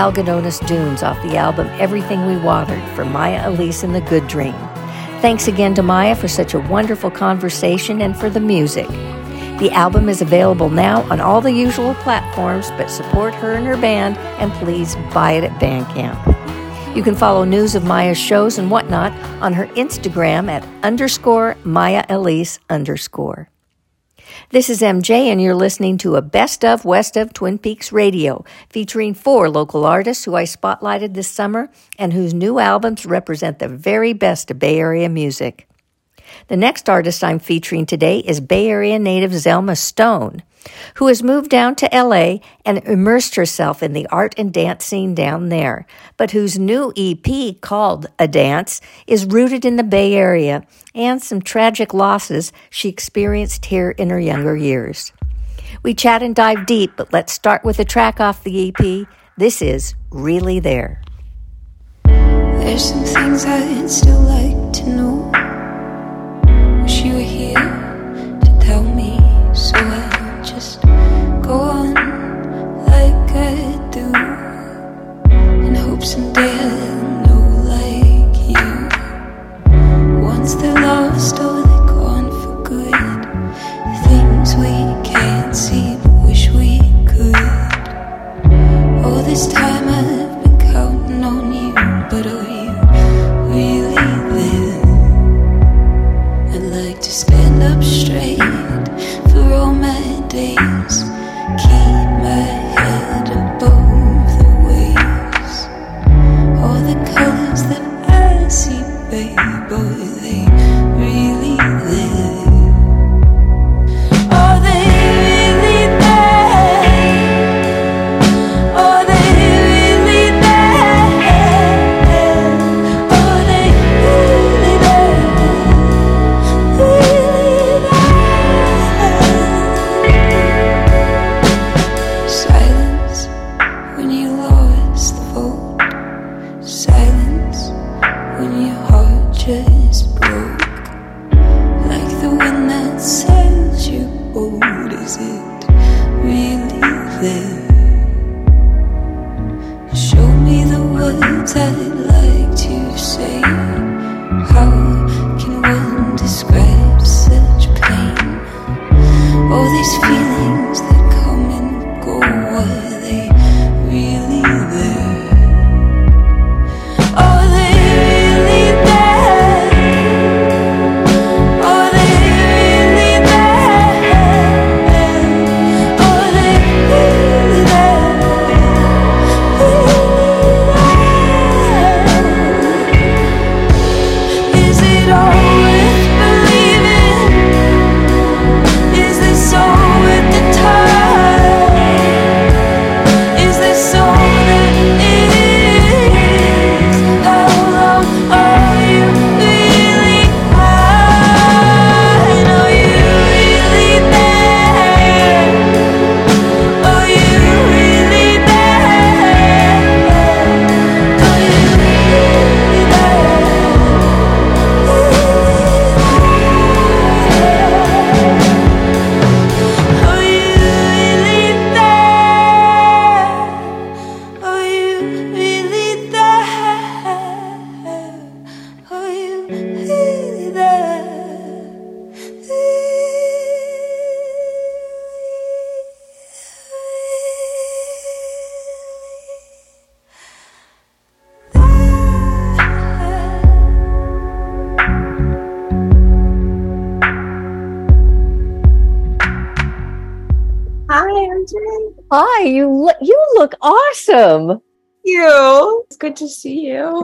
was 0.04 0.14
Algodones 0.14 0.66
Dunes 0.68 1.04
off 1.04 1.22
the 1.24 1.38
album 1.38 1.68
Everything 1.80 2.26
We 2.26 2.38
Watered 2.38 2.84
for 2.96 3.06
Maya 3.06 3.50
Elisa 3.50 3.86
and 3.86 3.96
the 3.96 4.02
Good 4.02 4.28
Dream. 4.28 4.56
Thanks 5.22 5.48
again 5.48 5.74
to 5.76 5.84
Maya 5.84 6.16
for 6.16 6.28
such 6.28 6.54
a 6.54 6.60
wonderful 6.60 7.10
conversation 7.10 8.02
and 8.02 8.18
for 8.18 8.30
the 8.30 8.40
music. 8.40 8.88
The 9.60 9.70
album 9.72 10.10
is 10.10 10.22
available 10.22 10.70
now 10.70 11.04
on 11.12 11.22
all 11.22 11.40
the 11.40 11.52
usual 11.52 11.94
platforms, 11.96 12.70
but 12.72 12.90
support 12.90 13.34
her 13.36 13.54
and 13.54 13.66
her 13.66 13.78
band 13.78 14.18
and 14.18 14.52
please 14.54 14.96
buy 15.14 15.34
it 15.34 15.44
at 15.44 15.60
Bandcamp. 15.62 16.96
You 16.96 17.04
can 17.04 17.16
follow 17.16 17.46
news 17.46 17.76
of 17.76 17.86
Maya's 17.86 18.18
shows 18.18 18.58
and 18.58 18.70
whatnot 18.70 19.14
on 19.42 19.54
her 19.54 19.68
Instagram 19.68 20.50
at 20.50 20.68
underscore 20.84 21.56
Maya 21.64 22.04
Elisa 22.10 22.60
underscore. 22.70 23.53
This 24.54 24.70
is 24.70 24.82
MJ, 24.82 25.32
and 25.32 25.42
you're 25.42 25.56
listening 25.56 25.98
to 25.98 26.16
a 26.16 26.22
Best 26.22 26.64
of 26.64 26.86
West 26.86 27.18
of 27.18 27.34
Twin 27.34 27.58
Peaks 27.58 27.92
radio 27.92 28.46
featuring 28.70 29.16
four 29.16 29.50
local 29.50 29.84
artists 29.84 30.26
who 30.26 30.36
I 30.36 30.44
spotlighted 30.44 31.16
this 31.16 31.28
summer 31.28 31.72
and 31.98 32.14
whose 32.14 32.36
new 32.36 32.60
albums 32.60 33.04
represent 33.04 33.58
the 33.58 33.68
very 33.68 34.14
best 34.14 34.52
of 34.52 34.60
Bay 34.60 34.78
Area 34.78 35.10
music. 35.10 35.68
The 36.48 36.58
next 36.58 36.90
artist 36.90 37.24
I'm 37.24 37.40
featuring 37.40 37.86
today 37.86 38.20
is 38.20 38.40
Bay 38.40 38.68
Area 38.70 39.00
native 39.00 39.32
Zelma 39.32 39.78
Stone, 39.78 40.44
who 40.96 41.08
has 41.08 41.24
moved 41.24 41.50
down 41.50 41.76
to 41.76 41.90
LA 41.92 42.38
and 42.66 42.80
immersed 42.86 43.36
herself 43.36 43.82
in 43.82 43.94
the 43.94 44.08
art 44.08 44.36
and 44.38 44.54
dance 44.54 44.86
scene 44.86 45.16
down 45.16 45.50
there, 45.50 45.86
but 46.18 46.32
whose 46.32 46.60
new 46.60 46.94
EP 46.96 47.60
called 47.62 48.08
A 48.20 48.28
Dance 48.28 48.82
is 49.08 49.26
rooted 49.26 49.66
in 49.66 49.76
the 49.76 49.84
Bay 49.84 50.14
Area 50.14 50.66
and 50.94 51.22
some 51.22 51.42
tragic 51.42 51.94
losses 51.94 52.52
she 52.70 52.90
experienced 52.90 53.66
here 53.66 53.92
in 53.92 54.10
her 54.10 54.20
younger 54.20 54.56
years. 54.56 55.12
We 55.82 55.94
chat 55.94 56.22
and 56.22 56.36
dive 56.36 56.66
deep, 56.66 56.94
but 56.96 57.12
let's 57.12 57.34
start 57.34 57.64
with 57.64 57.80
a 57.80 57.86
track 57.86 58.20
off 58.20 58.44
the 58.44 58.70
EP. 58.70 59.08
This 59.38 59.62
is 59.62 59.96
Really 60.12 60.60
There. 60.60 61.02
There's 62.06 62.86
some 62.86 63.04
things 63.04 63.46
I'd 63.46 63.90
still 63.90 64.22
like 64.22 64.74
to 64.74 64.90
know. 64.90 65.33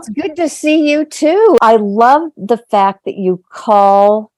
It's 0.09 0.21
good 0.27 0.35
to 0.37 0.49
see 0.49 0.89
you 0.89 1.05
too. 1.05 1.57
I 1.61 1.75
love 1.75 2.31
the 2.35 2.57
fact 2.57 3.05
that 3.05 3.15
you 3.15 3.43
call 3.49 4.31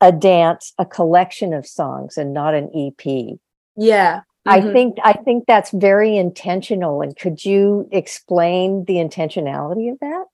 a 0.00 0.12
dance 0.12 0.72
a 0.78 0.84
collection 0.84 1.54
of 1.54 1.66
songs 1.66 2.18
and 2.18 2.34
not 2.34 2.54
an 2.54 2.70
EP. 2.74 3.38
Yeah. 3.76 4.22
I 4.44 4.60
Mhm. 4.60 4.72
think 4.72 4.96
I 5.04 5.12
think 5.12 5.44
that's 5.46 5.70
very 5.70 6.16
intentional. 6.16 7.00
And 7.00 7.16
could 7.16 7.44
you 7.44 7.88
explain 7.92 8.84
the 8.84 8.94
intentionality 8.94 9.92
of 9.92 9.98
that? 10.00 10.26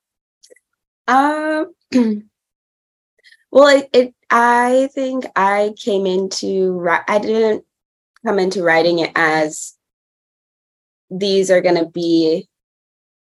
Um. 1.07 1.75
well, 3.51 3.69
it, 3.69 3.91
it. 3.93 4.15
I 4.31 4.89
think 4.95 5.27
I 5.37 5.75
came 5.79 6.07
into. 6.07 6.87
I 7.07 7.19
didn't 7.19 7.65
come 8.25 8.39
into 8.39 8.63
writing 8.63 8.99
it 9.01 9.13
as 9.15 9.75
these 11.11 11.51
are 11.51 11.61
gonna 11.61 11.89
be 11.89 12.49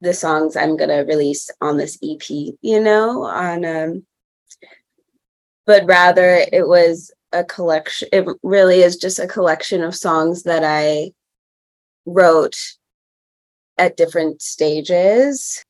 the 0.01 0.13
songs 0.13 0.55
I'm 0.55 0.75
gonna 0.75 1.05
release 1.05 1.49
on 1.61 1.77
this 1.77 1.97
EP. 2.03 2.29
You 2.61 2.81
know, 2.81 3.23
on 3.23 3.65
um. 3.65 4.05
But 5.65 5.85
rather, 5.85 6.43
it 6.51 6.67
was 6.67 7.11
a 7.31 7.43
collection. 7.43 8.09
It 8.11 8.27
really 8.43 8.81
is 8.81 8.97
just 8.97 9.19
a 9.19 9.27
collection 9.27 9.83
of 9.83 9.95
songs 9.95 10.43
that 10.43 10.63
I 10.63 11.11
wrote 12.05 12.57
at 13.77 13.97
different 13.97 14.41
stages. 14.41 15.63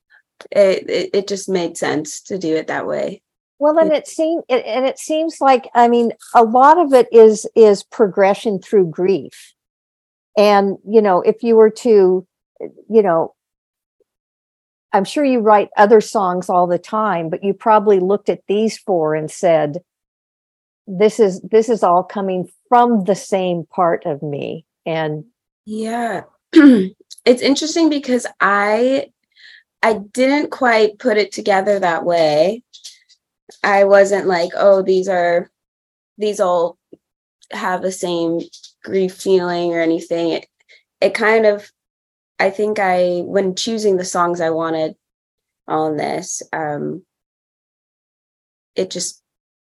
It, 0.49 0.89
it 0.89 1.09
it 1.13 1.27
just 1.27 1.49
made 1.49 1.77
sense 1.77 2.21
to 2.23 2.37
do 2.37 2.55
it 2.55 2.67
that 2.67 2.87
way. 2.87 3.21
Well, 3.59 3.77
and 3.77 3.93
it 3.93 4.07
seems, 4.07 4.43
and 4.49 4.87
it 4.87 4.97
seems 4.97 5.39
like, 5.39 5.69
I 5.75 5.87
mean, 5.87 6.13
a 6.33 6.43
lot 6.43 6.79
of 6.79 6.93
it 6.93 7.07
is 7.11 7.47
is 7.55 7.83
progression 7.83 8.59
through 8.59 8.87
grief, 8.87 9.53
and 10.35 10.77
you 10.83 10.99
know, 10.99 11.21
if 11.21 11.43
you 11.43 11.55
were 11.55 11.69
to, 11.69 12.25
you 12.59 13.03
know, 13.03 13.35
I'm 14.93 15.05
sure 15.05 15.23
you 15.23 15.39
write 15.39 15.69
other 15.77 16.01
songs 16.01 16.49
all 16.49 16.67
the 16.67 16.79
time, 16.79 17.29
but 17.29 17.43
you 17.43 17.53
probably 17.53 17.99
looked 17.99 18.29
at 18.29 18.45
these 18.47 18.77
four 18.77 19.15
and 19.15 19.31
said, 19.31 19.83
"This 20.87 21.19
is 21.19 21.41
this 21.41 21.69
is 21.69 21.83
all 21.83 22.03
coming 22.03 22.49
from 22.69 23.05
the 23.05 23.15
same 23.15 23.65
part 23.65 24.05
of 24.05 24.21
me," 24.21 24.65
and 24.85 25.25
Yeah. 25.65 26.23
it's 26.53 27.41
interesting 27.41 27.89
because 27.89 28.25
I 28.41 29.11
I 29.83 29.93
didn't 30.13 30.51
quite 30.51 30.99
put 30.99 31.17
it 31.17 31.31
together 31.31 31.79
that 31.79 32.05
way. 32.05 32.63
I 33.63 33.83
wasn't 33.85 34.27
like, 34.27 34.51
oh, 34.55 34.81
these 34.81 35.07
are 35.07 35.49
these 36.17 36.39
all 36.39 36.77
have 37.51 37.81
the 37.81 37.91
same 37.91 38.41
grief 38.83 39.13
feeling 39.15 39.73
or 39.73 39.81
anything. 39.81 40.31
It 40.31 40.47
it 41.01 41.13
kind 41.13 41.45
of 41.45 41.71
I 42.41 42.49
think 42.49 42.79
I 42.79 43.21
when 43.25 43.55
choosing 43.55 43.97
the 43.97 44.05
songs 44.05 44.41
I 44.41 44.49
wanted 44.49 44.95
on 45.67 45.97
this, 45.97 46.41
um 46.51 47.05
it 48.75 48.89
just 48.89 49.21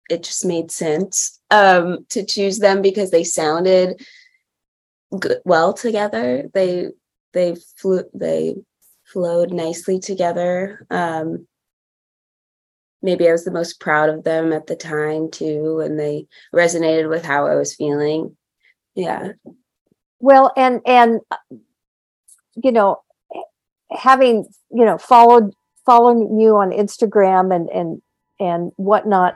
it 0.10 0.22
just 0.24 0.46
made 0.46 0.70
sense 0.70 1.40
um 1.50 2.06
to 2.10 2.24
choose 2.24 2.60
them 2.60 2.84
because 2.84 3.10
they 3.10 3.24
sounded 3.24 4.00
good 5.20 5.40
well 5.44 5.74
together. 5.74 6.50
They 6.54 6.90
they 7.34 7.56
flew 7.78 8.04
they 8.14 8.56
flowed 9.12 9.52
nicely 9.52 10.00
together. 10.00 10.86
Um 10.92 11.48
maybe 13.02 13.28
I 13.28 13.32
was 13.32 13.44
the 13.44 13.52
most 13.52 13.80
proud 13.80 14.10
of 14.10 14.24
them 14.24 14.54
at 14.54 14.68
the 14.68 14.76
time 14.76 15.32
too, 15.32 15.80
and 15.80 16.00
they 16.00 16.28
resonated 16.54 17.10
with 17.10 17.26
how 17.26 17.48
I 17.48 17.56
was 17.56 17.76
feeling. 17.76 18.38
Yeah. 18.94 19.32
well, 20.20 20.52
and 20.56 20.82
and 20.86 21.22
uh, 21.32 21.38
you 22.64 22.72
know, 22.72 23.02
having 23.92 24.46
you 24.72 24.86
know 24.86 24.98
followed 24.98 25.54
following 25.86 26.40
you 26.40 26.58
on 26.58 26.72
Instagram 26.72 27.56
and 27.56 27.70
and 27.70 28.02
and 28.40 28.72
whatnot, 28.76 29.36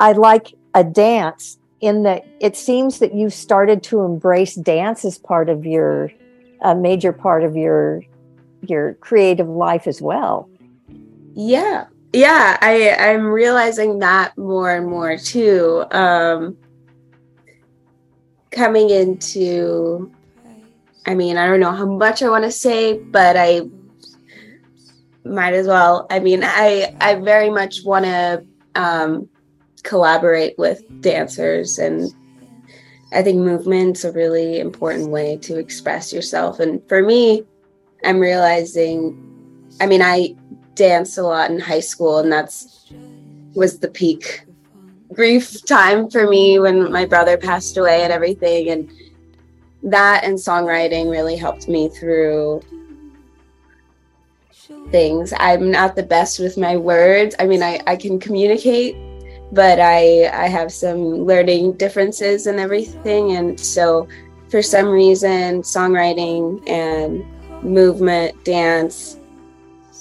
I 0.00 0.12
like 0.12 0.54
a 0.74 0.84
dance 0.84 1.58
in 1.80 2.02
that 2.04 2.24
it 2.40 2.56
seems 2.56 2.98
that 2.98 3.14
you've 3.14 3.34
started 3.34 3.82
to 3.84 4.02
embrace 4.02 4.54
dance 4.54 5.04
as 5.04 5.18
part 5.18 5.48
of 5.48 5.64
your 5.64 6.10
a 6.62 6.74
major 6.74 7.12
part 7.12 7.44
of 7.44 7.56
your 7.56 8.02
your 8.62 8.94
creative 8.94 9.48
life 9.48 9.86
as 9.86 10.00
well. 10.00 10.48
Yeah. 11.34 11.86
Yeah, 12.12 12.56
I 12.62 12.96
I'm 12.98 13.26
realizing 13.26 13.98
that 13.98 14.36
more 14.38 14.74
and 14.74 14.86
more 14.86 15.18
too. 15.18 15.84
Um 15.90 16.56
coming 18.50 18.88
into 18.88 20.10
I 21.06 21.14
mean, 21.14 21.36
I 21.36 21.46
don't 21.46 21.60
know 21.60 21.72
how 21.72 21.86
much 21.86 22.22
I 22.22 22.28
want 22.28 22.44
to 22.44 22.50
say, 22.50 22.98
but 22.98 23.36
I 23.36 23.62
might 25.24 25.54
as 25.54 25.66
well. 25.66 26.06
I 26.10 26.18
mean, 26.18 26.40
I 26.42 26.94
I 27.00 27.14
very 27.14 27.50
much 27.50 27.84
want 27.84 28.04
to 28.04 28.44
um 28.74 29.28
collaborate 29.86 30.58
with 30.58 30.82
dancers 31.00 31.78
and 31.78 32.12
I 33.12 33.22
think 33.22 33.38
movement's 33.38 34.04
a 34.04 34.10
really 34.10 34.58
important 34.58 35.10
way 35.10 35.36
to 35.38 35.58
express 35.58 36.12
yourself 36.12 36.58
and 36.58 36.86
for 36.88 37.02
me 37.02 37.44
I'm 38.04 38.18
realizing 38.18 39.16
I 39.80 39.86
mean 39.86 40.02
I 40.02 40.34
danced 40.74 41.18
a 41.18 41.22
lot 41.22 41.50
in 41.50 41.60
high 41.60 41.80
school 41.80 42.18
and 42.18 42.32
that's 42.32 42.90
was 43.54 43.78
the 43.78 43.88
peak 43.88 44.44
grief 45.12 45.64
time 45.64 46.10
for 46.10 46.28
me 46.28 46.58
when 46.58 46.90
my 46.90 47.06
brother 47.06 47.38
passed 47.38 47.76
away 47.76 48.02
and 48.02 48.12
everything 48.12 48.68
and 48.68 48.90
that 49.86 50.24
and 50.24 50.36
songwriting 50.36 51.10
really 51.10 51.36
helped 51.36 51.68
me 51.68 51.88
through 51.88 52.60
things. 54.90 55.32
I'm 55.38 55.70
not 55.70 55.96
the 55.96 56.02
best 56.02 56.38
with 56.38 56.58
my 56.58 56.76
words. 56.76 57.34
I 57.38 57.46
mean 57.46 57.62
i, 57.62 57.80
I 57.86 57.96
can 57.96 58.18
communicate 58.18 58.96
but 59.52 59.78
i 59.78 60.28
i 60.32 60.48
have 60.48 60.72
some 60.72 61.24
learning 61.24 61.72
differences 61.74 62.46
and 62.46 62.58
everything. 62.58 63.36
And 63.36 63.58
so 63.58 64.08
for 64.48 64.62
some 64.62 64.88
reason 64.88 65.62
songwriting 65.62 66.68
and 66.68 67.24
movement 67.62 68.44
dance 68.44 69.18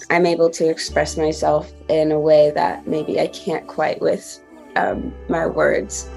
i'm 0.10 0.26
able 0.26 0.50
to 0.50 0.70
express 0.70 1.18
myself 1.18 1.74
in 1.90 2.12
a 2.12 2.20
way 2.20 2.52
that 2.52 2.88
maybe 2.88 3.20
i 3.20 3.28
can't 3.28 3.66
quite 3.68 4.00
with 4.02 4.40
um, 4.76 5.14
my 5.30 5.46
words 5.48 6.10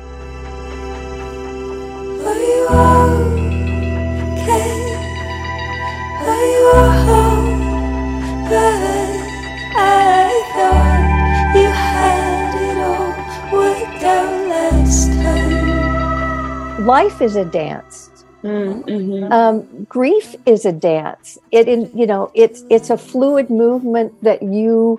Life 16.87 17.21
is 17.21 17.37
a 17.37 17.45
dance. 17.45 18.25
Mm-hmm. 18.43 19.31
Um, 19.31 19.85
grief 19.85 20.35
is 20.47 20.65
a 20.65 20.73
dance. 20.73 21.37
It 21.53 21.69
in 21.69 21.91
you 21.95 22.07
know 22.07 22.31
it's 22.33 22.65
it's 22.71 22.89
a 22.89 22.97
fluid 22.97 23.51
movement 23.51 24.15
that 24.25 24.43
you 24.43 24.99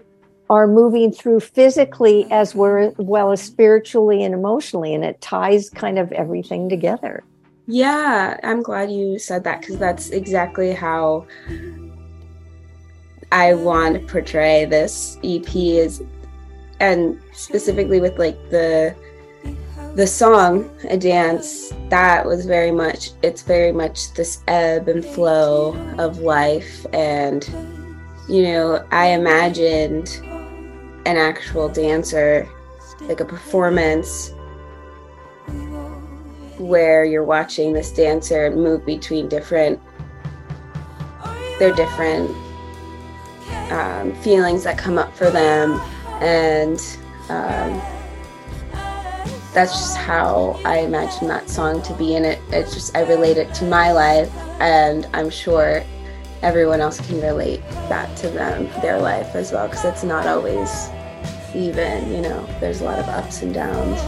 are 0.51 0.67
moving 0.67 1.11
through 1.11 1.39
physically 1.39 2.27
as 2.29 2.53
well, 2.53 2.93
well 2.99 3.31
as 3.31 3.41
spiritually 3.41 4.23
and 4.23 4.35
emotionally, 4.35 4.93
and 4.93 5.03
it 5.03 5.19
ties 5.21 5.71
kind 5.71 5.97
of 5.97 6.11
everything 6.11 6.69
together. 6.69 7.23
Yeah, 7.71 8.39
I'm 8.41 8.63
glad 8.63 8.89
you 8.89 9.19
said 9.19 9.43
that 9.43 9.61
because 9.61 9.77
that's 9.77 10.09
exactly 10.09 10.71
how 10.71 11.27
I 13.31 13.53
want 13.53 13.93
to 13.93 13.99
portray 14.11 14.65
this 14.65 15.19
EP 15.23 15.55
is 15.55 16.01
and 16.79 17.21
specifically 17.31 18.01
with 18.01 18.17
like 18.17 18.37
the 18.49 18.95
the 19.93 20.07
song 20.07 20.67
a 20.89 20.97
dance 20.97 21.71
that 21.89 22.25
was 22.25 22.47
very 22.47 22.71
much 22.71 23.11
it's 23.21 23.43
very 23.43 23.71
much 23.71 24.15
this 24.15 24.41
ebb 24.47 24.87
and 24.87 25.05
flow 25.05 25.75
of 25.99 26.21
life 26.21 26.87
and 26.91 27.47
you 28.27 28.41
know 28.41 28.83
I 28.89 29.09
imagined 29.09 30.19
an 31.05 31.17
actual 31.17 31.69
dancer 31.69 32.49
like 33.01 33.19
a 33.19 33.25
performance 33.25 34.33
where 36.59 37.05
you're 37.05 37.23
watching 37.23 37.73
this 37.73 37.91
dancer 37.91 38.51
move 38.51 38.85
between 38.85 39.27
different 39.29 39.79
their 41.57 41.73
different 41.73 42.29
um, 43.71 44.13
feelings 44.21 44.63
that 44.63 44.77
come 44.77 44.97
up 44.97 45.13
for 45.15 45.29
them. 45.29 45.79
And 46.21 46.79
um, 47.29 47.81
that's 49.53 49.71
just 49.71 49.97
how 49.97 50.59
i 50.63 50.77
imagine 50.77 51.27
that 51.27 51.49
song 51.49 51.81
to 51.83 51.93
be. 51.95 52.15
And 52.15 52.25
it 52.25 52.39
it's 52.49 52.73
just 52.73 52.95
i 52.95 53.01
relate 53.01 53.37
it 53.37 53.53
to 53.55 53.65
my 53.65 53.91
life. 53.91 54.33
And 54.59 55.07
i'm 55.13 55.29
sure 55.29 55.83
everyone 56.41 56.81
else 56.81 57.05
can 57.05 57.19
relate 57.21 57.61
that 57.89 58.15
to 58.17 58.29
them 58.29 58.69
their 58.81 58.99
life 58.99 59.35
as 59.35 59.51
well. 59.51 59.67
Because 59.67 59.85
it's 59.85 60.03
not 60.03 60.25
always 60.27 60.89
even 61.55 62.11
you 62.11 62.21
know 62.21 62.45
there's 62.59 62.81
a 62.81 62.83
lot 62.83 62.99
of 62.99 63.07
ups 63.09 63.41
and 63.41 63.53
downs 63.53 63.99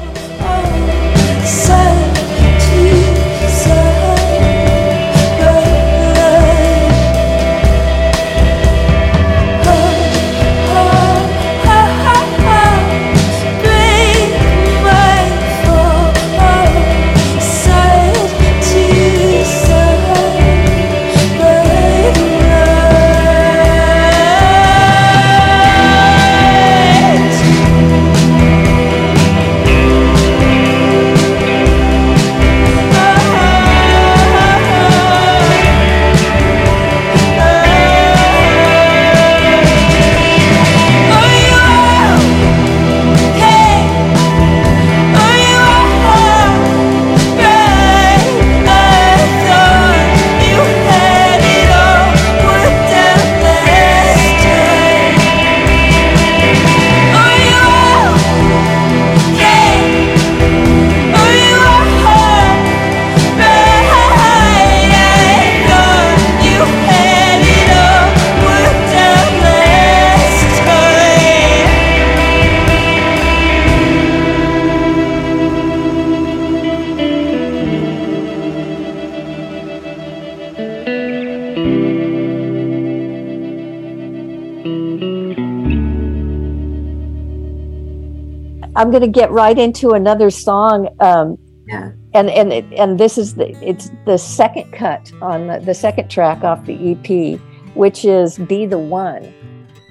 I'm 88.82 88.90
going 88.90 89.04
to 89.04 89.08
get 89.22 89.30
right 89.32 89.58
into 89.58 89.92
another 89.92 90.32
song. 90.32 90.88
Um, 91.00 91.38
Yeah. 91.68 91.92
and 92.16 92.30
and 92.32 92.52
it- 92.52 92.74
and 92.76 93.00
this 93.00 93.18
is 93.20 93.36
the 93.36 93.48
it's 93.70 93.92
the 94.06 94.18
second 94.18 94.72
cut 94.74 95.12
on 95.22 95.48
the, 95.48 95.60
the 95.60 95.74
second 95.76 96.10
track 96.10 96.44
off 96.44 96.66
the 96.66 96.76
EP, 96.92 97.40
which 97.76 98.04
is 98.04 98.38
"Be 98.40 98.66
the 98.66 98.80
One," 98.80 99.24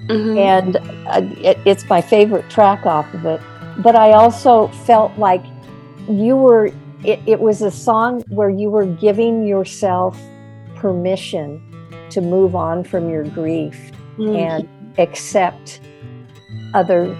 Mhm. 0.09 0.37
and 0.37 0.75
uh, 1.07 1.21
it, 1.49 1.57
it's 1.65 1.87
my 1.89 2.01
favorite 2.01 2.49
track 2.49 2.85
off 2.85 3.11
of 3.13 3.25
it. 3.25 3.39
But 3.81 3.95
I 3.95 4.11
also 4.11 4.67
felt 4.85 5.11
like 5.17 5.43
you 6.09 6.35
were. 6.35 6.65
It, 7.03 7.19
it 7.25 7.39
was 7.39 7.61
a 7.63 7.71
song 7.71 8.21
where 8.29 8.49
you 8.49 8.69
were 8.69 8.85
giving 8.85 9.47
yourself 9.47 10.19
permission 10.75 11.61
to 12.09 12.19
move 12.21 12.55
on 12.55 12.83
from 12.83 13.09
your 13.09 13.23
grief 13.23 13.91
Mhm. 14.17 14.35
and 14.37 14.67
accept 14.99 15.79
other 16.73 17.15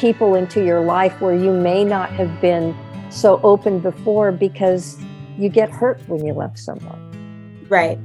people 0.00 0.34
into 0.34 0.64
your 0.64 0.80
life 0.80 1.20
where 1.20 1.34
you 1.34 1.52
may 1.52 1.84
not 1.84 2.10
have 2.10 2.40
been 2.40 2.74
so 3.10 3.38
open 3.42 3.78
before 3.80 4.32
because 4.32 4.98
you 5.38 5.50
get 5.50 5.70
hurt 5.70 6.00
when 6.08 6.24
you 6.24 6.32
love 6.32 6.58
someone. 6.58 7.66
Right. 7.68 7.98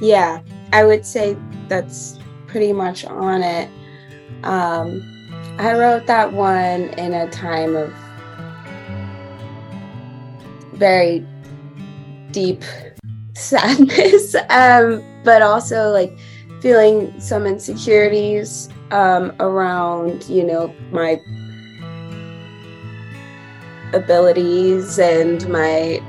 Yeah, 0.00 0.42
I 0.72 0.84
would 0.84 1.06
say 1.06 1.34
that's 1.68 2.18
pretty 2.46 2.74
much 2.74 3.06
on 3.06 3.42
it. 3.42 3.70
Um, 4.44 5.02
I 5.58 5.72
wrote 5.72 6.06
that 6.06 6.34
one 6.34 6.90
in 6.98 7.14
a 7.14 7.28
time 7.30 7.74
of 7.74 7.92
very 10.74 11.26
deep 12.32 12.62
sadness, 13.34 14.36
um, 14.50 15.02
but 15.24 15.40
also 15.40 15.90
like 15.90 16.16
feeling 16.60 17.18
some 17.20 17.46
insecurities 17.46 18.68
um, 18.90 19.32
around, 19.40 20.28
you 20.28 20.44
know, 20.44 20.74
my 20.90 21.20
abilities 23.94 24.98
and 24.98 25.48
my 25.48 26.02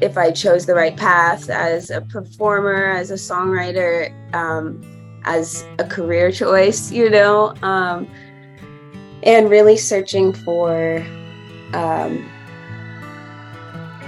if 0.00 0.16
I 0.16 0.30
chose 0.30 0.64
the 0.64 0.74
right 0.74 0.96
path 0.96 1.50
as 1.50 1.90
a 1.90 2.00
performer, 2.00 2.92
as 2.92 3.10
a 3.10 3.14
songwriter, 3.14 4.10
um, 4.34 4.80
as 5.24 5.66
a 5.78 5.84
career 5.84 6.32
choice, 6.32 6.90
you 6.90 7.10
know, 7.10 7.54
um, 7.62 8.08
and 9.22 9.50
really 9.50 9.76
searching 9.76 10.32
for 10.32 11.04
um, 11.74 12.26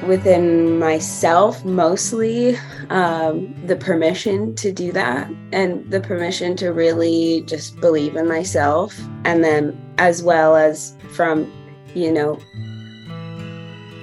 within 0.07 0.79
myself 0.79 1.65
mostly 1.65 2.57
um, 2.91 3.55
the 3.67 3.77
permission 3.77 4.55
to 4.57 4.73
do 4.73 4.93
that 4.93 5.31
and 5.53 5.91
the 5.91 6.01
permission 6.01 6.57
to 6.57 6.69
really 6.69 7.43
just 7.47 7.81
believe 7.81 8.17
in 8.17 8.29
myself, 8.29 8.99
and 9.25 9.43
then 9.43 9.77
as 9.99 10.23
well 10.23 10.57
as 10.57 10.97
from, 11.13 11.51
you 11.95 12.13
know, 12.13 12.39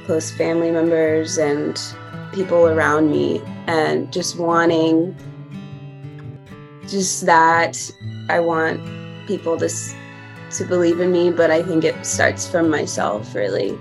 close 0.05 0.31
family 0.31 0.71
members 0.71 1.37
and 1.37 1.81
people 2.31 2.67
around 2.67 3.09
me 3.09 3.41
and 3.67 4.11
just 4.11 4.37
wanting 4.37 5.15
just 6.87 7.25
that 7.25 7.91
i 8.29 8.39
want 8.39 8.79
people 9.25 9.57
to 9.57 9.69
to 10.51 10.63
believe 10.65 10.99
in 10.99 11.11
me 11.11 11.31
but 11.31 11.49
i 11.49 11.63
think 11.63 11.83
it 11.83 12.05
starts 12.05 12.47
from 12.47 12.69
myself 12.69 13.33
really 13.33 13.77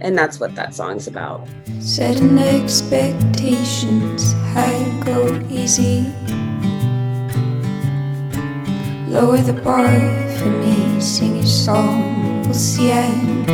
and 0.00 0.16
that's 0.16 0.40
what 0.40 0.54
that 0.54 0.74
song's 0.74 1.06
about 1.06 1.46
Setting 1.80 2.38
expectations 2.38 4.34
high, 4.52 5.02
go 5.02 5.34
easy. 5.48 6.12
Lower 9.08 9.38
the 9.38 9.58
bar 9.64 9.88
for 10.36 10.50
me, 10.50 11.00
sing 11.00 11.36
your 11.36 11.46
song. 11.46 12.42
We'll 12.42 12.52
see 12.52 12.92
I'm 12.92 13.46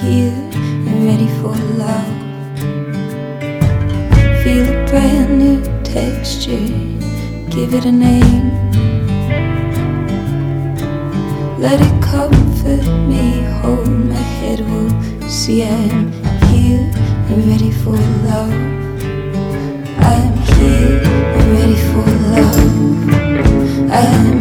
here 0.00 0.32
and 0.32 1.04
ready 1.04 1.28
for 1.40 1.54
love. 1.76 2.14
Feel 4.42 4.66
a 4.66 4.86
brand 4.88 5.38
new 5.38 5.62
texture, 5.84 6.66
give 7.50 7.74
it 7.74 7.84
a 7.84 7.92
name. 7.92 8.50
Let 11.58 11.82
it 11.82 12.02
comfort 12.64 12.90
me, 13.08 13.42
hold 13.60 13.88
my 13.88 14.14
head, 14.14 14.60
we'll 14.60 15.28
see 15.28 15.64
I'm 15.64 16.12
here 16.48 16.90
and 17.28 17.46
ready 17.46 17.70
for 17.70 17.96
love. 18.26 18.52
I'm 19.98 20.36
here 20.56 21.02
and 21.04 21.52
ready 21.52 21.76
for 21.90 22.06
love. 22.32 22.60
I'm 23.90 24.33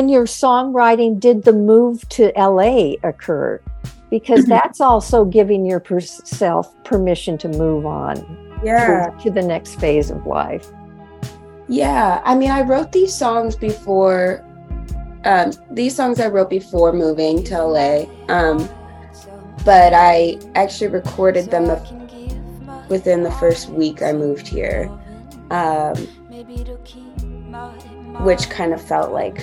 in 0.00 0.08
your 0.08 0.24
songwriting 0.24 1.20
did 1.20 1.44
the 1.44 1.52
move 1.52 2.08
to 2.08 2.32
LA 2.36 2.94
occur? 3.04 3.60
Because 4.08 4.46
that's 4.46 4.80
also 4.80 5.24
giving 5.24 5.64
yourself 5.66 6.74
permission 6.84 7.36
to 7.38 7.48
move 7.48 7.84
on 7.86 8.16
Yeah. 8.64 9.10
to, 9.10 9.22
to 9.24 9.30
the 9.30 9.42
next 9.42 9.74
phase 9.76 10.10
of 10.10 10.26
life. 10.26 10.66
Yeah, 11.68 12.20
I 12.24 12.34
mean, 12.34 12.50
I 12.50 12.62
wrote 12.62 12.90
these 12.90 13.14
songs 13.14 13.54
before. 13.54 14.44
Um, 15.24 15.52
these 15.70 15.94
songs 15.94 16.18
I 16.18 16.28
wrote 16.28 16.48
before 16.48 16.92
moving 16.94 17.44
to 17.44 17.62
LA, 17.62 18.06
um, 18.28 18.66
but 19.66 19.92
I 19.92 20.38
actually 20.54 20.88
recorded 20.88 21.50
them 21.50 21.66
within 22.88 23.22
the 23.22 23.30
first 23.32 23.68
week 23.68 24.00
I 24.02 24.12
moved 24.12 24.48
here, 24.48 24.90
um, 25.50 25.94
which 28.22 28.50
kind 28.50 28.72
of 28.72 28.80
felt 28.80 29.12
like, 29.12 29.40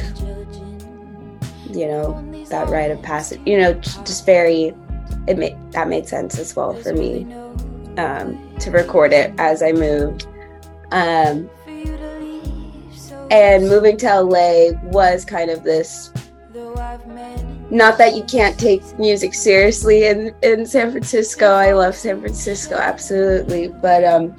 you 1.70 1.88
know, 1.88 2.46
that 2.50 2.70
rite 2.70 2.92
of 2.92 3.02
passage. 3.02 3.42
You 3.46 3.58
know, 3.60 3.74
just 3.74 4.26
very. 4.26 4.74
It 5.28 5.38
made 5.38 5.58
that 5.72 5.90
made 5.90 6.08
sense 6.08 6.40
as 6.40 6.56
well 6.56 6.74
for 6.74 6.94
me 6.94 7.24
um, 7.98 8.56
to 8.60 8.72
record 8.72 9.12
it 9.12 9.34
as 9.38 9.62
I 9.62 9.74
moved. 9.74 10.26
Um, 10.92 11.50
and 13.30 13.68
moving 13.68 13.98
to 13.98 14.22
LA 14.22 14.72
was 14.84 15.26
kind 15.26 15.52
of 15.52 15.64
this 15.64 16.12
not 17.70 17.98
that 17.98 18.16
you 18.16 18.24
can't 18.24 18.58
take 18.58 18.82
music 18.98 19.34
seriously 19.34 20.06
in, 20.06 20.34
in 20.42 20.66
San 20.66 20.92
Francisco. 20.92 21.52
I 21.52 21.74
love 21.74 21.96
San 21.96 22.22
Francisco, 22.22 22.76
absolutely. 22.76 23.68
But 23.68 24.06
um, 24.06 24.36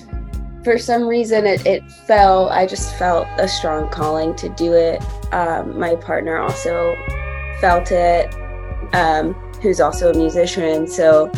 for 0.65 0.79
some 0.79 1.07
reason, 1.07 1.47
it, 1.47 1.65
it 1.67 1.91
fell, 1.91 2.49
I 2.51 2.67
just 2.67 2.95
felt 2.97 3.27
a 3.39 3.49
strong 3.49 3.89
calling 3.91 4.35
to 4.37 4.49
do 4.51 4.73
it. 4.73 5.03
Um, 5.33 5.79
my 5.79 5.95
partner 5.97 6.39
also 6.39 6.97
felt 7.61 7.91
it, 7.93 8.35
um, 8.95 9.35
who's 9.63 9.81
also 9.81 10.11
a 10.11 10.15
musician. 10.17 10.87
So 10.87 11.31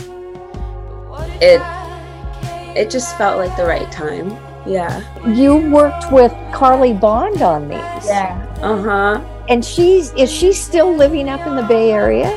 it, 1.40 1.60
it 2.76 2.90
just 2.90 3.16
felt 3.18 3.38
like 3.38 3.56
the 3.56 3.64
right 3.64 3.90
time. 3.92 4.30
Yeah. 4.66 5.02
You 5.26 5.56
worked 5.70 6.12
with 6.12 6.32
Carly 6.52 6.92
Bond 6.92 7.42
on 7.42 7.68
these. 7.68 8.06
Yeah. 8.06 8.46
Uh 8.60 8.82
huh. 8.82 9.44
And 9.48 9.64
she's 9.64 10.12
is 10.14 10.30
she 10.30 10.52
still 10.52 10.94
living 10.94 11.28
up 11.28 11.46
in 11.46 11.56
the 11.56 11.62
Bay 11.62 11.92
Area? 11.92 12.30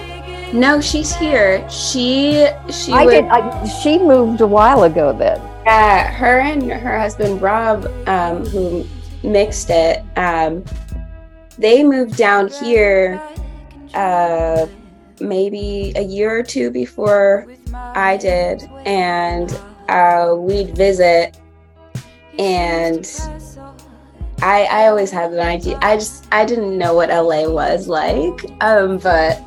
No, 0.54 0.80
she's 0.80 1.14
here. 1.14 1.68
She 1.70 2.48
she 2.72 2.92
I 2.94 3.06
would, 3.06 3.12
did. 3.12 3.26
I, 3.26 3.68
she 3.82 4.00
moved 4.00 4.42
a 4.42 4.48
while 4.48 4.84
ago. 4.84 5.12
Then 5.12 5.40
Yeah, 5.66 6.12
her 6.12 6.40
and 6.40 6.70
her 6.70 7.00
husband 7.00 7.42
Rob, 7.42 7.86
um, 8.08 8.46
who 8.46 8.86
mixed 9.24 9.70
it, 9.70 10.04
um, 10.18 10.64
they 11.58 11.84
moved 11.84 12.18
down 12.18 12.50
here 12.50 13.22
uh, 13.94 14.68
maybe 15.20 15.94
a 15.96 16.02
year 16.02 16.38
or 16.38 16.44
two 16.44 16.70
before 16.72 17.48
I 17.74 18.18
did, 18.18 18.64
and 18.86 19.58
uh, 19.88 20.36
we'd 20.38 20.76
visit, 20.76 21.38
and 22.38 23.10
I 24.42 24.64
I 24.66 24.88
always 24.88 25.12
had 25.12 25.32
an 25.32 25.40
idea. 25.40 25.80
I 25.82 25.96
just 25.96 26.28
I 26.32 26.44
didn't 26.44 26.78
know 26.78 26.94
what 26.94 27.10
LA 27.10 27.48
was 27.48 27.88
like, 27.88 28.52
um, 28.62 28.98
but 28.98 29.42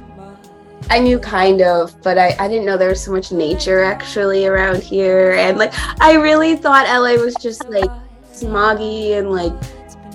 I 0.89 0.99
knew 1.01 1.19
kind 1.19 1.63
of, 1.63 2.01
but 2.03 2.19
I, 2.19 2.37
I 2.39 2.49
didn't 2.49 2.65
know 2.65 2.77
there 2.77 2.89
was 2.89 3.03
so 3.03 3.13
much 3.13 3.33
nature 3.33 3.83
actually 3.83 4.47
around 4.47 4.83
here. 4.83 5.33
And 5.33 5.59
like, 5.59 5.73
I 6.01 6.15
really 6.15 6.57
thought 6.57 6.87
LA 6.87 7.23
was 7.23 7.35
just 7.37 7.69
like 7.69 7.91
smoggy 8.33 9.19
and 9.19 9.31
like, 9.31 9.53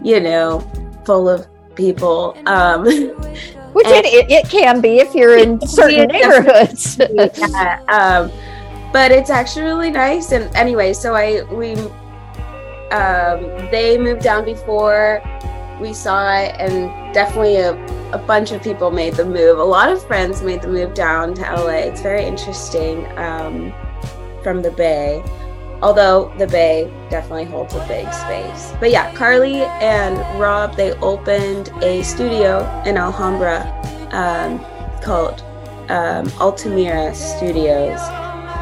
you 0.04 0.20
know, 0.20 0.60
full 1.06 1.28
of 1.28 1.48
people. 1.76 2.38
Um, 2.46 2.84
which 3.74 3.88
it, 3.88 4.06
it, 4.06 4.32
it 4.32 4.50
can 4.50 4.82
be 4.82 5.00
if 5.00 5.14
you're 5.14 5.38
in 5.38 5.60
certain 5.68 6.08
neighborhoods. 6.08 6.98
yeah, 7.12 7.82
um, 7.88 8.32
but 8.92 9.12
it's 9.12 9.30
actually 9.30 9.64
really 9.64 9.92
nice. 9.92 10.32
And 10.32 10.54
anyway, 10.56 10.94
so 10.94 11.16
I, 11.16 11.44
we, 11.54 11.76
um, 12.92 13.70
they 13.72 13.98
moved 13.98 14.22
down 14.22 14.46
before 14.46 15.22
we 15.82 15.94
saw 15.94 16.32
it 16.38 16.56
and 16.60 17.14
definitely 17.14 17.56
a, 17.58 17.74
a 18.14 18.18
bunch 18.20 18.52
of 18.52 18.62
people 18.62 18.92
made 18.92 19.16
the 19.16 19.26
move. 19.26 19.58
A 19.58 19.64
lot 19.64 19.92
of 19.92 20.06
friends 20.06 20.42
made 20.42 20.62
the 20.62 20.68
move 20.68 20.94
down 20.94 21.34
to 21.34 21.42
LA. 21.42 21.88
It's 21.90 22.02
very 22.02 22.24
interesting 22.24 23.06
um, 23.18 23.74
from 24.44 24.62
the 24.62 24.72
Bay, 24.72 25.24
although 25.82 26.32
the 26.38 26.48
Bay 26.48 26.94
definitely 27.10 27.46
holds 27.46 27.74
a 27.74 27.86
big 27.88 28.12
space. 28.14 28.74
But 28.80 28.92
yeah, 28.92 29.14
Carly 29.16 29.64
and 29.64 30.18
Rob, 30.40 30.76
they 30.76 30.94
opened 31.00 31.70
a 31.82 32.04
studio 32.04 32.60
in 32.86 32.96
Alhambra 32.98 33.66
um, 34.12 34.60
called 35.02 35.42
um, 35.90 36.32
Altamira 36.40 37.14
Studios. 37.16 38.00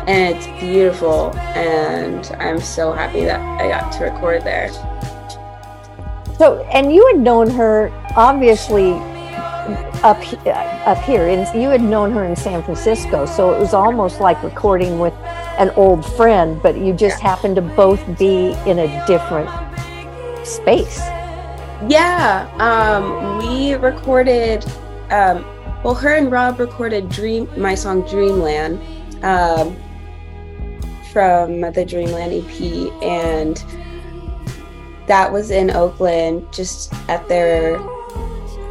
And 0.07 0.35
it's 0.35 0.47
beautiful, 0.59 1.35
and 1.37 2.25
I'm 2.39 2.59
so 2.59 2.93
happy 2.93 3.25
that 3.25 3.39
I 3.61 3.67
got 3.67 3.91
to 3.91 4.05
record 4.05 4.43
there. 4.43 4.69
So, 6.39 6.61
and 6.71 6.93
you 6.93 7.05
had 7.07 7.19
known 7.19 7.49
her 7.49 7.91
obviously 8.15 8.93
up 10.03 10.23
up 10.87 10.97
here, 11.03 11.27
and 11.27 11.61
you 11.61 11.67
had 11.67 11.81
known 11.81 12.13
her 12.13 12.23
in 12.23 12.33
San 12.33 12.63
Francisco. 12.63 13.25
So 13.25 13.53
it 13.53 13.59
was 13.59 13.73
almost 13.73 14.21
like 14.21 14.41
recording 14.41 14.99
with 14.99 15.13
an 15.59 15.69
old 15.71 16.05
friend, 16.15 16.57
but 16.63 16.77
you 16.77 16.93
just 16.93 17.19
happened 17.19 17.57
to 17.57 17.61
both 17.61 17.99
be 18.17 18.55
in 18.65 18.79
a 18.79 19.05
different 19.05 19.49
space. 20.47 20.99
Yeah, 21.89 22.49
um, 22.59 23.39
we 23.39 23.73
recorded. 23.73 24.63
Um, 25.09 25.43
well, 25.83 25.95
her 25.95 26.15
and 26.15 26.31
Rob 26.31 26.57
recorded 26.57 27.09
"Dream," 27.09 27.49
my 27.57 27.75
song 27.75 28.03
"Dreamland," 28.03 28.79
um, 29.25 29.75
from 31.11 31.59
the 31.59 31.83
Dreamland 31.83 32.31
EP, 32.31 32.93
and 33.03 33.61
that 35.09 35.31
was 35.31 35.49
in 35.49 35.71
Oakland, 35.71 36.47
just 36.53 36.93
at 37.09 37.27
their 37.27 37.79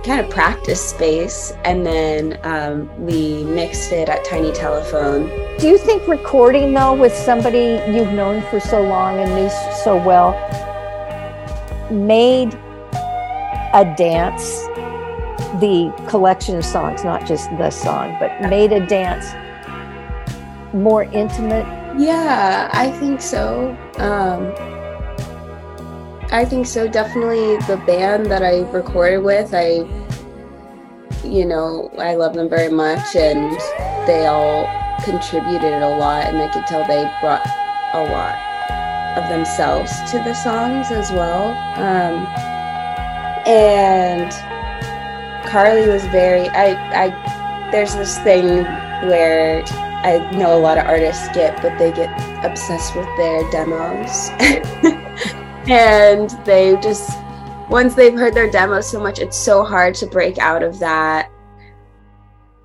kind 0.05 0.21
of 0.21 0.31
practice 0.31 0.81
space. 0.81 1.53
And 1.65 1.85
then 1.85 2.39
um, 2.45 3.05
we 3.05 3.43
mixed 3.45 3.93
it 3.93 4.09
at 4.09 4.25
Tiny 4.25 4.53
Telephone. 4.53 5.29
Do 5.59 5.67
you 5.67 5.77
think 5.77 6.07
recording 6.07 6.73
though 6.73 6.95
with 6.95 7.13
somebody 7.13 7.83
you've 7.93 8.13
known 8.13 8.43
for 8.51 8.61
so 8.61 8.81
long 8.81 9.19
and 9.19 9.35
knew 9.35 9.51
so 9.85 9.97
well 9.97 10.33
made 11.91 12.55
a 13.75 13.95
dance, 13.97 14.63
the 15.61 15.93
collection 16.09 16.57
of 16.57 16.65
songs, 16.65 17.03
not 17.03 17.27
just 17.27 17.51
the 17.59 17.71
song, 17.71 18.17
but 18.21 18.49
made 18.49 18.73
a 18.73 18.87
dance 18.87 19.27
more 20.73 21.03
intimate? 21.03 21.67
Yeah, 21.99 22.71
I 22.73 22.93
think 22.93 23.21
so. 23.21 23.77
Um, 23.97 24.78
I 26.31 26.45
think 26.45 26.67
so. 26.67 26.87
Definitely 26.87 27.57
the 27.67 27.83
band 27.87 28.27
that 28.27 28.43
I 28.43 28.61
recorded 28.71 29.19
with, 29.19 29.55
I, 29.55 29.87
you 31.25 31.47
know, 31.47 31.91
I 31.99 32.17
love 32.17 32.35
them 32.35 32.51
very 32.51 32.71
much 32.71 33.17
and 33.17 33.59
they 34.07 34.27
all 34.27 34.69
contributed 35.05 35.73
a 35.83 35.97
lot 35.97 36.27
and 36.27 36.37
I 36.37 36.49
could 36.49 36.67
tell 36.67 36.87
they 36.87 37.11
brought 37.23 37.47
a 37.95 38.05
lot 38.13 38.37
of 39.17 39.31
themselves 39.31 39.91
to 40.11 40.19
the 40.19 40.35
songs 40.35 40.91
as 40.91 41.11
well. 41.11 41.49
Um, 41.81 42.27
and 43.47 44.31
Carly 45.49 45.89
was 45.89 46.05
very, 46.09 46.51
I, 46.51 46.75
I, 47.07 47.71
there's 47.71 47.95
this 47.95 48.19
thing 48.19 48.65
where 49.09 49.65
I 50.05 50.19
know 50.37 50.59
a 50.59 50.61
lot 50.61 50.77
of 50.77 50.85
artists 50.85 51.27
get, 51.29 51.61
but 51.63 51.79
they 51.79 51.91
get 51.91 52.11
obsessed 52.45 52.95
with 52.95 53.09
their 53.17 53.51
demos. 53.51 54.29
and 55.69 56.31
they 56.45 56.77
just, 56.83 57.19
once 57.69 57.95
they've 57.95 58.15
heard 58.15 58.35
their 58.35 58.51
demo 58.51 58.81
so 58.81 58.99
much, 58.99 59.19
it's 59.19 59.37
so 59.37 59.63
hard 59.63 59.95
to 59.97 60.07
break 60.07 60.39
out 60.39 60.63
of 60.63 60.79
that, 60.79 61.31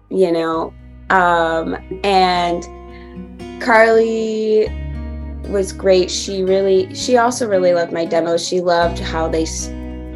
you 0.10 0.32
know. 0.32 0.74
Um, 1.10 1.76
and 2.04 3.62
Carly 3.62 4.70
was 5.50 5.74
great. 5.74 6.10
She 6.10 6.44
really, 6.44 6.94
she 6.96 7.18
also 7.18 7.48
really 7.48 7.74
loved 7.74 7.92
my 7.92 8.06
demos. 8.06 8.48
She 8.48 8.62
loved 8.62 9.00
how 9.00 9.28
they, 9.28 9.46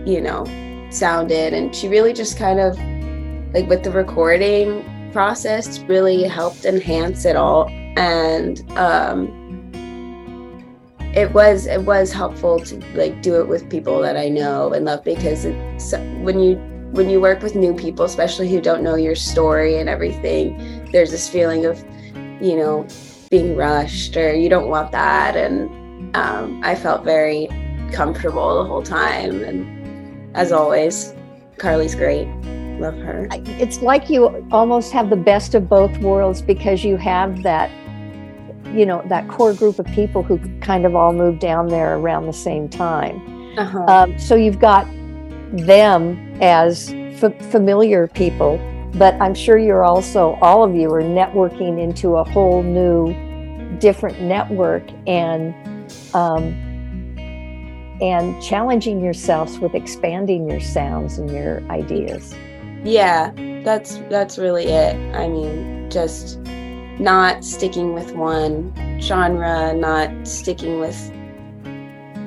you 0.05 0.21
know, 0.21 0.45
sounded. 0.89 1.53
And 1.53 1.75
she 1.75 1.89
really 1.89 2.13
just 2.13 2.37
kind 2.37 2.59
of, 2.59 2.77
like 3.53 3.67
with 3.67 3.83
the 3.83 3.91
recording 3.91 5.11
process, 5.11 5.79
really 5.79 6.23
helped 6.23 6.63
enhance 6.63 7.25
it 7.25 7.35
all. 7.35 7.67
And, 7.97 8.63
um, 8.77 9.36
it 11.15 11.31
was 11.33 11.65
it 11.65 11.83
was 11.83 12.11
helpful 12.11 12.59
to 12.59 12.75
like 12.95 13.21
do 13.21 13.39
it 13.39 13.47
with 13.47 13.69
people 13.69 13.99
that 14.01 14.17
I 14.17 14.29
know 14.29 14.73
and 14.73 14.85
love 14.85 15.03
because 15.03 15.45
it's 15.45 15.93
when 16.21 16.39
you 16.39 16.55
when 16.91 17.09
you 17.09 17.19
work 17.19 17.41
with 17.41 17.55
new 17.55 17.73
people, 17.73 18.05
especially 18.05 18.49
who 18.49 18.61
don't 18.61 18.81
know 18.81 18.95
your 18.95 19.15
story 19.15 19.77
and 19.77 19.89
everything, 19.89 20.89
there's 20.91 21.11
this 21.11 21.27
feeling 21.27 21.65
of, 21.65 21.83
you 22.41 22.55
know, 22.55 22.87
being 23.29 23.55
rushed 23.55 24.15
or 24.15 24.33
you 24.33 24.47
don't 24.47 24.69
want 24.69 24.91
that. 24.93 25.35
And 25.35 26.15
um, 26.15 26.61
I 26.63 26.75
felt 26.75 27.03
very 27.03 27.47
comfortable 27.91 28.63
the 28.63 28.69
whole 28.69 28.83
time. 28.83 29.43
And 29.43 30.35
as 30.35 30.51
always. 30.51 31.13
Carly's 31.57 31.95
great. 31.95 32.27
Love 32.79 32.95
her. 32.99 33.27
It's 33.31 33.81
like 33.81 34.09
you 34.09 34.45
almost 34.51 34.93
have 34.93 35.09
the 35.09 35.15
best 35.15 35.55
of 35.55 35.67
both 35.67 35.97
worlds 35.97 36.43
because 36.43 36.83
you 36.83 36.95
have 36.97 37.41
that, 37.41 37.71
you 38.73 38.85
know, 38.85 39.01
that 39.07 39.27
core 39.27 39.53
group 39.53 39.79
of 39.79 39.85
people 39.87 40.23
who 40.23 40.39
kind 40.59 40.85
of 40.85 40.95
all 40.95 41.13
moved 41.13 41.39
down 41.39 41.67
there 41.67 41.97
around 41.97 42.25
the 42.25 42.33
same 42.33 42.67
time. 42.69 43.21
Uh-huh. 43.57 43.85
Um, 43.87 44.19
so 44.19 44.35
you've 44.35 44.59
got 44.59 44.85
them 45.51 46.37
as 46.41 46.91
f- 47.21 47.39
familiar 47.51 48.07
people, 48.07 48.59
but 48.95 49.15
I'm 49.21 49.33
sure 49.33 49.57
you're 49.57 49.83
also, 49.83 50.37
all 50.41 50.63
of 50.63 50.75
you 50.75 50.91
are 50.93 51.01
networking 51.01 51.79
into 51.81 52.17
a 52.17 52.23
whole 52.23 52.63
new, 52.63 53.13
different 53.79 54.21
network 54.21 54.83
and, 55.07 55.53
um, 56.13 56.53
and 58.01 58.41
challenging 58.43 59.01
yourselves 59.01 59.57
with 59.59 59.73
expanding 59.73 60.47
your 60.47 60.59
sounds 60.59 61.17
and 61.17 61.31
your 61.31 61.63
ideas. 61.71 62.35
Yeah, 62.83 63.31
that's 63.63 63.97
that's 64.09 64.37
really 64.37 64.65
it. 64.65 64.95
I 65.15 65.27
mean, 65.27 65.89
just 65.89 66.37
not 66.99 67.43
sticking 67.43 67.93
with 67.93 68.13
one 68.13 68.73
genre, 68.99 69.73
not 69.73 70.27
sticking 70.27 70.79
with 70.79 71.11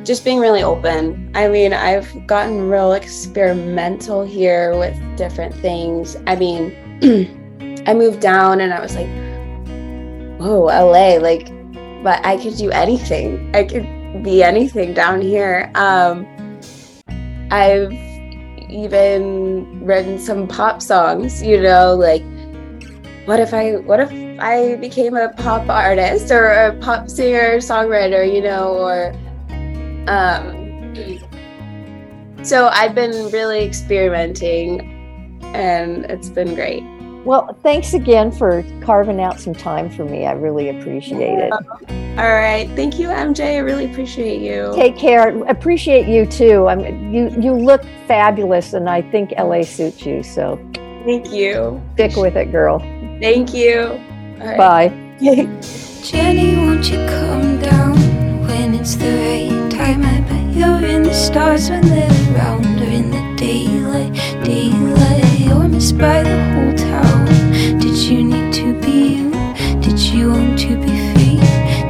just 0.04 0.24
being 0.24 0.38
really 0.38 0.62
open. 0.62 1.30
I 1.34 1.48
mean, 1.48 1.72
I've 1.72 2.26
gotten 2.26 2.68
real 2.68 2.92
experimental 2.92 4.24
here 4.24 4.76
with 4.78 4.96
different 5.16 5.54
things. 5.56 6.16
I 6.26 6.36
mean, 6.36 6.74
I 7.86 7.94
moved 7.94 8.20
down 8.20 8.60
and 8.60 8.72
I 8.72 8.80
was 8.80 8.94
like, 8.94 9.08
whoa, 10.40 10.64
LA, 10.64 11.16
like, 11.18 11.48
but 12.02 12.24
I 12.24 12.36
could 12.38 12.56
do 12.56 12.70
anything. 12.70 13.54
I 13.54 13.64
could 13.64 14.22
be 14.22 14.42
anything 14.42 14.94
down 14.94 15.20
here. 15.20 15.70
Um, 15.74 16.26
I've 17.50 17.92
even 18.70 19.84
written 19.84 20.18
some 20.18 20.46
pop 20.46 20.80
songs, 20.80 21.42
you 21.42 21.60
know, 21.60 21.94
like 21.94 22.22
what 23.26 23.38
if 23.38 23.52
I 23.52 23.76
what 23.76 24.00
if 24.00 24.10
I 24.40 24.76
became 24.76 25.16
a 25.16 25.28
pop 25.30 25.68
artist 25.68 26.30
or 26.30 26.46
a 26.46 26.72
pop 26.80 27.08
singer 27.08 27.58
songwriter, 27.58 28.24
you 28.32 28.40
know, 28.40 28.74
or 28.74 29.12
um 30.08 30.58
so 32.42 32.68
I've 32.68 32.94
been 32.94 33.30
really 33.30 33.62
experimenting 33.62 35.38
and 35.54 36.06
it's 36.06 36.30
been 36.30 36.54
great. 36.54 36.82
Well, 37.24 37.54
thanks 37.62 37.92
again 37.92 38.32
for 38.32 38.64
carving 38.82 39.20
out 39.20 39.38
some 39.38 39.54
time 39.54 39.90
for 39.90 40.06
me. 40.06 40.24
I 40.24 40.32
really 40.32 40.70
appreciate 40.70 41.38
it. 41.38 41.52
All 42.18 42.32
right. 42.32 42.66
Thank 42.74 42.98
you, 42.98 43.08
MJ. 43.08 43.56
I 43.56 43.58
really 43.58 43.90
appreciate 43.90 44.40
you. 44.40 44.72
Take 44.74 44.96
care. 44.96 45.36
Appreciate 45.44 46.08
you 46.08 46.24
too. 46.24 46.66
I 46.66 46.76
mean, 46.76 47.12
you 47.12 47.30
you 47.38 47.52
look 47.52 47.82
fabulous, 48.06 48.72
and 48.72 48.88
I 48.88 49.02
think 49.02 49.32
LA 49.38 49.62
suits 49.62 50.06
you. 50.06 50.22
So 50.22 50.56
Thank 51.04 51.30
you. 51.30 51.80
stick 51.94 52.16
with 52.16 52.36
it, 52.36 52.52
girl. 52.52 52.78
Thank 53.20 53.52
you. 53.52 54.00
Right. 54.40 54.56
Bye. 54.56 54.88
Jenny, 56.02 56.56
won't 56.56 56.90
you 56.90 56.96
come 57.06 57.60
down 57.60 57.94
when 58.48 58.74
it's 58.74 58.94
the 58.96 59.10
right 59.10 59.70
time? 59.70 60.02
I 60.02 60.20
bet 60.22 60.56
you're 60.56 60.82
in 60.88 61.02
the 61.02 61.12
stars 61.12 61.68
when 61.68 61.82
they're 61.82 62.34
around, 62.34 62.80
or 62.80 62.84
in 62.84 63.10
the 63.10 63.36
daylight, 63.36 64.14
daylight, 64.42 65.52
or 65.52 65.68
missed 65.68 65.98
by 65.98 66.22
the 66.22 66.38
whole 66.54 66.74
town. 66.74 67.26
Did 67.80 67.96
you 67.98 68.24
need 68.24 68.54
to 68.54 68.80
be 68.80 69.16
you? 69.16 69.30
Did 69.82 70.00
you 70.00 70.30
want 70.32 70.58
to 70.60 70.68
be 70.76 70.88
free? 71.12 71.40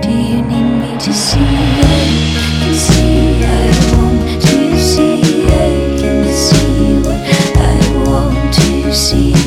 Do 0.02 0.10
you 0.10 0.43
need 0.43 0.70
me 0.82 0.98
to 0.98 1.12
see? 1.12 1.39
I 1.39 2.43
can 2.62 2.74
see. 2.74 3.44
I 3.44 3.94
want 3.94 4.43
to 4.43 4.78
see. 4.78 5.47
I 5.47 6.01
can 6.01 6.24
see 6.35 6.98
what 7.06 7.22
I 7.59 8.05
want 8.05 8.55
to 8.55 8.93
see. 8.93 9.40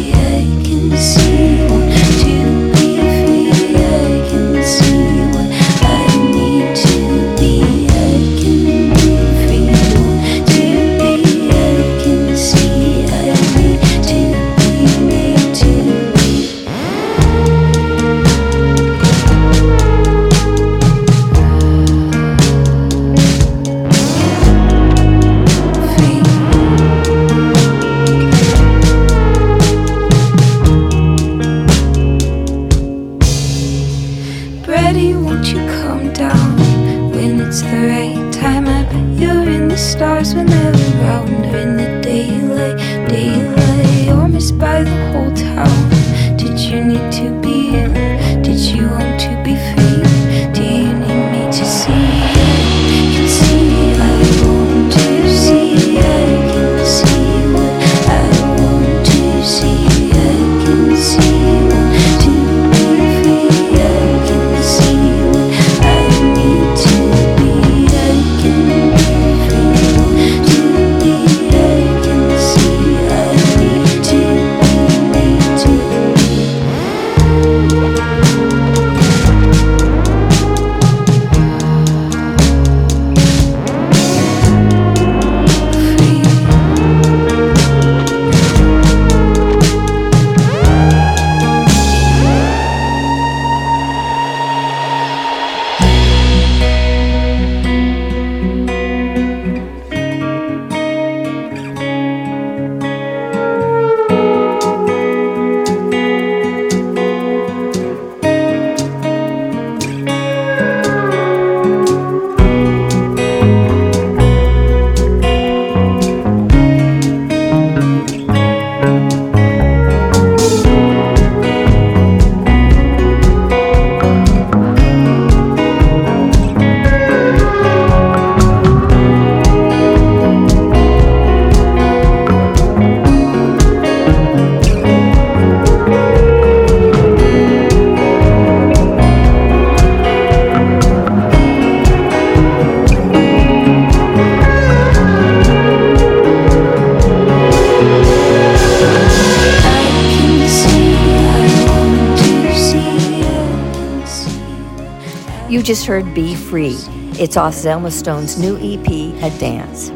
Heard 155.85 156.13
Be 156.13 156.35
Free. 156.35 156.77
It's 157.19 157.37
off 157.37 157.53
Zelma 157.53 157.91
Stone's 157.91 158.39
new 158.39 158.57
EP, 158.57 158.87
A 159.23 159.37
Dance. 159.39 159.89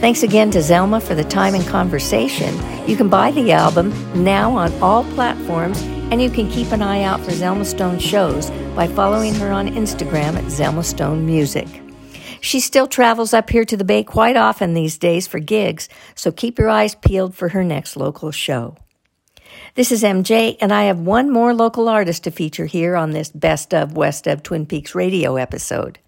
Thanks 0.00 0.22
again 0.22 0.50
to 0.52 0.58
Zelma 0.58 1.02
for 1.02 1.14
the 1.14 1.24
time 1.24 1.54
and 1.54 1.66
conversation. 1.66 2.54
You 2.88 2.96
can 2.96 3.08
buy 3.08 3.30
the 3.30 3.52
album 3.52 3.92
now 4.24 4.52
on 4.52 4.72
all 4.82 5.04
platforms, 5.14 5.80
and 6.10 6.22
you 6.22 6.30
can 6.30 6.50
keep 6.50 6.72
an 6.72 6.82
eye 6.82 7.02
out 7.02 7.20
for 7.20 7.32
Zelma 7.32 7.64
Stone 7.64 7.98
shows 7.98 8.50
by 8.74 8.86
following 8.86 9.34
her 9.34 9.50
on 9.50 9.68
Instagram 9.68 10.36
at 10.36 10.44
Zelma 10.44 10.84
Stone 10.84 11.26
Music. 11.26 11.68
She 12.40 12.60
still 12.60 12.86
travels 12.86 13.34
up 13.34 13.50
here 13.50 13.64
to 13.64 13.76
the 13.76 13.84
Bay 13.84 14.04
quite 14.04 14.36
often 14.36 14.74
these 14.74 14.98
days 14.98 15.26
for 15.26 15.38
gigs, 15.38 15.88
so 16.14 16.30
keep 16.30 16.58
your 16.58 16.68
eyes 16.68 16.94
peeled 16.94 17.34
for 17.34 17.48
her 17.48 17.64
next 17.64 17.96
local 17.96 18.30
show. 18.30 18.76
This 19.78 19.92
is 19.92 20.02
MJ, 20.02 20.56
and 20.60 20.72
I 20.72 20.86
have 20.86 20.98
one 20.98 21.30
more 21.30 21.54
local 21.54 21.88
artist 21.88 22.24
to 22.24 22.32
feature 22.32 22.66
here 22.66 22.96
on 22.96 23.12
this 23.12 23.30
Best 23.30 23.72
of 23.72 23.96
West 23.96 24.26
of 24.26 24.42
Twin 24.42 24.66
Peaks 24.66 24.92
radio 24.92 25.36
episode. 25.36 26.00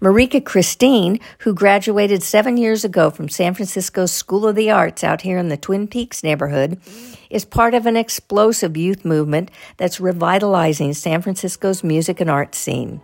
Marika 0.00 0.44
Christine, 0.44 1.20
who 1.38 1.54
graduated 1.54 2.24
seven 2.24 2.56
years 2.56 2.84
ago 2.84 3.10
from 3.10 3.28
San 3.28 3.54
Francisco's 3.54 4.10
School 4.10 4.48
of 4.48 4.56
the 4.56 4.72
Arts 4.72 5.04
out 5.04 5.20
here 5.20 5.38
in 5.38 5.48
the 5.48 5.56
Twin 5.56 5.86
Peaks 5.86 6.24
neighborhood, 6.24 6.80
is 7.30 7.44
part 7.44 7.72
of 7.72 7.86
an 7.86 7.96
explosive 7.96 8.76
youth 8.76 9.04
movement 9.04 9.48
that's 9.76 10.00
revitalizing 10.00 10.92
San 10.92 11.22
Francisco's 11.22 11.84
music 11.84 12.20
and 12.20 12.28
art 12.28 12.56
scene. 12.56 13.00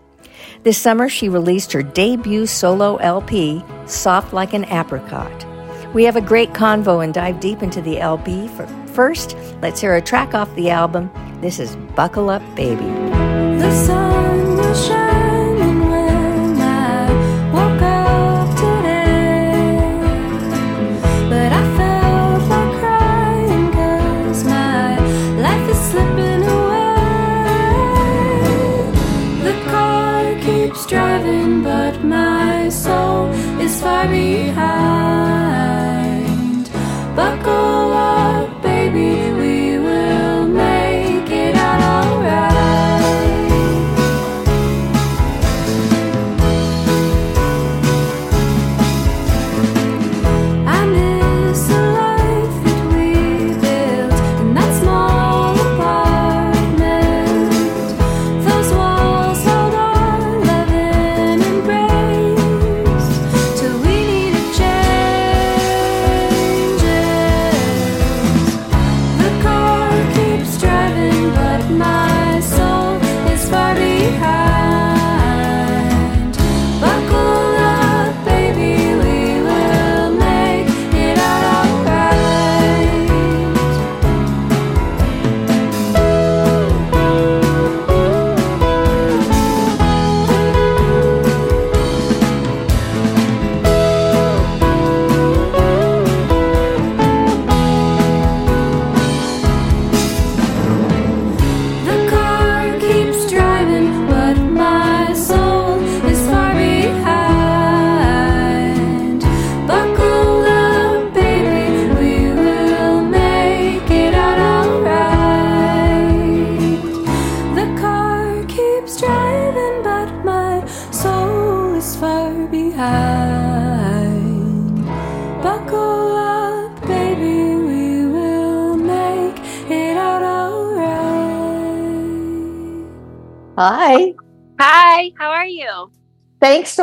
This 0.65 0.77
summer, 0.77 1.09
she 1.09 1.29
released 1.29 1.71
her 1.71 1.85
debut 1.85 2.47
solo 2.47 2.97
LP, 2.97 3.63
Soft 3.87 4.33
Like 4.33 4.55
an 4.55 4.65
Apricot. 4.65 5.47
We 5.93 6.05
have 6.05 6.15
a 6.15 6.21
great 6.21 6.53
convo 6.53 7.03
and 7.03 7.13
dive 7.13 7.41
deep 7.41 7.65
into 7.65 7.83
the 7.83 7.99
LP. 7.99 8.47
For 8.47 8.65
first, 8.95 9.37
let's 9.61 9.81
hear 9.81 9.97
a 9.97 10.01
track 10.01 10.35
off 10.35 10.55
the 10.55 10.71
album. 10.71 11.11
This 11.41 11.59
is 11.59 11.75
Buckle 11.97 12.31
Up 12.31 12.43
Baby. 12.55 12.85
The 13.59 13.73
sun 13.75 14.57
was 14.57 14.87
shining 14.87 15.91
when 15.91 16.61
I 16.61 17.11
woke 17.53 17.83
up 17.83 18.55
today, 18.55 19.99
but 21.29 21.53
I 21.53 21.63
felt 21.77 22.43
like 22.49 22.73
crying 22.79 23.73
'cause 23.73 24.45
my 24.45 24.97
life 25.43 25.69
is 25.71 25.81
slipping 25.91 26.45
away. 26.45 26.95
The 29.43 29.55
car 29.69 30.23
keeps 30.41 30.87
driving, 30.87 31.63
but 31.65 32.05
my 32.05 32.69
soul 32.69 33.29
is 33.61 33.81
far 33.81 34.07
behind. 34.07 34.80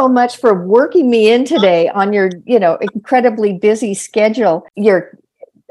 So 0.08 0.14
much 0.14 0.38
for 0.38 0.66
working 0.66 1.10
me 1.10 1.32
in 1.32 1.44
today 1.44 1.90
on 1.90 2.14
your, 2.14 2.30
you 2.46 2.60
know, 2.60 2.78
incredibly 2.94 3.54
busy 3.54 3.94
schedule. 3.94 4.66
Your 4.76 5.18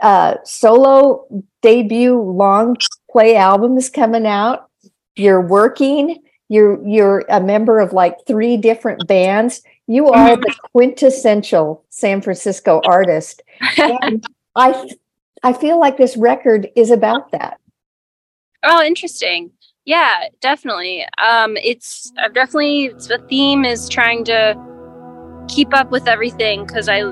uh, 0.02 0.34
solo 0.44 1.26
debut 1.62 2.20
long 2.20 2.76
play 3.10 3.36
album 3.36 3.78
is 3.78 3.88
coming 3.88 4.26
out. 4.26 4.68
You're 5.14 5.40
working. 5.40 6.22
You're 6.48 6.86
you're 6.86 7.24
a 7.30 7.40
member 7.40 7.80
of 7.80 7.92
like 7.92 8.26
three 8.26 8.58
different 8.58 9.06
bands. 9.08 9.62
You 9.86 10.08
are 10.08 10.36
the 10.36 10.54
quintessential 10.72 11.84
San 11.88 12.20
Francisco 12.20 12.82
artist, 12.86 13.42
and 13.78 14.24
I 14.54 14.90
I 15.42 15.54
feel 15.54 15.80
like 15.80 15.96
this 15.96 16.16
record 16.16 16.68
is 16.76 16.90
about 16.90 17.32
that. 17.32 17.58
Oh, 18.62 18.82
interesting. 18.82 19.52
Yeah, 19.86 20.24
definitely. 20.40 21.06
Um, 21.16 21.56
it's 21.56 22.12
I've 22.18 22.34
definitely 22.34 22.88
the 22.88 23.24
theme 23.28 23.64
is 23.64 23.88
trying 23.88 24.24
to 24.24 24.56
keep 25.48 25.72
up 25.72 25.92
with 25.92 26.08
everything 26.08 26.66
because 26.66 26.88
I 26.88 27.02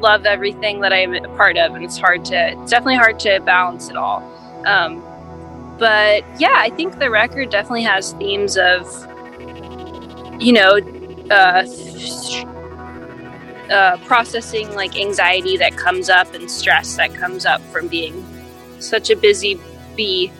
love 0.00 0.24
everything 0.24 0.80
that 0.80 0.94
I'm 0.94 1.14
a 1.14 1.28
part 1.36 1.58
of, 1.58 1.74
and 1.74 1.84
it's 1.84 1.98
hard 1.98 2.24
to 2.26 2.58
it's 2.58 2.70
definitely 2.70 2.96
hard 2.96 3.20
to 3.20 3.40
balance 3.40 3.90
it 3.90 3.96
all. 3.96 4.22
Um, 4.66 5.04
but 5.78 6.24
yeah, 6.40 6.54
I 6.56 6.70
think 6.70 6.98
the 6.98 7.10
record 7.10 7.50
definitely 7.50 7.82
has 7.82 8.14
themes 8.14 8.56
of 8.56 8.86
you 10.40 10.54
know 10.54 10.78
uh, 11.30 11.66
uh, 13.70 13.98
processing 14.06 14.74
like 14.74 14.96
anxiety 14.96 15.58
that 15.58 15.76
comes 15.76 16.08
up 16.08 16.32
and 16.32 16.50
stress 16.50 16.96
that 16.96 17.12
comes 17.12 17.44
up 17.44 17.60
from 17.70 17.88
being 17.88 18.24
such 18.78 19.10
a 19.10 19.16
busy 19.16 19.60
bee 19.96 20.32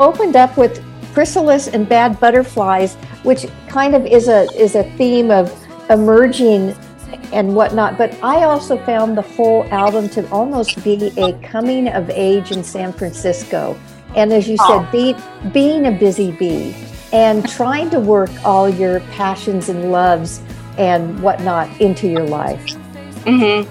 opened 0.00 0.36
up 0.36 0.56
with 0.56 0.82
Chrysalis 1.12 1.68
and 1.68 1.88
Bad 1.88 2.18
Butterflies, 2.18 2.94
which 3.22 3.46
kind 3.68 3.94
of 3.94 4.06
is 4.06 4.28
a 4.28 4.44
is 4.58 4.74
a 4.74 4.84
theme 4.96 5.30
of 5.30 5.52
emerging 5.90 6.74
and 7.32 7.54
whatnot. 7.54 7.98
But 7.98 8.12
I 8.22 8.44
also 8.44 8.78
found 8.84 9.16
the 9.16 9.22
whole 9.22 9.64
album 9.70 10.08
to 10.10 10.28
almost 10.30 10.82
be 10.82 11.12
a 11.16 11.32
coming 11.40 11.88
of 11.88 12.08
age 12.10 12.50
in 12.50 12.64
San 12.64 12.92
Francisco. 12.92 13.78
And 14.16 14.32
as 14.32 14.48
you 14.48 14.56
said, 14.58 14.90
being 14.90 15.16
being 15.52 15.86
a 15.86 15.92
busy 15.92 16.32
bee 16.32 16.74
and 17.12 17.48
trying 17.48 17.90
to 17.90 18.00
work 18.00 18.30
all 18.44 18.68
your 18.68 19.00
passions 19.00 19.68
and 19.68 19.92
loves 19.92 20.40
and 20.78 21.22
whatnot 21.22 21.68
into 21.80 22.08
your 22.08 22.24
life. 22.24 22.72
hmm 23.24 23.62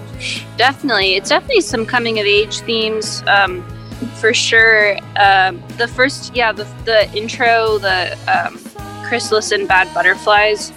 Definitely, 0.56 1.14
it's 1.14 1.28
definitely 1.28 1.60
some 1.62 1.84
coming 1.84 2.20
of 2.20 2.26
age 2.26 2.60
themes 2.60 3.24
um, 3.26 3.64
for 4.06 4.32
sure. 4.34 4.96
Um, 5.16 5.62
the 5.78 5.88
first, 5.88 6.34
yeah, 6.34 6.52
the, 6.52 6.64
the 6.84 7.10
intro, 7.14 7.78
the 7.78 8.18
um, 8.28 8.58
Chrysalis 9.06 9.52
and 9.52 9.66
Bad 9.66 9.92
Butterflies, 9.94 10.72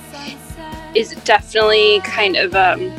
is 0.96 1.12
definitely 1.24 2.00
kind 2.02 2.36
of 2.38 2.56
um, 2.56 2.94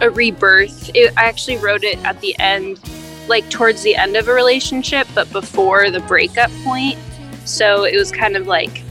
a 0.00 0.10
rebirth. 0.10 0.90
It, 0.94 1.12
I 1.16 1.24
actually 1.24 1.56
wrote 1.56 1.84
it 1.84 1.98
at 2.04 2.20
the 2.20 2.38
end 2.38 2.80
like 3.28 3.48
towards 3.50 3.82
the 3.82 3.96
end 3.96 4.16
of 4.16 4.28
a 4.28 4.32
relationship, 4.32 5.06
but 5.14 5.30
before 5.32 5.90
the 5.90 6.00
breakup 6.00 6.50
point. 6.62 6.98
So 7.44 7.84
it 7.84 7.96
was 7.96 8.12
kind 8.12 8.36
of 8.36 8.46
like 8.46 8.82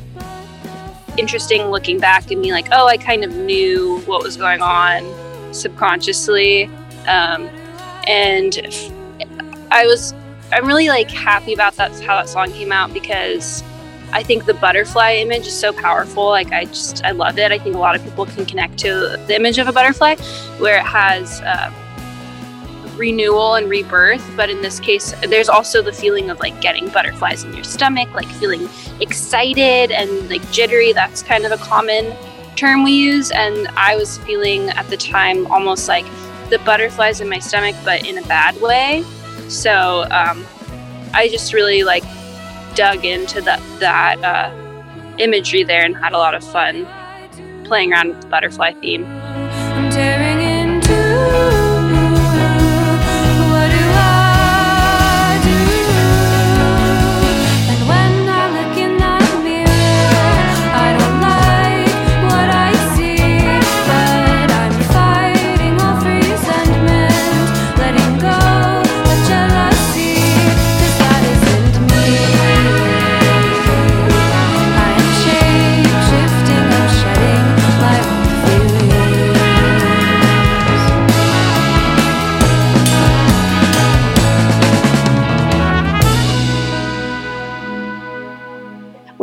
interesting 1.18 1.69
looking 1.69 1.99
back 1.99 2.31
and 2.31 2.41
being 2.41 2.53
like, 2.53 2.69
oh, 2.72 2.88
I 2.88 2.98
kind 2.98 3.23
of 3.23 3.35
knew 3.35 3.99
what 4.06 4.23
was 4.23 4.38
going 4.38 4.61
on 4.61 5.03
subconsciously. 5.53 6.65
Um, 7.07 7.49
and 8.07 8.57
I 9.72 9.85
was, 9.85 10.14
I'm 10.54 10.66
really 10.68 10.90
like 10.90 11.10
happy 11.10 11.54
about 11.54 11.76
that's 11.76 12.00
how 12.00 12.16
that 12.16 12.30
song 12.30 12.52
came 12.52 12.72
out 12.72 12.94
because 12.94 13.64
I 14.12 14.22
think 14.22 14.46
the 14.46 14.54
butterfly 14.54 15.14
image 15.14 15.48
is 15.48 15.60
so 15.60 15.74
powerful. 15.74 16.26
Like 16.26 16.52
I 16.52 16.66
just, 16.66 17.04
I 17.04 17.12
love 17.12 17.40
it. 17.40 17.52
I 17.52 17.58
think 17.58 17.76
a 17.76 17.80
lot 17.80 17.96
of 17.96 18.04
people 18.04 18.28
can 18.28 18.46
connect 18.46 18.78
to 18.80 19.18
the 19.28 19.36
image 19.36 19.58
of 19.58 19.68
a 19.68 19.72
butterfly 19.72 20.16
where 20.60 20.78
it 20.78 20.86
has, 20.86 21.42
uh, 21.42 21.72
renewal 22.96 23.56
and 23.56 23.72
rebirth 23.72 24.24
but 24.38 24.52
in 24.52 24.62
this 24.62 24.80
case 24.80 25.16
there's 25.28 25.50
also 25.50 25.82
the 25.82 25.92
feeling 25.92 26.30
of 26.30 26.40
like 26.40 26.62
getting 26.62 26.88
butterflies 26.90 27.44
in 27.44 27.52
your 27.52 27.64
stomach 27.64 28.08
like 28.14 28.28
feeling 28.34 28.70
excited 29.00 29.92
and 29.92 30.30
like 30.30 30.48
jittery 30.52 30.94
that's 30.94 31.24
kind 31.24 31.44
of 31.44 31.52
a 31.52 31.58
common 31.58 32.16
term 32.56 32.84
we 32.84 32.92
use 32.92 33.32
and 33.32 33.68
i 33.70 33.96
was 33.96 34.20
feeling 34.20 34.70
at 34.70 34.88
the 34.90 34.98
time 34.98 35.48
almost 35.48 35.88
like 35.88 36.06
the 36.52 36.60
butterflies 36.60 37.20
in 37.20 37.28
my 37.28 37.40
stomach 37.40 37.76
but 37.84 38.08
in 38.08 38.20
a 38.20 38.28
bad 38.28 38.56
way 38.62 39.04
so 39.49 40.05
um, 40.11 40.45
i 41.14 41.27
just 41.30 41.53
really 41.53 41.84
like 41.84 42.03
dug 42.76 43.05
into 43.05 43.41
that 43.41 43.61
that 43.80 44.23
uh, 44.23 45.15
imagery 45.18 45.64
there 45.64 45.84
and 45.85 45.95
had 45.95 46.14
a 46.14 46.18
lot 46.18 46.34
of 46.34 46.43
fun 46.43 46.88
playing 47.65 47.91
around 47.93 48.10
with 48.10 48.22
the 48.22 48.27
butterfly 48.27 48.73
theme 48.73 49.03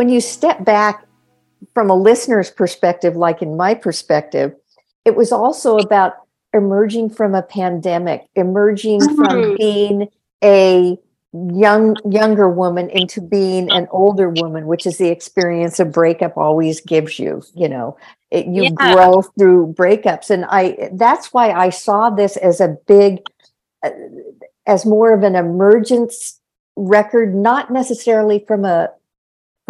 when 0.01 0.09
you 0.09 0.18
step 0.22 0.64
back 0.64 1.05
from 1.74 1.90
a 1.90 1.94
listener's 1.94 2.51
perspective, 2.51 3.16
like 3.16 3.43
in 3.43 3.55
my 3.55 3.74
perspective, 3.74 4.55
it 5.05 5.14
was 5.14 5.31
also 5.31 5.77
about 5.77 6.14
emerging 6.55 7.10
from 7.10 7.35
a 7.35 7.43
pandemic, 7.43 8.27
emerging 8.35 9.10
from 9.10 9.43
Mhm. 9.43 9.56
being 9.59 10.09
a 10.43 10.97
young 11.35 12.01
younger 12.10 12.48
woman 12.48 12.89
into 12.89 13.20
being 13.20 13.68
an 13.70 13.86
older 13.93 14.28
woman 14.31 14.66
which 14.66 14.85
is 14.85 14.98
the 14.98 15.09
experience 15.10 15.78
a 15.78 15.85
breakup 15.85 16.36
always 16.36 16.81
gives 16.81 17.20
you 17.20 17.40
you 17.55 17.68
know 17.68 17.97
it, 18.32 18.47
you 18.47 18.64
Yeah. 18.64 18.70
grow 18.74 19.22
through 19.39 19.72
breakups 19.78 20.28
and 20.28 20.44
i 20.48 20.90
that's 20.94 21.32
why 21.32 21.52
i 21.52 21.70
saw 21.70 22.10
this 22.10 22.36
as 22.39 22.60
a 22.60 22.77
big 22.89 23.20
uh, 23.85 23.90
as 24.66 24.85
more 24.85 25.14
of 25.14 25.22
an 25.22 25.36
emergence 25.36 26.40
record 26.74 27.32
not 27.32 27.70
necessarily 27.70 28.44
from 28.48 28.64
a 28.64 28.89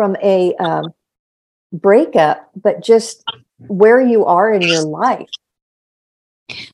from 0.01 0.17
a 0.23 0.55
um, 0.55 0.95
breakup, 1.75 2.49
but 2.57 2.83
just 2.83 3.23
where 3.59 4.01
you 4.01 4.25
are 4.25 4.51
in 4.51 4.63
your 4.63 4.81
life. 4.81 5.29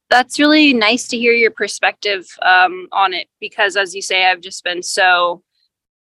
that's 0.09 0.39
really 0.39 0.73
nice 0.73 1.09
to 1.09 1.19
hear 1.19 1.32
your 1.32 1.51
perspective 1.51 2.24
um, 2.43 2.86
on 2.93 3.12
it 3.12 3.27
because 3.40 3.77
as 3.77 3.97
you 3.97 4.01
say 4.01 4.31
i've 4.31 4.40
just 4.40 4.62
been 4.62 4.81
so 4.81 5.43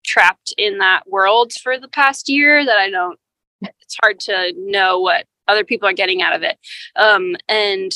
trapped 0.03 0.51
in 0.57 0.79
that 0.79 1.03
world 1.07 1.53
for 1.53 1.79
the 1.79 1.87
past 1.87 2.27
year 2.27 2.65
that 2.65 2.79
i 2.79 2.89
don't 2.89 3.19
it's 3.61 3.97
hard 4.01 4.19
to 4.19 4.51
know 4.57 4.99
what 4.99 5.25
other 5.47 5.63
people 5.63 5.87
are 5.87 5.93
getting 5.93 6.23
out 6.23 6.35
of 6.35 6.41
it 6.41 6.57
um, 6.95 7.35
and 7.47 7.91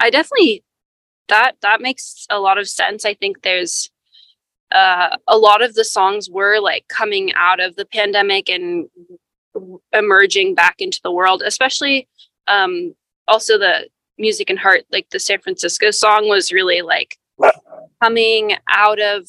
i 0.00 0.10
definitely 0.10 0.62
that 1.28 1.52
that 1.62 1.80
makes 1.80 2.26
a 2.28 2.38
lot 2.38 2.58
of 2.58 2.68
sense 2.68 3.06
i 3.06 3.14
think 3.14 3.40
there's 3.40 3.90
uh, 4.72 5.16
a 5.26 5.36
lot 5.36 5.62
of 5.62 5.74
the 5.74 5.84
songs 5.84 6.30
were 6.30 6.60
like 6.60 6.86
coming 6.88 7.32
out 7.34 7.60
of 7.60 7.76
the 7.76 7.86
pandemic 7.86 8.48
and 8.48 8.88
emerging 9.92 10.54
back 10.54 10.76
into 10.78 11.00
the 11.02 11.10
world 11.12 11.42
especially 11.44 12.08
um, 12.46 12.94
also 13.28 13.58
the 13.58 13.88
music 14.18 14.50
and 14.50 14.58
heart 14.58 14.84
like 14.92 15.08
the 15.10 15.18
san 15.18 15.40
francisco 15.40 15.90
song 15.90 16.28
was 16.28 16.52
really 16.52 16.82
like 16.82 17.16
coming 18.00 18.54
out 18.68 19.00
of 19.00 19.26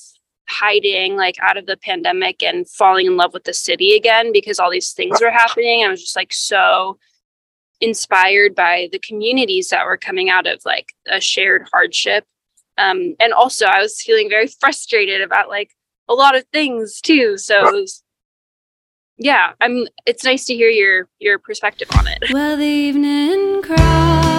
hiding 0.52 1.16
like 1.16 1.38
out 1.42 1.58
of 1.58 1.66
the 1.66 1.78
pandemic 1.78 2.44
and 2.44 2.70
falling 2.70 3.08
in 3.08 3.18
love 3.18 3.34
with 3.34 3.46
the 3.46 3.54
city 3.54 3.96
again 3.96 4.32
because 4.34 4.60
all 4.60 4.70
these 4.70 4.92
things 4.92 5.22
were 5.22 5.32
happening. 5.32 5.84
I 5.84 5.90
was 5.90 6.02
just 6.02 6.16
like 6.16 6.34
so 6.34 6.98
inspired 7.80 8.54
by 8.54 8.90
the 8.92 9.00
communities 9.00 9.70
that 9.70 9.86
were 9.86 9.98
coming 9.98 10.30
out 10.30 10.46
of 10.46 10.62
like 10.66 10.88
a 11.08 11.20
shared 11.22 11.68
hardship 11.72 12.26
um, 12.82 13.16
and 13.20 13.34
also 13.34 13.66
i 13.66 13.82
was 13.82 14.02
feeling 14.02 14.30
very 14.30 14.48
frustrated 14.48 15.22
about 15.22 15.50
like 15.50 15.72
a 16.10 16.14
lot 16.14 16.36
of 16.36 16.44
things 16.52 17.00
too. 17.00 17.38
So 17.38 17.68
it 17.68 17.74
was 17.74 18.04
yeah 19.18 19.54
i'm 19.62 19.88
it's 20.06 20.24
nice 20.24 20.46
to 20.46 20.54
hear 20.54 20.70
your 20.70 21.08
your 21.20 21.40
perspective 21.40 21.88
on 21.98 22.08
it. 22.08 22.20
Well, 22.32 22.58
the 22.58 22.64
evening 22.66 23.62
cries, 23.62 24.31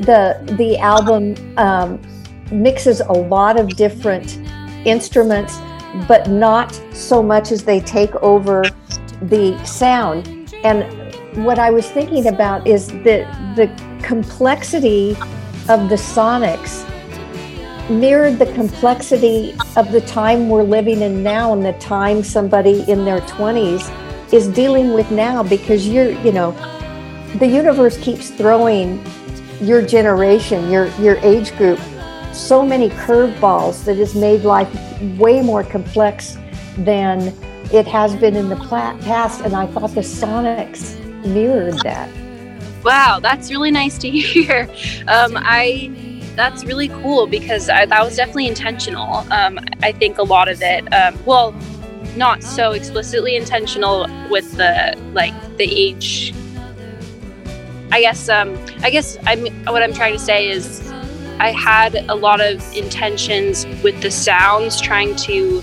The 0.00 0.54
the 0.58 0.78
album 0.78 1.34
um, 1.58 2.00
mixes 2.50 3.00
a 3.00 3.12
lot 3.12 3.58
of 3.58 3.76
different 3.76 4.38
instruments, 4.84 5.58
but 6.08 6.28
not 6.28 6.80
so 6.92 7.22
much 7.22 7.52
as 7.52 7.64
they 7.64 7.80
take 7.80 8.14
over 8.16 8.64
the 9.22 9.62
sound. 9.64 10.52
And 10.64 10.84
what 11.44 11.58
I 11.58 11.70
was 11.70 11.88
thinking 11.88 12.26
about 12.26 12.66
is 12.66 12.88
that 12.88 13.56
the 13.56 13.68
complexity 14.02 15.10
of 15.68 15.88
the 15.88 15.96
sonics 15.96 16.86
mirrored 17.90 18.38
the 18.38 18.52
complexity 18.54 19.52
of 19.76 19.90
the 19.92 20.00
time 20.02 20.48
we're 20.48 20.62
living 20.62 21.02
in 21.02 21.22
now 21.22 21.52
and 21.52 21.64
the 21.64 21.72
time 21.74 22.22
somebody 22.22 22.88
in 22.88 23.04
their 23.04 23.20
20s 23.22 24.32
is 24.32 24.48
dealing 24.48 24.94
with 24.94 25.10
now 25.10 25.42
because 25.42 25.88
you're 25.88 26.12
you 26.22 26.30
know 26.30 26.52
the 27.38 27.46
universe 27.46 27.96
keeps 27.98 28.30
throwing 28.30 29.04
your 29.60 29.82
generation 29.82 30.70
your 30.70 30.86
your 30.98 31.16
age 31.18 31.56
group 31.56 31.78
so 32.32 32.64
many 32.64 32.88
curveballs 32.90 33.84
that 33.84 33.96
has 33.96 34.14
made 34.14 34.42
life 34.42 34.72
way 35.18 35.42
more 35.42 35.64
complex 35.64 36.36
than 36.78 37.34
it 37.72 37.86
has 37.86 38.16
been 38.16 38.36
in 38.36 38.48
the 38.48 38.56
past 38.56 39.40
and 39.42 39.54
i 39.54 39.66
thought 39.66 39.94
the 39.94 40.00
sonics 40.00 40.98
mirrored 41.24 41.78
that 41.80 42.08
Wow, 42.84 43.18
that's 43.20 43.50
really 43.50 43.70
nice 43.70 43.98
to 43.98 44.10
hear. 44.10 44.68
Um, 45.06 45.34
I 45.36 45.92
that's 46.36 46.64
really 46.64 46.88
cool 46.88 47.26
because 47.26 47.68
I, 47.68 47.84
that 47.86 48.02
was 48.02 48.16
definitely 48.16 48.46
intentional. 48.46 49.16
Um, 49.30 49.58
I 49.82 49.92
think 49.92 50.16
a 50.16 50.22
lot 50.22 50.48
of 50.48 50.62
it, 50.62 50.90
um, 50.94 51.18
well, 51.26 51.52
not 52.16 52.42
so 52.42 52.72
explicitly 52.72 53.36
intentional 53.36 54.08
with 54.30 54.56
the 54.56 54.96
like 55.12 55.34
the 55.58 55.64
age. 55.64 56.32
I 57.92 58.00
guess 58.00 58.28
um, 58.28 58.56
I 58.82 58.90
guess 58.90 59.18
I'm 59.26 59.46
what 59.66 59.82
I'm 59.82 59.92
trying 59.92 60.12
to 60.12 60.18
say 60.18 60.48
is 60.48 60.80
I 61.40 61.50
had 61.50 61.94
a 62.08 62.14
lot 62.14 62.40
of 62.40 62.60
intentions 62.74 63.66
with 63.82 64.00
the 64.02 64.10
sounds, 64.10 64.80
trying 64.80 65.16
to 65.16 65.62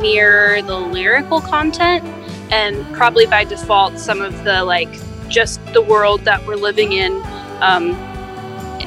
mirror 0.00 0.62
the 0.62 0.78
lyrical 0.78 1.40
content, 1.40 2.04
and 2.52 2.86
probably 2.94 3.26
by 3.26 3.44
default, 3.44 3.98
some 3.98 4.22
of 4.22 4.44
the 4.44 4.64
like 4.64 4.88
just 5.28 5.64
the 5.72 5.82
world 5.82 6.20
that 6.24 6.46
we're 6.46 6.56
living 6.56 6.92
in 6.92 7.12
um, 7.60 7.92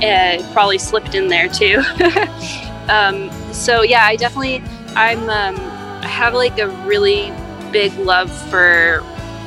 uh, 0.01 0.37
probably 0.53 0.77
slipped 0.77 1.15
in 1.15 1.27
there 1.27 1.47
too. 1.47 1.83
um, 2.89 3.29
so 3.53 3.81
yeah, 3.83 4.05
I 4.05 4.15
definitely 4.15 4.63
I'm 4.95 5.29
um, 5.29 5.55
I 6.03 6.07
have 6.07 6.33
like 6.33 6.57
a 6.59 6.69
really 6.87 7.31
big 7.71 7.93
love 7.97 8.31
for 8.49 9.01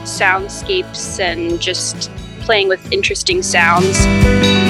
soundscapes 0.05 1.19
and 1.19 1.61
just 1.61 2.11
playing 2.49 2.67
with 2.67 2.91
interesting 2.91 3.43
sounds. 3.43 4.68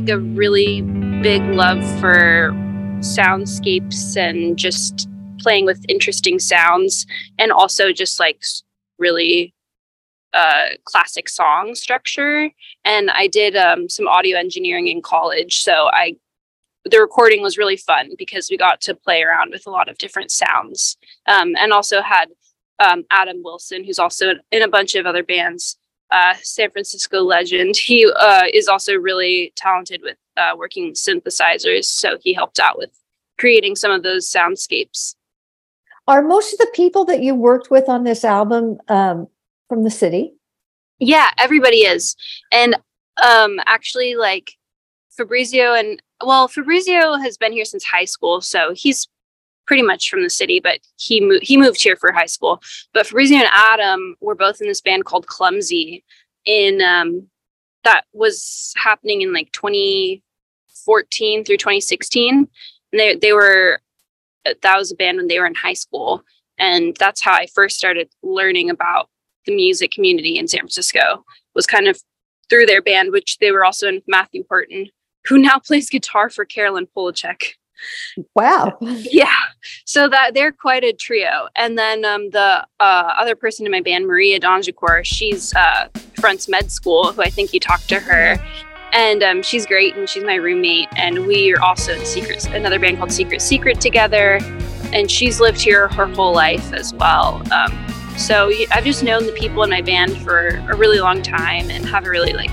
Like 0.00 0.08
a 0.08 0.18
really 0.18 0.80
big 1.20 1.42
love 1.50 1.82
for 2.00 2.52
soundscapes 3.00 4.16
and 4.16 4.56
just 4.56 5.08
playing 5.38 5.66
with 5.66 5.84
interesting 5.88 6.38
sounds 6.38 7.06
and 7.38 7.52
also 7.52 7.92
just 7.92 8.18
like 8.18 8.42
really 8.98 9.52
uh, 10.32 10.68
classic 10.84 11.28
song 11.28 11.74
structure. 11.74 12.50
And 12.84 13.10
I 13.10 13.26
did 13.26 13.56
um, 13.56 13.90
some 13.90 14.08
audio 14.08 14.38
engineering 14.38 14.86
in 14.86 15.02
college, 15.02 15.60
so 15.60 15.90
I 15.92 16.16
the 16.86 16.98
recording 16.98 17.42
was 17.42 17.58
really 17.58 17.76
fun 17.76 18.12
because 18.16 18.48
we 18.50 18.56
got 18.56 18.80
to 18.80 18.94
play 18.94 19.22
around 19.22 19.50
with 19.50 19.66
a 19.66 19.70
lot 19.70 19.90
of 19.90 19.98
different 19.98 20.30
sounds, 20.30 20.96
um, 21.26 21.54
and 21.58 21.74
also 21.74 22.00
had 22.00 22.30
um, 22.78 23.04
Adam 23.10 23.42
Wilson, 23.44 23.84
who's 23.84 23.98
also 23.98 24.32
in 24.50 24.62
a 24.62 24.68
bunch 24.68 24.94
of 24.94 25.04
other 25.04 25.22
bands, 25.22 25.76
uh, 26.12 26.34
San 26.42 26.70
Francisco 26.70 27.22
legend. 27.22 27.76
He 27.76 28.10
uh, 28.18 28.44
is 28.52 28.68
also 28.68 28.94
really 28.94 29.52
talented 29.56 30.00
with 30.02 30.16
uh, 30.36 30.52
working 30.56 30.92
synthesizers, 30.92 31.84
so 31.84 32.18
he 32.22 32.32
helped 32.32 32.58
out 32.58 32.78
with 32.78 32.90
creating 33.38 33.76
some 33.76 33.90
of 33.90 34.02
those 34.02 34.30
soundscapes. 34.30 35.14
Are 36.06 36.22
most 36.22 36.52
of 36.52 36.58
the 36.58 36.70
people 36.74 37.04
that 37.06 37.22
you 37.22 37.34
worked 37.34 37.70
with 37.70 37.88
on 37.88 38.04
this 38.04 38.24
album 38.24 38.78
um, 38.88 39.28
from 39.68 39.84
the 39.84 39.90
city? 39.90 40.34
Yeah, 40.98 41.30
everybody 41.38 41.78
is. 41.78 42.16
And 42.52 42.76
um 43.22 43.60
actually 43.66 44.14
like 44.14 44.52
Fabrizio 45.10 45.74
and 45.74 46.00
well, 46.22 46.48
Fabrizio 46.48 47.16
has 47.16 47.36
been 47.38 47.52
here 47.52 47.64
since 47.64 47.84
high 47.84 48.04
school, 48.04 48.40
so 48.40 48.74
he's 48.74 49.08
pretty 49.70 49.82
much 49.84 50.10
from 50.10 50.24
the 50.24 50.30
city, 50.30 50.58
but 50.58 50.80
he 50.96 51.20
moved 51.20 51.44
he 51.46 51.56
moved 51.56 51.80
here 51.80 51.94
for 51.94 52.10
high 52.10 52.26
school. 52.26 52.60
But 52.92 53.06
Fabrizio 53.06 53.38
and 53.38 53.48
Adam 53.52 54.16
were 54.20 54.34
both 54.34 54.60
in 54.60 54.66
this 54.66 54.80
band 54.80 55.04
called 55.04 55.28
Clumsy 55.28 56.02
in 56.44 56.82
um 56.82 57.28
that 57.84 58.02
was 58.12 58.74
happening 58.76 59.22
in 59.22 59.32
like 59.32 59.52
2014 59.52 61.44
through 61.44 61.56
2016. 61.56 62.34
And 62.36 62.48
they 62.92 63.14
they 63.14 63.32
were 63.32 63.80
that 64.44 64.76
was 64.76 64.90
a 64.90 64.96
band 64.96 65.18
when 65.18 65.28
they 65.28 65.38
were 65.38 65.46
in 65.46 65.54
high 65.54 65.74
school. 65.74 66.24
And 66.58 66.96
that's 66.98 67.22
how 67.22 67.34
I 67.34 67.46
first 67.54 67.76
started 67.76 68.08
learning 68.24 68.70
about 68.70 69.08
the 69.46 69.54
music 69.54 69.92
community 69.92 70.36
in 70.36 70.48
San 70.48 70.62
Francisco 70.62 71.24
was 71.54 71.64
kind 71.64 71.86
of 71.86 72.02
through 72.48 72.66
their 72.66 72.82
band, 72.82 73.12
which 73.12 73.38
they 73.38 73.52
were 73.52 73.64
also 73.64 73.86
in 73.86 74.02
Matthew 74.08 74.42
Horton, 74.48 74.88
who 75.28 75.38
now 75.38 75.58
plays 75.64 75.88
guitar 75.88 76.28
for 76.28 76.44
Caroline 76.44 76.88
Polachek. 76.96 77.54
Wow. 78.34 78.78
Yeah. 79.12 79.32
So 79.84 80.08
that 80.08 80.34
they're 80.34 80.52
quite 80.52 80.84
a 80.84 80.92
trio. 80.92 81.48
And 81.56 81.76
then 81.76 82.04
um, 82.04 82.30
the 82.30 82.66
uh, 82.80 83.14
other 83.18 83.34
person 83.34 83.66
in 83.66 83.72
my 83.72 83.80
band, 83.80 84.06
Maria 84.06 84.38
Donjicourt, 84.38 85.04
she's 85.04 85.54
uh, 85.54 85.88
fronts 86.18 86.48
med 86.48 86.70
school, 86.70 87.12
who 87.12 87.22
I 87.22 87.30
think 87.30 87.52
you 87.52 87.60
talked 87.60 87.88
to 87.88 87.98
her. 87.98 88.38
And 88.92 89.22
um, 89.22 89.42
she's 89.42 89.66
great, 89.66 89.96
and 89.96 90.08
she's 90.08 90.24
my 90.24 90.34
roommate. 90.34 90.88
And 90.96 91.26
we 91.26 91.52
are 91.52 91.62
also 91.62 91.94
in 91.94 92.04
Secret, 92.04 92.44
another 92.46 92.78
band 92.78 92.98
called 92.98 93.12
Secret 93.12 93.40
Secret 93.40 93.80
together. 93.80 94.38
And 94.92 95.10
she's 95.10 95.40
lived 95.40 95.60
here 95.60 95.88
her 95.88 96.06
whole 96.06 96.34
life 96.34 96.72
as 96.72 96.92
well. 96.94 97.42
Um, 97.52 97.90
so 98.16 98.52
I've 98.70 98.84
just 98.84 99.02
known 99.02 99.26
the 99.26 99.32
people 99.32 99.62
in 99.62 99.70
my 99.70 99.80
band 99.80 100.16
for 100.22 100.48
a 100.70 100.76
really 100.76 101.00
long 101.00 101.22
time 101.22 101.70
and 101.70 101.86
have 101.86 102.04
a 102.04 102.10
really 102.10 102.32
like 102.32 102.50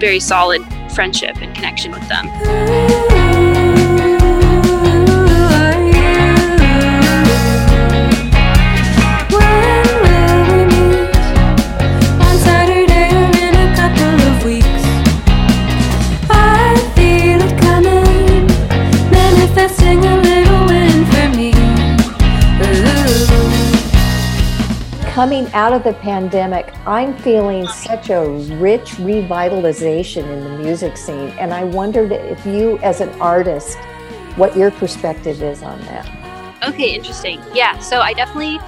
very 0.00 0.20
solid 0.20 0.62
friendship 0.92 1.36
and 1.40 1.54
connection 1.54 1.92
with 1.92 2.06
them. 2.08 3.11
Coming 25.12 25.46
out 25.52 25.74
of 25.74 25.84
the 25.84 25.92
pandemic, 25.92 26.72
I'm 26.86 27.14
feeling 27.18 27.68
such 27.68 28.08
a 28.08 28.30
rich 28.56 28.92
revitalization 28.92 30.24
in 30.24 30.42
the 30.42 30.56
music 30.56 30.96
scene. 30.96 31.28
And 31.38 31.52
I 31.52 31.64
wondered 31.64 32.12
if 32.12 32.46
you, 32.46 32.78
as 32.78 33.02
an 33.02 33.10
artist, 33.20 33.76
what 34.36 34.56
your 34.56 34.70
perspective 34.70 35.42
is 35.42 35.62
on 35.62 35.78
that. 35.82 36.62
Okay, 36.66 36.94
interesting. 36.94 37.42
Yeah, 37.52 37.78
so 37.80 38.00
I 38.00 38.14
definitely 38.14 38.58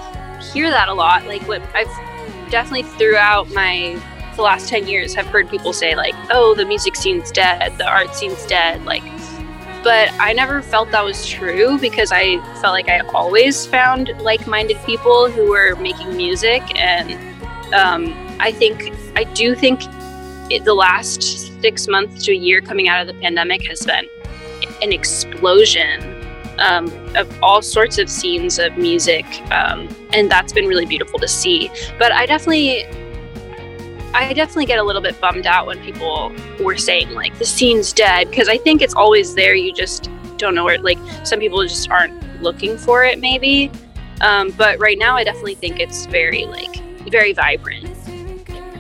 hear 0.53 0.69
that 0.69 0.91
a 0.91 0.93
lot. 0.93 1.27
Like 1.27 1.41
what 1.49 1.63
I've 1.75 2.51
definitely 2.51 2.83
throughout 2.83 3.51
my 3.55 3.99
the 4.37 4.43
last 4.43 4.69
10 4.69 4.87
years 4.87 5.15
have 5.15 5.25
heard 5.29 5.49
people 5.49 5.73
say 5.73 5.95
like, 5.97 6.15
"Oh, 6.31 6.55
the 6.55 6.67
music 6.67 6.95
scene's 6.95 7.31
dead, 7.31 7.79
the 7.79 7.89
art 7.89 8.15
scene's 8.15 8.45
dead." 8.45 8.85
Like 8.85 9.03
but 9.85 10.11
I 10.19 10.33
never 10.33 10.63
felt 10.63 10.91
that 10.93 11.05
was 11.05 11.27
true 11.27 11.79
because 11.79 12.11
I 12.11 12.41
felt 12.61 12.73
like 12.73 12.89
I 12.89 13.01
always 13.15 13.67
found 13.67 14.09
like-minded 14.21 14.79
people 14.87 15.31
who 15.31 15.51
were 15.51 15.77
making 15.77 16.17
music 16.17 16.63
and 16.75 17.13
um, 17.75 18.37
I 18.41 18.51
think 18.51 18.93
I 19.15 19.25
do 19.25 19.55
think 19.55 19.81
it, 20.51 20.65
the 20.65 20.75
last 20.75 21.23
6 21.63 21.89
months 21.89 22.25
to 22.25 22.33
a 22.33 22.35
year 22.35 22.61
coming 22.61 22.89
out 22.89 23.01
of 23.01 23.07
the 23.07 23.21
pandemic 23.21 23.67
has 23.69 23.83
been 23.83 24.09
an 24.83 24.93
explosion 24.93 26.15
um, 26.59 26.87
of 27.17 27.31
all 27.43 27.63
sorts 27.63 27.99
of 27.99 28.09
scenes 28.09 28.59
of 28.59 28.77
music, 28.77 29.25
um, 29.51 29.89
and 30.13 30.31
that's 30.31 30.53
been 30.53 30.67
really 30.67 30.87
beautiful 30.87 31.19
to 31.19 31.29
see. 31.29 31.71
But 31.99 32.13
I 32.13 32.27
definitely, 32.27 32.85
I 34.15 34.33
definitely 34.33 34.67
get 34.67 34.79
a 34.79 34.83
little 34.83 35.03
bit 35.03 35.21
bummed 35.21 35.45
out 35.47 35.67
when 35.67 35.81
people 35.81 36.33
were 36.61 36.77
saying 36.77 37.11
like 37.11 37.37
the 37.39 37.45
scene's 37.45 37.93
dead 37.93 38.31
because 38.31 38.49
I 38.49 38.59
think 38.59 38.81
it's 38.81 38.95
always 38.95 39.35
there. 39.35 39.57
You 39.57 39.73
just 39.73 40.09
don't 40.37 40.55
know 40.55 40.65
where. 40.65 40.79
Like 40.79 40.99
some 41.25 41.41
people 41.41 41.61
just 41.65 41.91
aren't 41.91 42.41
looking 42.41 42.79
for 42.79 43.05
it, 43.05 43.19
maybe. 43.19 43.73
Um, 44.21 44.53
but 44.53 44.79
right 44.79 44.99
now, 44.99 45.17
I 45.17 45.25
definitely 45.25 45.57
think 45.57 45.81
it's 45.81 46.07
very 46.07 46.47
like 46.47 46.77
very 47.11 47.33
vibrant. 47.33 47.91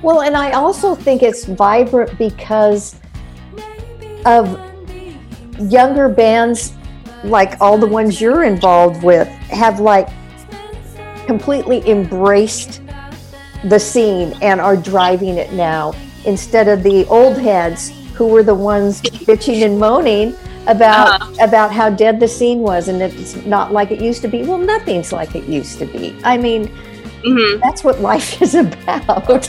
Well, 0.02 0.23
and 0.23 0.36
I 0.36 0.52
also 0.52 0.94
think 0.94 1.24
it's 1.24 1.47
vibrant 1.47 2.16
because 2.16 3.01
of 4.27 4.61
younger 5.59 6.09
bands 6.09 6.74
like 7.24 7.61
all 7.61 7.77
the 7.77 7.86
ones 7.86 8.20
you're 8.20 8.44
involved 8.44 9.02
with 9.02 9.27
have 9.28 9.81
like 9.81 10.09
completely 11.27 11.86
embraced 11.89 12.82
the 13.65 13.78
scene 13.78 14.35
and 14.43 14.61
are 14.61 14.77
driving 14.77 15.39
it 15.39 15.53
now 15.53 15.95
instead 16.27 16.69
of 16.69 16.82
the 16.82 17.05
old 17.07 17.36
heads 17.39 17.91
who 18.15 18.27
were 18.27 18.43
the 18.43 18.55
ones 18.55 19.01
bitching 19.03 19.65
and 19.65 19.78
moaning 19.78 20.36
about 20.66 21.20
about 21.41 21.73
how 21.73 21.91
dead 21.91 22.19
the 22.20 22.28
scene 22.28 22.61
was 22.61 22.89
and 22.89 23.03
it's 23.03 23.36
not 23.45 23.73
like 23.73 23.91
it 23.91 24.01
used 24.01 24.23
to 24.23 24.28
be. 24.28 24.43
Well 24.45 24.59
nothing's 24.59 25.12
like 25.12 25.35
it 25.35 25.45
used 25.45 25.78
to 25.81 25.86
be. 25.86 26.16
I 26.24 26.36
mean 26.39 26.70
that's 27.61 27.82
what 27.85 28.01
life 28.01 28.41
is 28.47 28.55
about. 28.55 29.45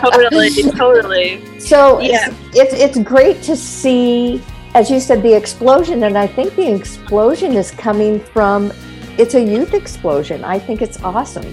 Totally, 0.00 0.50
totally. 0.72 1.60
so 1.60 2.00
Yeah. 2.00 2.28
it's, 2.52 2.72
it's 2.72 2.74
it's 2.96 2.98
great 3.08 3.42
to 3.42 3.56
see 3.56 4.42
as 4.74 4.90
you 4.90 4.98
said 5.00 5.22
the 5.22 5.34
explosion 5.34 6.02
and 6.04 6.16
i 6.18 6.26
think 6.26 6.54
the 6.54 6.70
explosion 6.74 7.54
is 7.54 7.70
coming 7.70 8.20
from 8.20 8.70
it's 9.18 9.34
a 9.34 9.42
youth 9.42 9.74
explosion. 9.74 10.44
I 10.44 10.58
think 10.60 10.80
it's 10.80 11.02
awesome. 11.02 11.44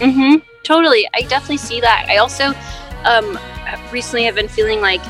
Hmm 0.00 0.36
Totally. 0.68 1.08
I 1.14 1.22
definitely 1.22 1.56
see 1.56 1.80
that. 1.80 2.04
I 2.10 2.18
also 2.18 2.52
um, 3.04 3.38
recently 3.90 4.24
have 4.24 4.34
been 4.34 4.48
feeling 4.48 4.82
like 4.82 5.00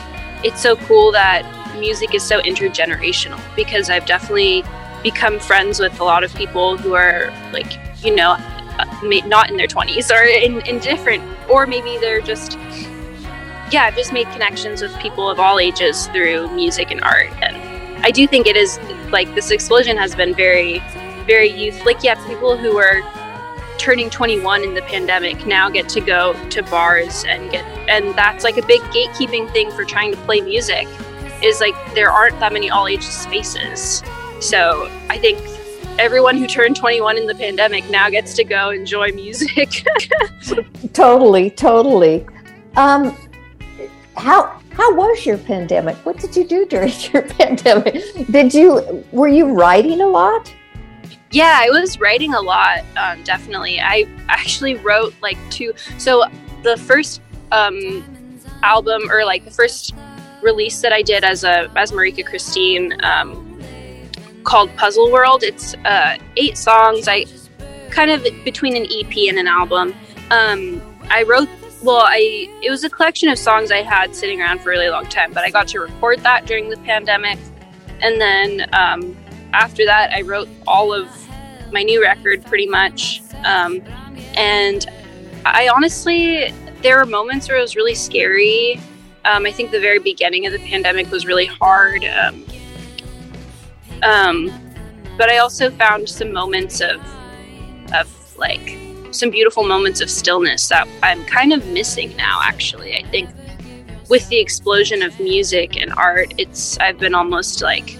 it's 0.44 0.62
so 0.62 0.76
cool 0.76 1.10
that 1.10 1.42
music 1.80 2.14
is 2.14 2.22
so 2.22 2.40
intergenerational 2.42 3.40
because 3.56 3.90
I've 3.90 4.06
definitely 4.06 4.62
become 5.02 5.40
friends 5.40 5.80
with 5.80 5.98
a 5.98 6.04
lot 6.04 6.22
of 6.22 6.32
people 6.36 6.76
who 6.76 6.94
are 6.94 7.32
like, 7.52 7.76
you 8.04 8.14
know, 8.14 8.36
uh, 8.38 9.00
not 9.26 9.50
in 9.50 9.56
their 9.56 9.66
20s 9.66 10.14
or 10.14 10.22
in, 10.22 10.60
in 10.60 10.78
different, 10.78 11.24
or 11.50 11.66
maybe 11.66 11.98
they're 11.98 12.20
just, 12.20 12.52
yeah, 13.72 13.82
I've 13.82 13.96
just 13.96 14.12
made 14.12 14.28
connections 14.28 14.80
with 14.80 14.96
people 15.00 15.28
of 15.28 15.40
all 15.40 15.58
ages 15.58 16.06
through 16.06 16.54
music 16.54 16.92
and 16.92 17.02
art. 17.02 17.32
And 17.42 17.56
I 18.06 18.12
do 18.12 18.28
think 18.28 18.46
it 18.46 18.56
is 18.56 18.78
like 19.10 19.34
this 19.34 19.50
explosion 19.50 19.96
has 19.96 20.14
been 20.14 20.36
very, 20.36 20.78
very 21.26 21.48
youth. 21.48 21.84
Like, 21.84 22.04
yeah, 22.04 22.14
people 22.28 22.56
who 22.56 22.78
are 22.78 23.02
turning 23.78 24.10
21 24.10 24.62
in 24.62 24.74
the 24.74 24.82
pandemic 24.82 25.46
now 25.46 25.70
get 25.70 25.88
to 25.88 26.00
go 26.00 26.34
to 26.50 26.62
bars 26.64 27.24
and 27.26 27.50
get 27.50 27.64
and 27.88 28.14
that's 28.16 28.44
like 28.44 28.56
a 28.56 28.66
big 28.66 28.80
gatekeeping 28.92 29.50
thing 29.52 29.70
for 29.70 29.84
trying 29.84 30.10
to 30.10 30.18
play 30.22 30.40
music 30.40 30.86
is 31.42 31.60
like 31.60 31.74
there 31.94 32.10
aren't 32.10 32.38
that 32.40 32.52
many 32.52 32.68
all 32.68 32.88
ages 32.88 33.06
spaces. 33.06 34.02
So 34.40 34.90
i 35.08 35.18
think 35.18 35.38
everyone 35.98 36.36
who 36.36 36.46
turned 36.46 36.76
21 36.76 37.16
in 37.16 37.26
the 37.26 37.34
pandemic 37.34 37.88
now 37.90 38.08
gets 38.10 38.34
to 38.34 38.44
go 38.44 38.70
enjoy 38.70 39.10
music. 39.12 39.84
Totally 40.92 41.50
totally. 41.50 42.26
Um 42.76 43.16
how 44.16 44.60
how 44.72 44.94
was 44.94 45.26
your 45.26 45.38
pandemic? 45.38 45.96
What 46.06 46.18
did 46.18 46.36
you 46.36 46.46
do 46.46 46.66
during 46.66 46.92
your 47.12 47.22
pandemic? 47.22 48.02
Did 48.30 48.54
you 48.54 49.04
were 49.12 49.28
you 49.28 49.46
writing 49.52 50.00
a 50.00 50.06
lot 50.06 50.52
yeah 51.30 51.58
i 51.60 51.70
was 51.70 52.00
writing 52.00 52.34
a 52.34 52.40
lot 52.40 52.84
um, 52.96 53.22
definitely. 53.24 53.80
I 53.80 54.06
actually 54.28 54.74
wrote 54.76 55.14
like 55.22 55.38
two 55.50 55.72
so 55.98 56.24
the 56.62 56.76
first 56.76 57.20
um, 57.52 58.04
album 58.62 59.10
or 59.10 59.24
like 59.24 59.44
the 59.44 59.50
first 59.50 59.94
release 60.42 60.80
that 60.80 60.92
i 60.92 61.02
did 61.02 61.24
as 61.24 61.44
a 61.44 61.70
as 61.76 61.92
marika 61.92 62.24
christine 62.24 62.96
um, 63.02 63.60
called 64.44 64.74
puzzle 64.76 65.10
world 65.10 65.42
it's 65.42 65.74
uh, 65.84 66.16
eight 66.36 66.56
songs 66.56 67.08
i 67.08 67.24
kind 67.90 68.10
of 68.10 68.22
between 68.44 68.76
an 68.76 68.86
ep 68.92 69.16
and 69.28 69.38
an 69.38 69.46
album. 69.46 69.94
Um, 70.30 70.82
i 71.10 71.22
wrote 71.22 71.48
well 71.82 72.02
i 72.04 72.48
it 72.62 72.70
was 72.70 72.84
a 72.84 72.90
collection 72.90 73.28
of 73.28 73.38
songs 73.38 73.70
i 73.70 73.82
had 73.82 74.14
sitting 74.14 74.40
around 74.40 74.60
for 74.60 74.70
a 74.70 74.72
really 74.72 74.90
long 74.90 75.06
time 75.06 75.32
but 75.32 75.44
i 75.44 75.50
got 75.50 75.68
to 75.68 75.80
record 75.80 76.20
that 76.20 76.46
during 76.46 76.68
the 76.68 76.76
pandemic 76.78 77.38
and 78.00 78.20
then 78.20 78.68
um, 78.72 79.16
after 79.52 79.84
that 79.84 80.12
i 80.12 80.20
wrote 80.22 80.48
all 80.66 80.92
of 80.92 81.08
my 81.72 81.82
new 81.82 82.02
record 82.02 82.44
pretty 82.46 82.66
much. 82.66 83.22
Um, 83.44 83.82
and 84.34 84.86
i 85.44 85.68
honestly 85.68 86.52
there 86.82 86.96
were 86.96 87.06
moments 87.06 87.48
where 87.48 87.58
it 87.58 87.60
was 87.60 87.76
really 87.76 87.94
scary. 87.94 88.80
Um, 89.24 89.46
i 89.46 89.52
think 89.52 89.70
the 89.70 89.80
very 89.80 89.98
beginning 89.98 90.46
of 90.46 90.52
the 90.52 90.58
pandemic 90.58 91.10
was 91.10 91.26
really 91.26 91.46
hard. 91.46 92.04
Um, 92.04 92.44
um, 94.02 94.50
but 95.16 95.28
i 95.30 95.38
also 95.38 95.70
found 95.70 96.08
some 96.08 96.32
moments 96.32 96.80
of 96.80 97.00
of 97.92 98.36
like 98.36 98.78
some 99.10 99.30
beautiful 99.30 99.64
moments 99.64 100.00
of 100.00 100.10
stillness 100.10 100.68
that 100.68 100.86
i'm 101.02 101.24
kind 101.24 101.52
of 101.52 101.66
missing 101.68 102.14
now 102.16 102.40
actually. 102.44 102.96
I 102.96 103.02
think 103.04 103.30
with 104.08 104.28
the 104.28 104.38
explosion 104.38 105.02
of 105.02 105.18
music 105.20 105.76
and 105.76 105.92
art 105.94 106.32
it's 106.38 106.78
i've 106.78 106.98
been 106.98 107.14
almost 107.14 107.60
like 107.62 107.97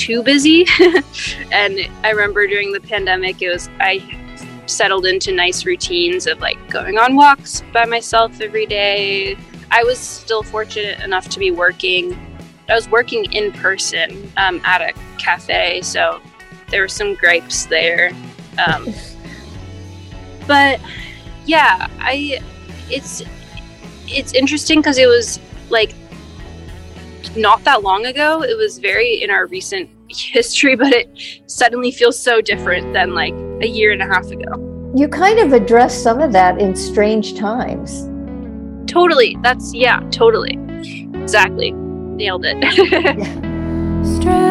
too 0.00 0.22
busy. 0.22 0.66
and 1.52 1.78
I 2.02 2.10
remember 2.10 2.46
during 2.46 2.72
the 2.72 2.80
pandemic, 2.80 3.42
it 3.42 3.50
was 3.50 3.68
I 3.80 4.00
settled 4.64 5.04
into 5.04 5.30
nice 5.30 5.66
routines 5.66 6.26
of 6.26 6.40
like 6.40 6.58
going 6.70 6.96
on 6.96 7.16
walks 7.16 7.62
by 7.72 7.84
myself 7.84 8.40
every 8.40 8.64
day. 8.64 9.36
I 9.70 9.84
was 9.84 9.98
still 9.98 10.42
fortunate 10.42 11.00
enough 11.00 11.28
to 11.28 11.38
be 11.38 11.50
working. 11.50 12.18
I 12.68 12.74
was 12.74 12.88
working 12.88 13.30
in 13.32 13.52
person 13.52 14.32
um, 14.38 14.60
at 14.64 14.80
a 14.80 14.94
cafe, 15.18 15.82
so 15.82 16.20
there 16.70 16.80
were 16.80 16.88
some 16.88 17.14
gripes 17.14 17.66
there. 17.66 18.12
Um, 18.66 18.94
but 20.46 20.80
yeah, 21.44 21.88
I 21.98 22.40
it's 22.88 23.22
it's 24.08 24.32
interesting 24.32 24.80
because 24.80 24.96
it 24.96 25.06
was 25.06 25.38
like 25.68 25.92
not 27.36 27.64
that 27.64 27.82
long 27.82 28.06
ago. 28.06 28.42
It 28.42 28.56
was 28.56 28.78
very 28.78 29.22
in 29.22 29.30
our 29.30 29.46
recent 29.46 29.90
history, 30.08 30.76
but 30.76 30.92
it 30.92 31.08
suddenly 31.46 31.90
feels 31.90 32.18
so 32.18 32.40
different 32.40 32.92
than 32.92 33.14
like 33.14 33.34
a 33.62 33.66
year 33.68 33.92
and 33.92 34.02
a 34.02 34.06
half 34.06 34.26
ago. 34.30 34.92
you 34.96 35.08
kind 35.08 35.38
of 35.38 35.52
addressed 35.52 36.02
some 36.02 36.20
of 36.20 36.32
that 36.32 36.60
in 36.60 36.74
strange 36.74 37.34
times 37.34 38.10
Totally. 38.90 39.36
That's, 39.42 39.72
yeah, 39.72 40.00
totally. 40.10 40.58
Exactly. 41.14 41.70
Nailed 41.70 42.44
it. 42.44 42.56
Strange 44.16 44.49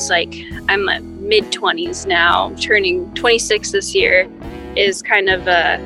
20s, 0.00 0.10
like 0.10 0.34
I'm 0.68 0.86
mid 1.26 1.44
20s 1.52 2.06
now, 2.06 2.54
turning 2.60 3.12
26 3.14 3.72
this 3.72 3.94
year, 3.94 4.30
is 4.76 5.02
kind 5.02 5.28
of 5.28 5.46
a, 5.46 5.78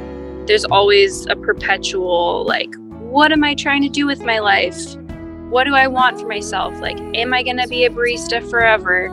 there's 0.47 0.65
always 0.65 1.27
a 1.27 1.37
perpetual, 1.37 2.45
like, 2.47 2.75
what 2.99 3.33
am 3.33 3.45
I 3.45 3.55
trying 3.55 3.83
to 3.83 3.89
do 3.89 4.07
with 4.07 4.23
my 4.23 4.39
life? 4.39 4.97
What 5.51 5.65
do 5.65 5.75
I 5.75 5.87
want 5.87 6.21
for 6.21 6.27
myself? 6.27 6.79
Like, 6.81 6.99
am 7.15 7.33
I 7.33 7.43
going 7.43 7.59
to 7.59 7.69
be 7.69 7.85
a 7.85 7.91
barista 7.91 8.49
forever? 8.51 9.09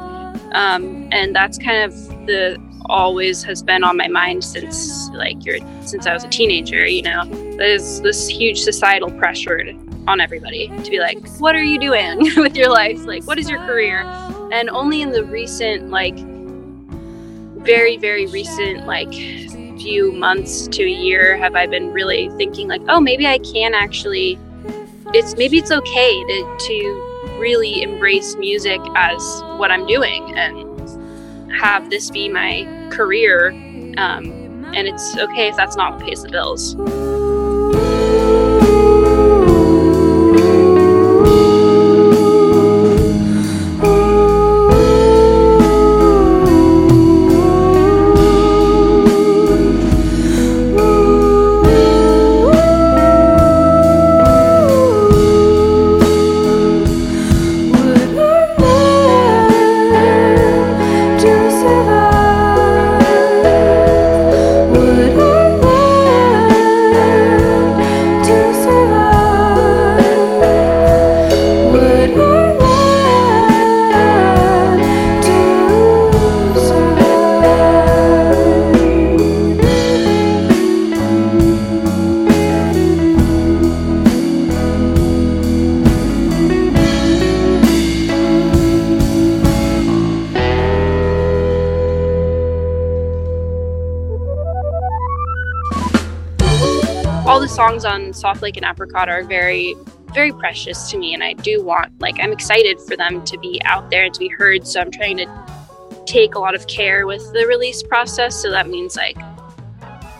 Um, 0.53 1.07
and 1.11 1.35
that's 1.35 1.57
kind 1.57 1.83
of 1.83 1.93
the 2.25 2.57
always 2.89 3.43
has 3.43 3.61
been 3.61 3.83
on 3.83 3.95
my 3.95 4.07
mind 4.07 4.43
since 4.43 5.09
like 5.11 5.45
you're 5.45 5.59
since 5.85 6.05
I 6.07 6.13
was 6.13 6.23
a 6.23 6.29
teenager, 6.29 6.85
you 6.85 7.03
know. 7.03 7.23
There's 7.57 8.01
this 8.01 8.27
huge 8.27 8.61
societal 8.61 9.11
pressure 9.11 9.61
on 10.07 10.19
everybody 10.19 10.67
to 10.67 10.89
be 10.89 10.99
like, 10.99 11.25
what 11.37 11.55
are 11.55 11.63
you 11.63 11.79
doing 11.79 12.19
with 12.37 12.55
your 12.55 12.69
life? 12.69 13.05
Like, 13.05 13.23
what 13.25 13.37
is 13.37 13.49
your 13.49 13.59
career? 13.59 14.03
And 14.51 14.69
only 14.69 15.01
in 15.01 15.11
the 15.11 15.23
recent, 15.23 15.89
like, 15.89 16.17
very, 17.63 17.97
very 17.97 18.25
recent, 18.27 18.85
like, 18.85 19.13
few 19.79 20.11
months 20.11 20.67
to 20.67 20.83
a 20.83 20.89
year 20.89 21.37
have 21.37 21.55
I 21.55 21.65
been 21.65 21.91
really 21.91 22.29
thinking, 22.37 22.67
like, 22.67 22.81
oh, 22.87 22.99
maybe 22.99 23.25
I 23.25 23.39
can 23.39 23.73
actually, 23.73 24.37
it's 25.13 25.35
maybe 25.37 25.57
it's 25.57 25.71
okay 25.71 26.23
to, 26.23 26.57
to 26.67 27.35
really 27.39 27.81
embrace 27.81 28.35
music 28.35 28.79
as 28.95 29.21
what 29.57 29.71
I'm 29.71 29.87
doing 29.87 30.37
and 30.37 31.51
have 31.51 31.89
this 31.89 32.11
be 32.11 32.29
my 32.29 32.67
career. 32.91 33.51
Um, 33.97 34.31
and 34.73 34.87
it's 34.87 35.17
okay 35.17 35.47
if 35.47 35.55
that's 35.55 35.75
not 35.75 35.93
what 35.93 36.05
pays 36.05 36.21
the 36.23 36.29
bills. 36.29 36.75
Soft 98.21 98.41
Like 98.41 98.55
an 98.55 98.63
Apricot 98.63 99.09
are 99.09 99.23
very, 99.23 99.75
very 100.13 100.31
precious 100.31 100.89
to 100.91 100.97
me, 100.97 101.13
and 101.15 101.23
I 101.23 101.33
do 101.33 101.63
want, 101.63 101.99
like, 101.99 102.17
I'm 102.21 102.31
excited 102.31 102.79
for 102.79 102.95
them 102.95 103.25
to 103.25 103.37
be 103.39 103.59
out 103.65 103.89
there 103.89 104.05
and 104.05 104.13
to 104.13 104.19
be 104.19 104.27
heard. 104.27 104.67
So 104.67 104.79
I'm 104.79 104.91
trying 104.91 105.17
to 105.17 105.25
take 106.05 106.35
a 106.35 106.39
lot 106.39 106.53
of 106.53 106.67
care 106.67 107.07
with 107.07 107.23
the 107.33 107.45
release 107.47 107.81
process. 107.81 108.39
So 108.39 108.51
that 108.51 108.67
means 108.67 108.95
like, 108.95 109.17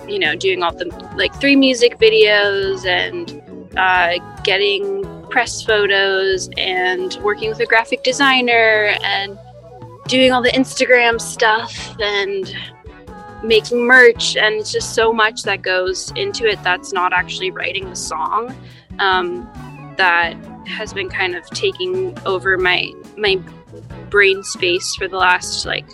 you 0.07 0.19
know, 0.19 0.36
doing 0.36 0.64
all 0.64 0.73
the 0.73 0.86
like 1.15 1.34
three 1.40 1.56
music 1.56 1.98
videos 1.99 2.86
and 2.86 3.41
uh, 3.78 4.14
getting 4.44 5.06
press 5.30 5.61
photos 5.61 6.49
and 6.57 7.18
working 7.22 7.49
with 7.49 7.60
a 7.60 7.65
graphic 7.65 8.03
designer 8.03 8.95
and 9.03 9.38
doing 10.07 10.32
all 10.32 10.41
the 10.41 10.52
Instagram 10.52 11.22
stuff 11.22 11.95
and 11.99 12.56
making 13.44 13.86
merch 13.86 14.38
and 14.38 14.56
it's 14.56 14.72
just 14.72 14.94
so 14.94 15.12
much 15.12 15.44
that 15.44 15.62
goes 15.62 16.12
into 16.16 16.46
it 16.46 16.62
that's 16.64 16.94
not 16.94 17.12
actually 17.14 17.52
writing 17.52 17.90
the 17.90 17.96
song 17.96 18.56
um, 19.00 19.50
that 19.98 20.34
has 20.68 20.94
been 20.94 21.10
kind 21.10 21.36
of 21.36 21.46
taking 21.50 22.18
over 22.26 22.58
my 22.58 22.92
my 23.18 23.36
brain 24.10 24.44
space 24.44 24.96
for 24.96 25.08
the 25.08 25.18
last 25.18 25.66
like 25.66 25.88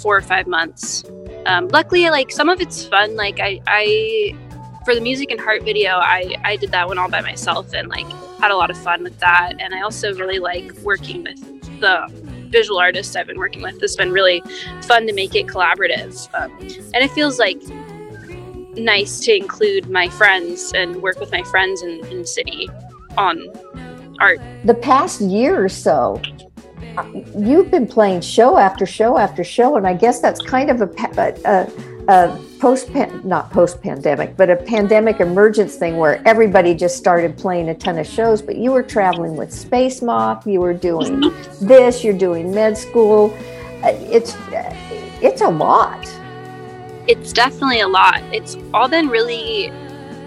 four 0.00 0.16
or 0.16 0.22
five 0.22 0.46
months. 0.46 1.04
Um, 1.46 1.68
luckily 1.68 2.08
like 2.10 2.32
some 2.32 2.48
of 2.48 2.60
it's 2.60 2.84
fun 2.84 3.14
like 3.14 3.38
I, 3.38 3.60
I 3.68 4.36
for 4.84 4.94
the 4.94 5.00
music 5.00 5.30
and 5.30 5.40
heart 5.40 5.62
video 5.62 5.92
I, 5.92 6.34
I 6.44 6.56
did 6.56 6.72
that 6.72 6.88
one 6.88 6.98
all 6.98 7.08
by 7.08 7.20
myself 7.20 7.72
and 7.72 7.88
like 7.88 8.06
had 8.40 8.50
a 8.50 8.56
lot 8.56 8.70
of 8.70 8.76
fun 8.78 9.04
with 9.04 9.18
that 9.20 9.52
and 9.60 9.72
i 9.72 9.80
also 9.80 10.12
really 10.14 10.40
like 10.40 10.72
working 10.78 11.22
with 11.22 11.80
the 11.80 12.08
visual 12.48 12.78
artists 12.78 13.16
I've 13.16 13.26
been 13.26 13.38
working 13.38 13.62
with. 13.62 13.82
It's 13.82 13.96
been 13.96 14.12
really 14.12 14.42
fun 14.82 15.06
to 15.06 15.12
make 15.12 15.34
it 15.34 15.46
collaborative. 15.46 16.28
Um, 16.34 16.50
and 16.94 17.04
it 17.04 17.10
feels 17.12 17.38
like 17.38 17.60
nice 18.76 19.20
to 19.20 19.34
include 19.34 19.88
my 19.88 20.08
friends 20.08 20.72
and 20.74 21.02
work 21.02 21.18
with 21.18 21.32
my 21.32 21.42
friends 21.44 21.82
in, 21.82 22.04
in 22.06 22.26
city 22.26 22.68
on 23.16 23.42
art. 24.20 24.38
The 24.64 24.74
past 24.74 25.20
year 25.20 25.62
or 25.62 25.68
so, 25.68 26.20
uh, 26.96 27.06
you've 27.38 27.70
been 27.70 27.86
playing 27.86 28.20
show 28.20 28.58
after 28.58 28.86
show 28.86 29.18
after 29.18 29.44
show, 29.44 29.76
and 29.76 29.86
I 29.86 29.94
guess 29.94 30.20
that's 30.20 30.40
kind 30.40 30.70
of 30.70 30.82
a, 30.82 30.90
a, 31.18 31.34
a 31.44 31.70
post 32.60 32.90
not 33.24 33.50
post 33.50 33.82
pandemic, 33.82 34.36
but 34.36 34.48
a 34.50 34.56
pandemic 34.56 35.20
emergence 35.20 35.76
thing 35.76 35.96
where 35.96 36.22
everybody 36.26 36.74
just 36.74 36.96
started 36.96 37.36
playing 37.36 37.68
a 37.68 37.74
ton 37.74 37.98
of 37.98 38.06
shows. 38.06 38.40
But 38.40 38.56
you 38.56 38.72
were 38.72 38.82
traveling 38.82 39.36
with 39.36 39.52
Space 39.52 40.02
Moth, 40.02 40.46
you 40.46 40.60
were 40.60 40.74
doing 40.74 41.20
this, 41.60 42.04
you're 42.04 42.16
doing 42.16 42.54
med 42.54 42.78
school. 42.78 43.36
Uh, 43.82 43.88
It's 44.10 44.36
it's 45.22 45.40
a 45.40 45.48
lot. 45.48 46.06
It's 47.08 47.32
definitely 47.32 47.80
a 47.80 47.88
lot. 47.88 48.22
It's 48.32 48.56
all 48.74 48.88
been 48.88 49.08
really 49.08 49.68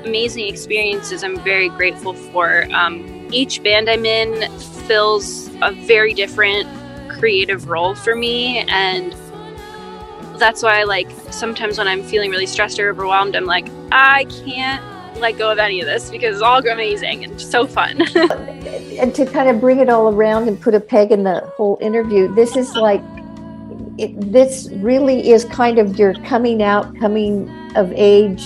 amazing 0.05 0.47
experiences. 0.47 1.23
I'm 1.23 1.39
very 1.39 1.69
grateful 1.69 2.13
for. 2.13 2.65
Um, 2.73 3.27
each 3.31 3.61
band 3.61 3.89
I'm 3.89 4.05
in 4.05 4.49
fills 4.87 5.49
a 5.61 5.71
very 5.71 6.13
different 6.13 6.67
creative 7.09 7.69
role 7.69 7.95
for 7.95 8.15
me, 8.15 8.59
and 8.69 9.13
that's 10.39 10.63
why 10.63 10.83
like 10.83 11.09
sometimes 11.31 11.77
when 11.77 11.87
I'm 11.87 12.03
feeling 12.03 12.31
really 12.31 12.45
stressed 12.45 12.79
or 12.79 12.89
overwhelmed, 12.89 13.35
I'm 13.35 13.45
like, 13.45 13.67
I 13.91 14.25
can't 14.45 14.83
let 15.19 15.37
go 15.37 15.51
of 15.51 15.59
any 15.59 15.81
of 15.81 15.85
this 15.85 16.09
because 16.09 16.35
it's 16.35 16.41
all 16.41 16.65
amazing 16.67 17.23
and 17.25 17.39
so 17.39 17.67
fun. 17.67 18.01
and 18.15 19.13
to 19.15 19.25
kind 19.25 19.49
of 19.49 19.59
bring 19.59 19.79
it 19.79 19.89
all 19.89 20.13
around 20.13 20.47
and 20.47 20.59
put 20.59 20.73
a 20.73 20.79
peg 20.79 21.11
in 21.11 21.23
the 21.23 21.41
whole 21.55 21.77
interview, 21.81 22.33
this 22.33 22.55
is 22.55 22.75
like 22.75 23.01
it, 23.97 24.31
this 24.31 24.69
really 24.77 25.29
is 25.29 25.43
kind 25.45 25.77
of 25.77 25.99
your 25.99 26.13
coming 26.25 26.63
out, 26.63 26.97
coming 26.97 27.49
of 27.75 27.91
age 27.93 28.45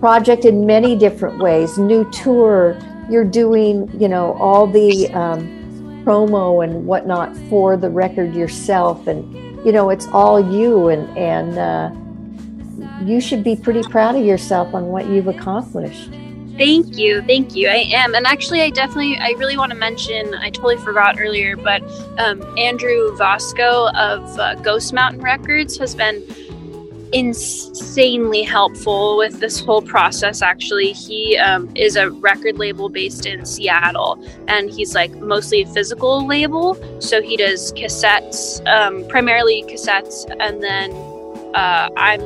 project 0.00 0.44
in 0.44 0.66
many 0.66 0.94
different 0.94 1.38
ways. 1.38 1.78
New 1.78 2.08
tour, 2.10 2.78
you're 3.10 3.24
doing, 3.24 3.90
you 3.98 4.08
know, 4.08 4.34
all 4.34 4.66
the 4.66 5.08
um, 5.14 6.02
promo 6.04 6.62
and 6.62 6.86
whatnot 6.86 7.34
for 7.48 7.76
the 7.76 7.88
record 7.88 8.34
yourself, 8.34 9.06
and 9.06 9.34
you 9.66 9.72
know, 9.72 9.90
it's 9.90 10.06
all 10.12 10.38
you, 10.38 10.90
and 10.90 11.18
and 11.18 11.58
uh, 11.58 13.04
you 13.04 13.20
should 13.20 13.42
be 13.42 13.56
pretty 13.56 13.82
proud 13.82 14.14
of 14.14 14.24
yourself 14.24 14.72
on 14.72 14.86
what 14.86 15.06
you've 15.06 15.26
accomplished. 15.26 16.08
Thank 16.56 16.96
you, 16.96 17.20
thank 17.22 17.56
you. 17.56 17.68
I 17.68 17.88
am, 17.92 18.14
and 18.14 18.28
actually, 18.28 18.62
I 18.62 18.70
definitely, 18.70 19.18
I 19.18 19.30
really 19.30 19.56
want 19.56 19.72
to 19.72 19.76
mention. 19.76 20.34
I 20.34 20.50
totally 20.50 20.76
forgot 20.76 21.16
earlier, 21.18 21.56
but 21.56 21.82
um, 22.16 22.44
Andrew 22.56 23.14
Vasco 23.16 23.88
of 23.88 24.38
uh, 24.38 24.54
Ghost 24.54 24.92
Mountain 24.92 25.20
Records 25.20 25.76
has 25.78 25.96
been 25.96 26.22
insanely 27.12 28.42
helpful 28.42 29.16
with 29.16 29.40
this 29.40 29.60
whole 29.60 29.82
process. 29.82 30.42
Actually, 30.42 30.92
he 30.92 31.36
um, 31.38 31.70
is 31.74 31.96
a 31.96 32.10
record 32.10 32.58
label 32.58 32.88
based 32.88 33.26
in 33.26 33.44
Seattle, 33.44 34.22
and 34.48 34.70
he's 34.70 34.94
like 34.94 35.12
mostly 35.16 35.62
a 35.62 35.66
physical 35.66 36.26
label. 36.26 36.76
So 37.00 37.22
he 37.22 37.36
does 37.36 37.72
cassettes, 37.72 38.66
um, 38.66 39.06
primarily 39.08 39.64
cassettes, 39.64 40.26
and 40.40 40.62
then 40.62 40.92
uh, 41.54 41.90
I'm 41.96 42.20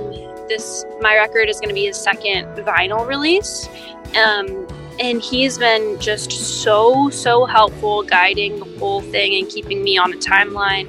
this. 0.48 0.84
My 1.00 1.16
record 1.16 1.48
is 1.48 1.60
going 1.60 1.68
to 1.68 1.74
be 1.74 1.86
his 1.86 1.96
second 1.96 2.46
vinyl 2.64 3.06
release. 3.06 3.68
Um, 4.16 4.66
and 4.98 5.22
he's 5.22 5.56
been 5.56 5.98
just 5.98 6.30
so 6.30 7.08
so 7.10 7.46
helpful 7.46 8.02
guiding 8.02 8.58
the 8.58 8.78
whole 8.78 9.00
thing 9.00 9.34
and 9.40 9.48
keeping 9.48 9.82
me 9.82 9.96
on 9.96 10.12
a 10.12 10.16
timeline 10.16 10.88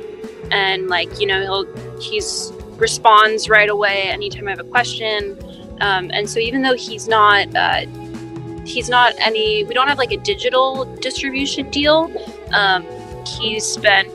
and 0.52 0.90
like 0.90 1.20
you 1.20 1.26
know 1.26 1.42
he'll 1.42 2.00
he's 2.00 2.52
responds 2.82 3.48
right 3.48 3.70
away 3.70 4.04
anytime 4.04 4.48
i 4.48 4.52
have 4.52 4.60
a 4.60 4.64
question 4.64 5.38
um, 5.82 6.12
and 6.14 6.30
so 6.30 6.40
even 6.40 6.62
though 6.62 6.76
he's 6.76 7.08
not 7.08 7.48
uh, 7.56 7.86
he's 8.66 8.90
not 8.90 9.14
any 9.20 9.64
we 9.64 9.74
don't 9.74 9.88
have 9.88 9.98
like 9.98 10.12
a 10.12 10.18
digital 10.18 10.86
distribution 10.96 11.70
deal 11.70 12.12
um, 12.54 12.86
he's 13.26 13.78
been 13.78 14.12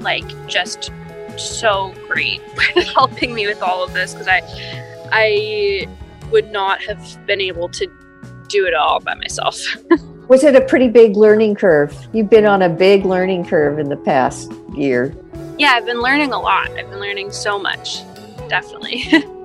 like 0.00 0.24
just 0.46 0.92
so 1.36 1.94
great 2.08 2.40
with 2.74 2.86
helping 2.88 3.34
me 3.34 3.46
with 3.46 3.62
all 3.62 3.82
of 3.82 3.92
this 3.92 4.12
because 4.12 4.28
I 4.28 4.42
I 5.12 5.86
would 6.30 6.52
not 6.52 6.80
have 6.82 7.26
been 7.26 7.40
able 7.40 7.68
to 7.70 7.90
do 8.48 8.66
it 8.66 8.74
all 8.74 9.00
by 9.00 9.14
myself. 9.14 9.60
Was 10.28 10.44
it 10.44 10.54
a 10.54 10.60
pretty 10.60 10.88
big 10.88 11.16
learning 11.16 11.56
curve? 11.56 11.96
You've 12.12 12.30
been 12.30 12.46
on 12.46 12.62
a 12.62 12.68
big 12.68 13.04
learning 13.04 13.46
curve 13.46 13.80
in 13.80 13.88
the 13.88 13.96
past 13.96 14.52
year. 14.74 15.14
yeah, 15.58 15.72
I've 15.72 15.86
been 15.86 16.00
learning 16.00 16.32
a 16.32 16.38
lot. 16.38 16.70
I've 16.70 16.88
been 16.88 17.00
learning 17.00 17.32
so 17.32 17.58
much. 17.58 18.02
Definitely. 18.50 19.24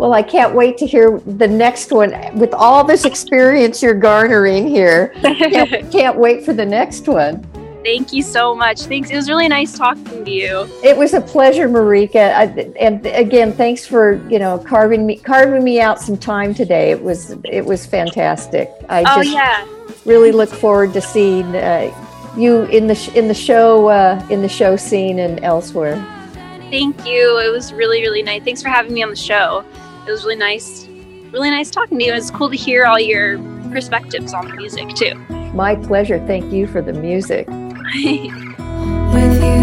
Well, 0.00 0.14
I 0.14 0.22
can't 0.22 0.54
wait 0.54 0.78
to 0.78 0.86
hear 0.86 1.20
the 1.26 1.46
next 1.46 1.92
one 1.92 2.14
with 2.38 2.54
all 2.54 2.84
this 2.84 3.04
experience 3.04 3.82
you're 3.82 3.92
garnering 3.92 4.66
here. 4.66 5.08
Can't, 5.20 5.92
can't 5.92 6.16
wait 6.16 6.42
for 6.42 6.54
the 6.54 6.64
next 6.64 7.06
one. 7.06 7.42
Thank 7.84 8.10
you 8.10 8.22
so 8.22 8.54
much. 8.54 8.80
Thanks. 8.84 9.10
It 9.10 9.16
was 9.16 9.28
really 9.28 9.46
nice 9.46 9.76
talking 9.76 10.24
to 10.24 10.30
you. 10.30 10.66
It 10.82 10.96
was 10.96 11.12
a 11.12 11.20
pleasure, 11.20 11.68
Marika. 11.68 12.34
I, 12.34 12.44
and 12.80 13.04
again, 13.04 13.52
thanks 13.52 13.86
for 13.86 14.26
you 14.30 14.38
know 14.38 14.58
carving 14.58 15.04
me 15.04 15.16
carving 15.16 15.62
me 15.62 15.82
out 15.82 16.00
some 16.00 16.16
time 16.16 16.54
today. 16.54 16.90
It 16.92 17.02
was 17.02 17.36
it 17.44 17.66
was 17.66 17.84
fantastic. 17.84 18.70
I 18.88 19.00
oh 19.02 19.22
just 19.22 19.34
yeah. 19.34 19.66
really 20.06 20.32
look 20.32 20.48
forward 20.48 20.94
to 20.94 21.02
seeing 21.02 21.54
uh, 21.54 21.94
you 22.38 22.62
in 22.64 22.86
the 22.86 22.94
sh- 22.94 23.14
in 23.14 23.28
the 23.28 23.34
show 23.34 23.88
uh, 23.88 24.26
in 24.30 24.40
the 24.40 24.48
show 24.48 24.76
scene 24.76 25.18
and 25.18 25.44
elsewhere. 25.44 25.96
Thank 26.70 27.04
you. 27.04 27.38
It 27.40 27.50
was 27.50 27.72
really, 27.72 28.00
really 28.00 28.22
nice. 28.22 28.42
Thanks 28.44 28.62
for 28.62 28.68
having 28.68 28.94
me 28.94 29.02
on 29.02 29.10
the 29.10 29.16
show. 29.16 29.64
It 30.06 30.10
was 30.10 30.22
really 30.22 30.36
nice, 30.36 30.86
really 31.32 31.50
nice 31.50 31.70
talking 31.70 31.98
to 31.98 32.04
you. 32.04 32.12
It 32.12 32.16
was 32.16 32.30
cool 32.30 32.48
to 32.48 32.56
hear 32.56 32.84
all 32.84 33.00
your 33.00 33.38
perspectives 33.70 34.32
on 34.32 34.48
the 34.48 34.54
music 34.54 34.88
too. 34.94 35.14
My 35.52 35.74
pleasure. 35.74 36.24
Thank 36.26 36.52
you 36.52 36.66
for 36.66 36.80
the 36.80 36.92
music. 36.92 37.48
With 39.12 39.42
you, 39.42 39.60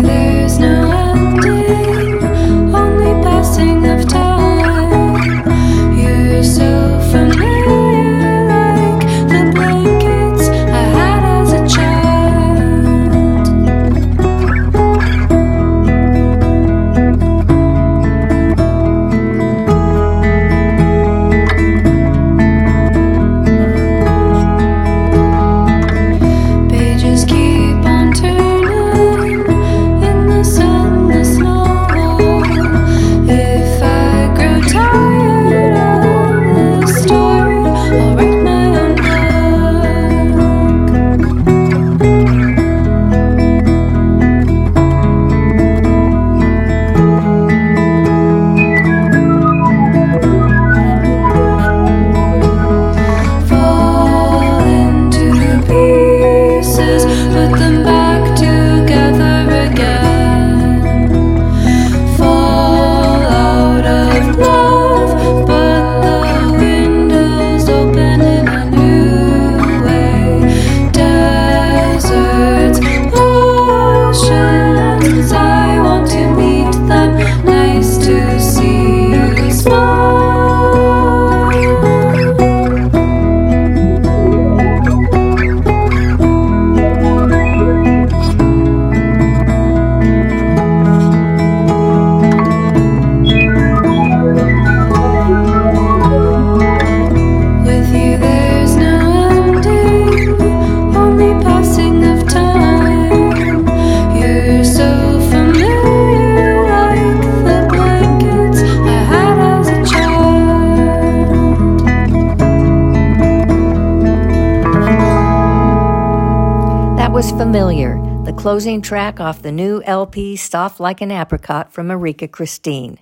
closing 118.47 118.81
track 118.81 119.19
off 119.19 119.41
the 119.41 119.51
new 119.51 119.81
LP 119.83 120.37
Soft 120.37 120.79
Like 120.79 121.01
an 121.01 121.11
Apricot 121.11 121.73
from 121.73 121.89
Marika 121.89 122.31
Christine. 122.31 122.97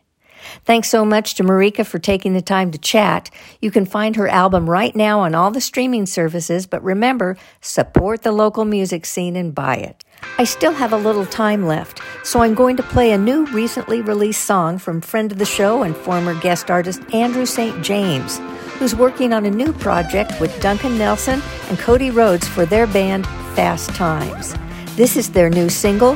Thanks 0.63 0.89
so 0.89 1.05
much 1.05 1.35
to 1.35 1.43
Marika 1.43 1.85
for 1.85 1.99
taking 1.99 2.34
the 2.34 2.41
time 2.41 2.72
to 2.72 2.80
chat. 2.80 3.30
You 3.61 3.69
can 3.69 3.85
find 3.85 4.15
her 4.15 4.27
album 4.27 4.67
right 4.67 4.95
now 4.95 5.19
on 5.19 5.35
all 5.35 5.51
the 5.51 5.61
streaming 5.61 6.07
services, 6.07 6.65
but 6.65 6.84
remember, 6.84 7.38
support 7.61 8.23
the 8.23 8.31
local 8.31 8.65
music 8.65 9.05
scene 9.05 9.35
and 9.35 9.53
buy 9.53 9.76
it. 9.76 10.03
I 10.39 10.45
still 10.45 10.73
have 10.73 10.93
a 10.93 10.97
little 10.97 11.27
time 11.27 11.67
left, 11.67 12.01
so 12.23 12.41
I'm 12.41 12.55
going 12.55 12.76
to 12.77 12.81
play 12.81 13.11
a 13.11 13.17
new 13.19 13.45
recently 13.51 14.01
released 14.01 14.45
song 14.45 14.80
from 14.80 14.99
friend 14.99 15.31
of 15.31 15.38
the 15.38 15.45
show 15.45 15.84
and 15.84 15.95
former 15.95 16.34
guest 16.41 16.72
artist 16.72 17.03
Andrew 17.13 17.45
St. 17.45 17.84
James, 17.84 18.39
who's 18.80 18.95
working 18.95 19.31
on 19.31 19.45
a 19.45 19.51
new 19.51 19.73
project 19.73 20.41
with 20.41 20.59
Duncan 20.59 20.97
Nelson 20.97 21.39
and 21.69 21.77
Cody 21.77 22.09
Rhodes 22.09 22.47
for 22.47 22.65
their 22.65 22.88
band 22.88 23.27
Fast 23.53 23.91
Times. 23.91 24.55
This 24.95 25.17
is 25.17 25.30
their 25.31 25.49
new 25.49 25.67
single, 25.67 26.15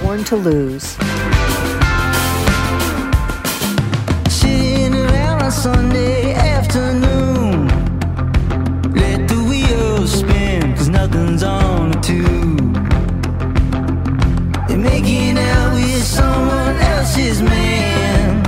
Born 0.00 0.22
to 0.22 0.36
Lose. 0.36 0.96
Sitting 4.28 4.94
around 4.94 5.42
on 5.42 5.50
Sunday 5.50 6.34
afternoon. 6.34 7.66
Let 8.94 9.26
the 9.26 9.44
wheels 9.48 10.20
spin, 10.20 10.76
cause 10.76 10.88
nothing's 10.88 11.42
on 11.42 11.90
a 11.90 12.00
tube. 12.00 12.74
They're 14.68 14.78
making 14.78 15.36
out 15.36 15.74
with 15.74 16.04
someone 16.04 16.76
else's 16.76 17.42
man. 17.42 18.44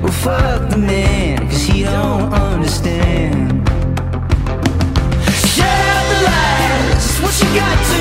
Well, 0.00 0.12
fuck 0.12 0.70
the 0.70 0.78
man, 0.78 1.48
cause 1.50 1.64
he 1.64 1.82
don't 1.82 2.32
understand. 2.32 3.68
Shut 5.50 5.66
out 5.66 6.04
the 6.12 6.18
lights, 6.30 7.20
what 7.20 7.34
you 7.40 7.58
got 7.58 7.91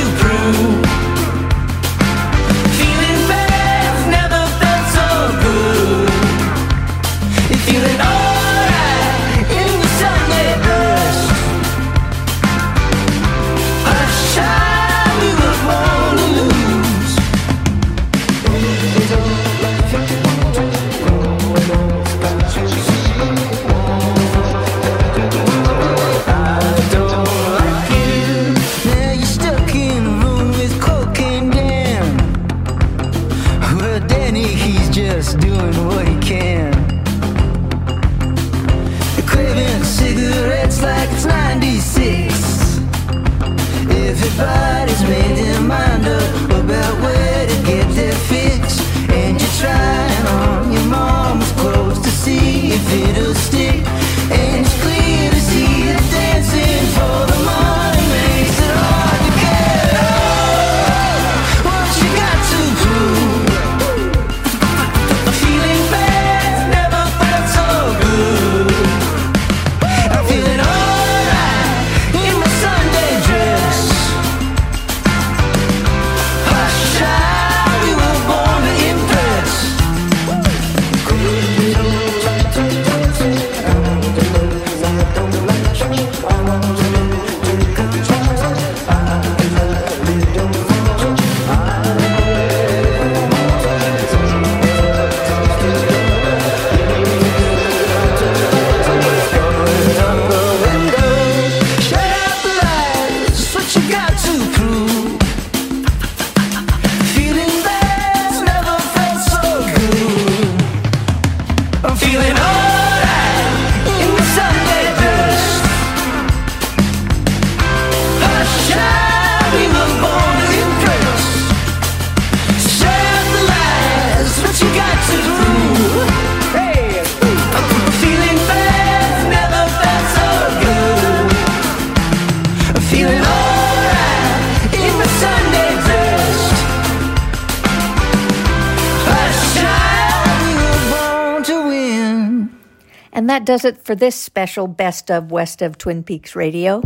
that 143.41 143.47
does 143.47 143.65
it 143.65 143.83
for 143.83 143.95
this 143.95 144.15
special 144.15 144.67
Best 144.67 145.09
of 145.09 145.31
West 145.31 145.63
of 145.63 145.75
Twin 145.79 146.03
Peaks 146.03 146.35
Radio. 146.35 146.83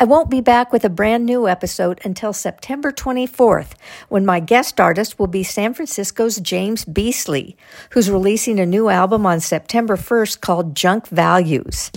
I 0.00 0.04
won't 0.04 0.30
be 0.30 0.40
back 0.40 0.72
with 0.72 0.82
a 0.82 0.88
brand 0.88 1.26
new 1.26 1.46
episode 1.46 2.00
until 2.04 2.32
September 2.32 2.90
24th, 2.90 3.72
when 4.08 4.24
my 4.24 4.40
guest 4.40 4.80
artist 4.80 5.18
will 5.18 5.26
be 5.26 5.42
San 5.42 5.74
Francisco's 5.74 6.40
James 6.40 6.86
Beasley, 6.86 7.54
who's 7.90 8.10
releasing 8.10 8.58
a 8.58 8.64
new 8.64 8.88
album 8.88 9.26
on 9.26 9.40
September 9.40 9.96
1st 9.98 10.40
called 10.40 10.74
Junk 10.74 11.06
Values. 11.08 11.90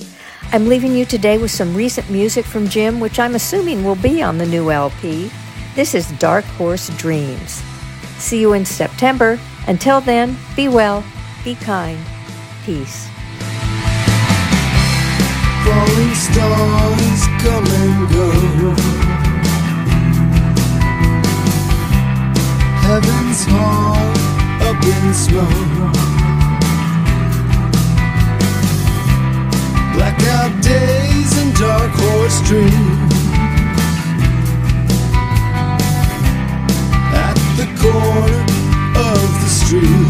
I'm 0.51 0.67
leaving 0.67 0.93
you 0.93 1.05
today 1.05 1.37
with 1.37 1.51
some 1.51 1.73
recent 1.73 2.09
music 2.09 2.43
from 2.43 2.67
Jim, 2.67 2.99
which 2.99 3.19
I'm 3.19 3.35
assuming 3.35 3.85
will 3.85 3.95
be 3.95 4.21
on 4.21 4.37
the 4.37 4.45
new 4.45 4.69
LP. 4.69 5.31
This 5.75 5.95
is 5.95 6.11
Dark 6.19 6.43
Horse 6.43 6.89
Dreams. 6.97 7.63
See 8.17 8.41
you 8.41 8.51
in 8.51 8.65
September. 8.65 9.39
Until 9.67 10.01
then, 10.01 10.35
be 10.57 10.67
well, 10.67 11.05
be 11.45 11.55
kind, 11.55 11.97
peace. 12.65 13.12
Falling 15.63 16.15
stars 16.15 17.21
come 17.41 17.65
and 17.81 17.99
go. 18.11 18.29
Heaven's 22.83 23.45
hall 23.45 24.11
up 24.67 24.83
in 24.83 25.13
smoke. 25.13 25.93
Blackout 29.93 30.53
days 30.61 31.31
and 31.41 31.53
dark 31.55 31.91
horse 31.93 32.39
dreams. 32.49 33.13
At 37.25 37.37
the 37.55 37.67
corner 37.81 38.43
of 38.99 39.27
the 39.41 39.49
street. 39.49 40.02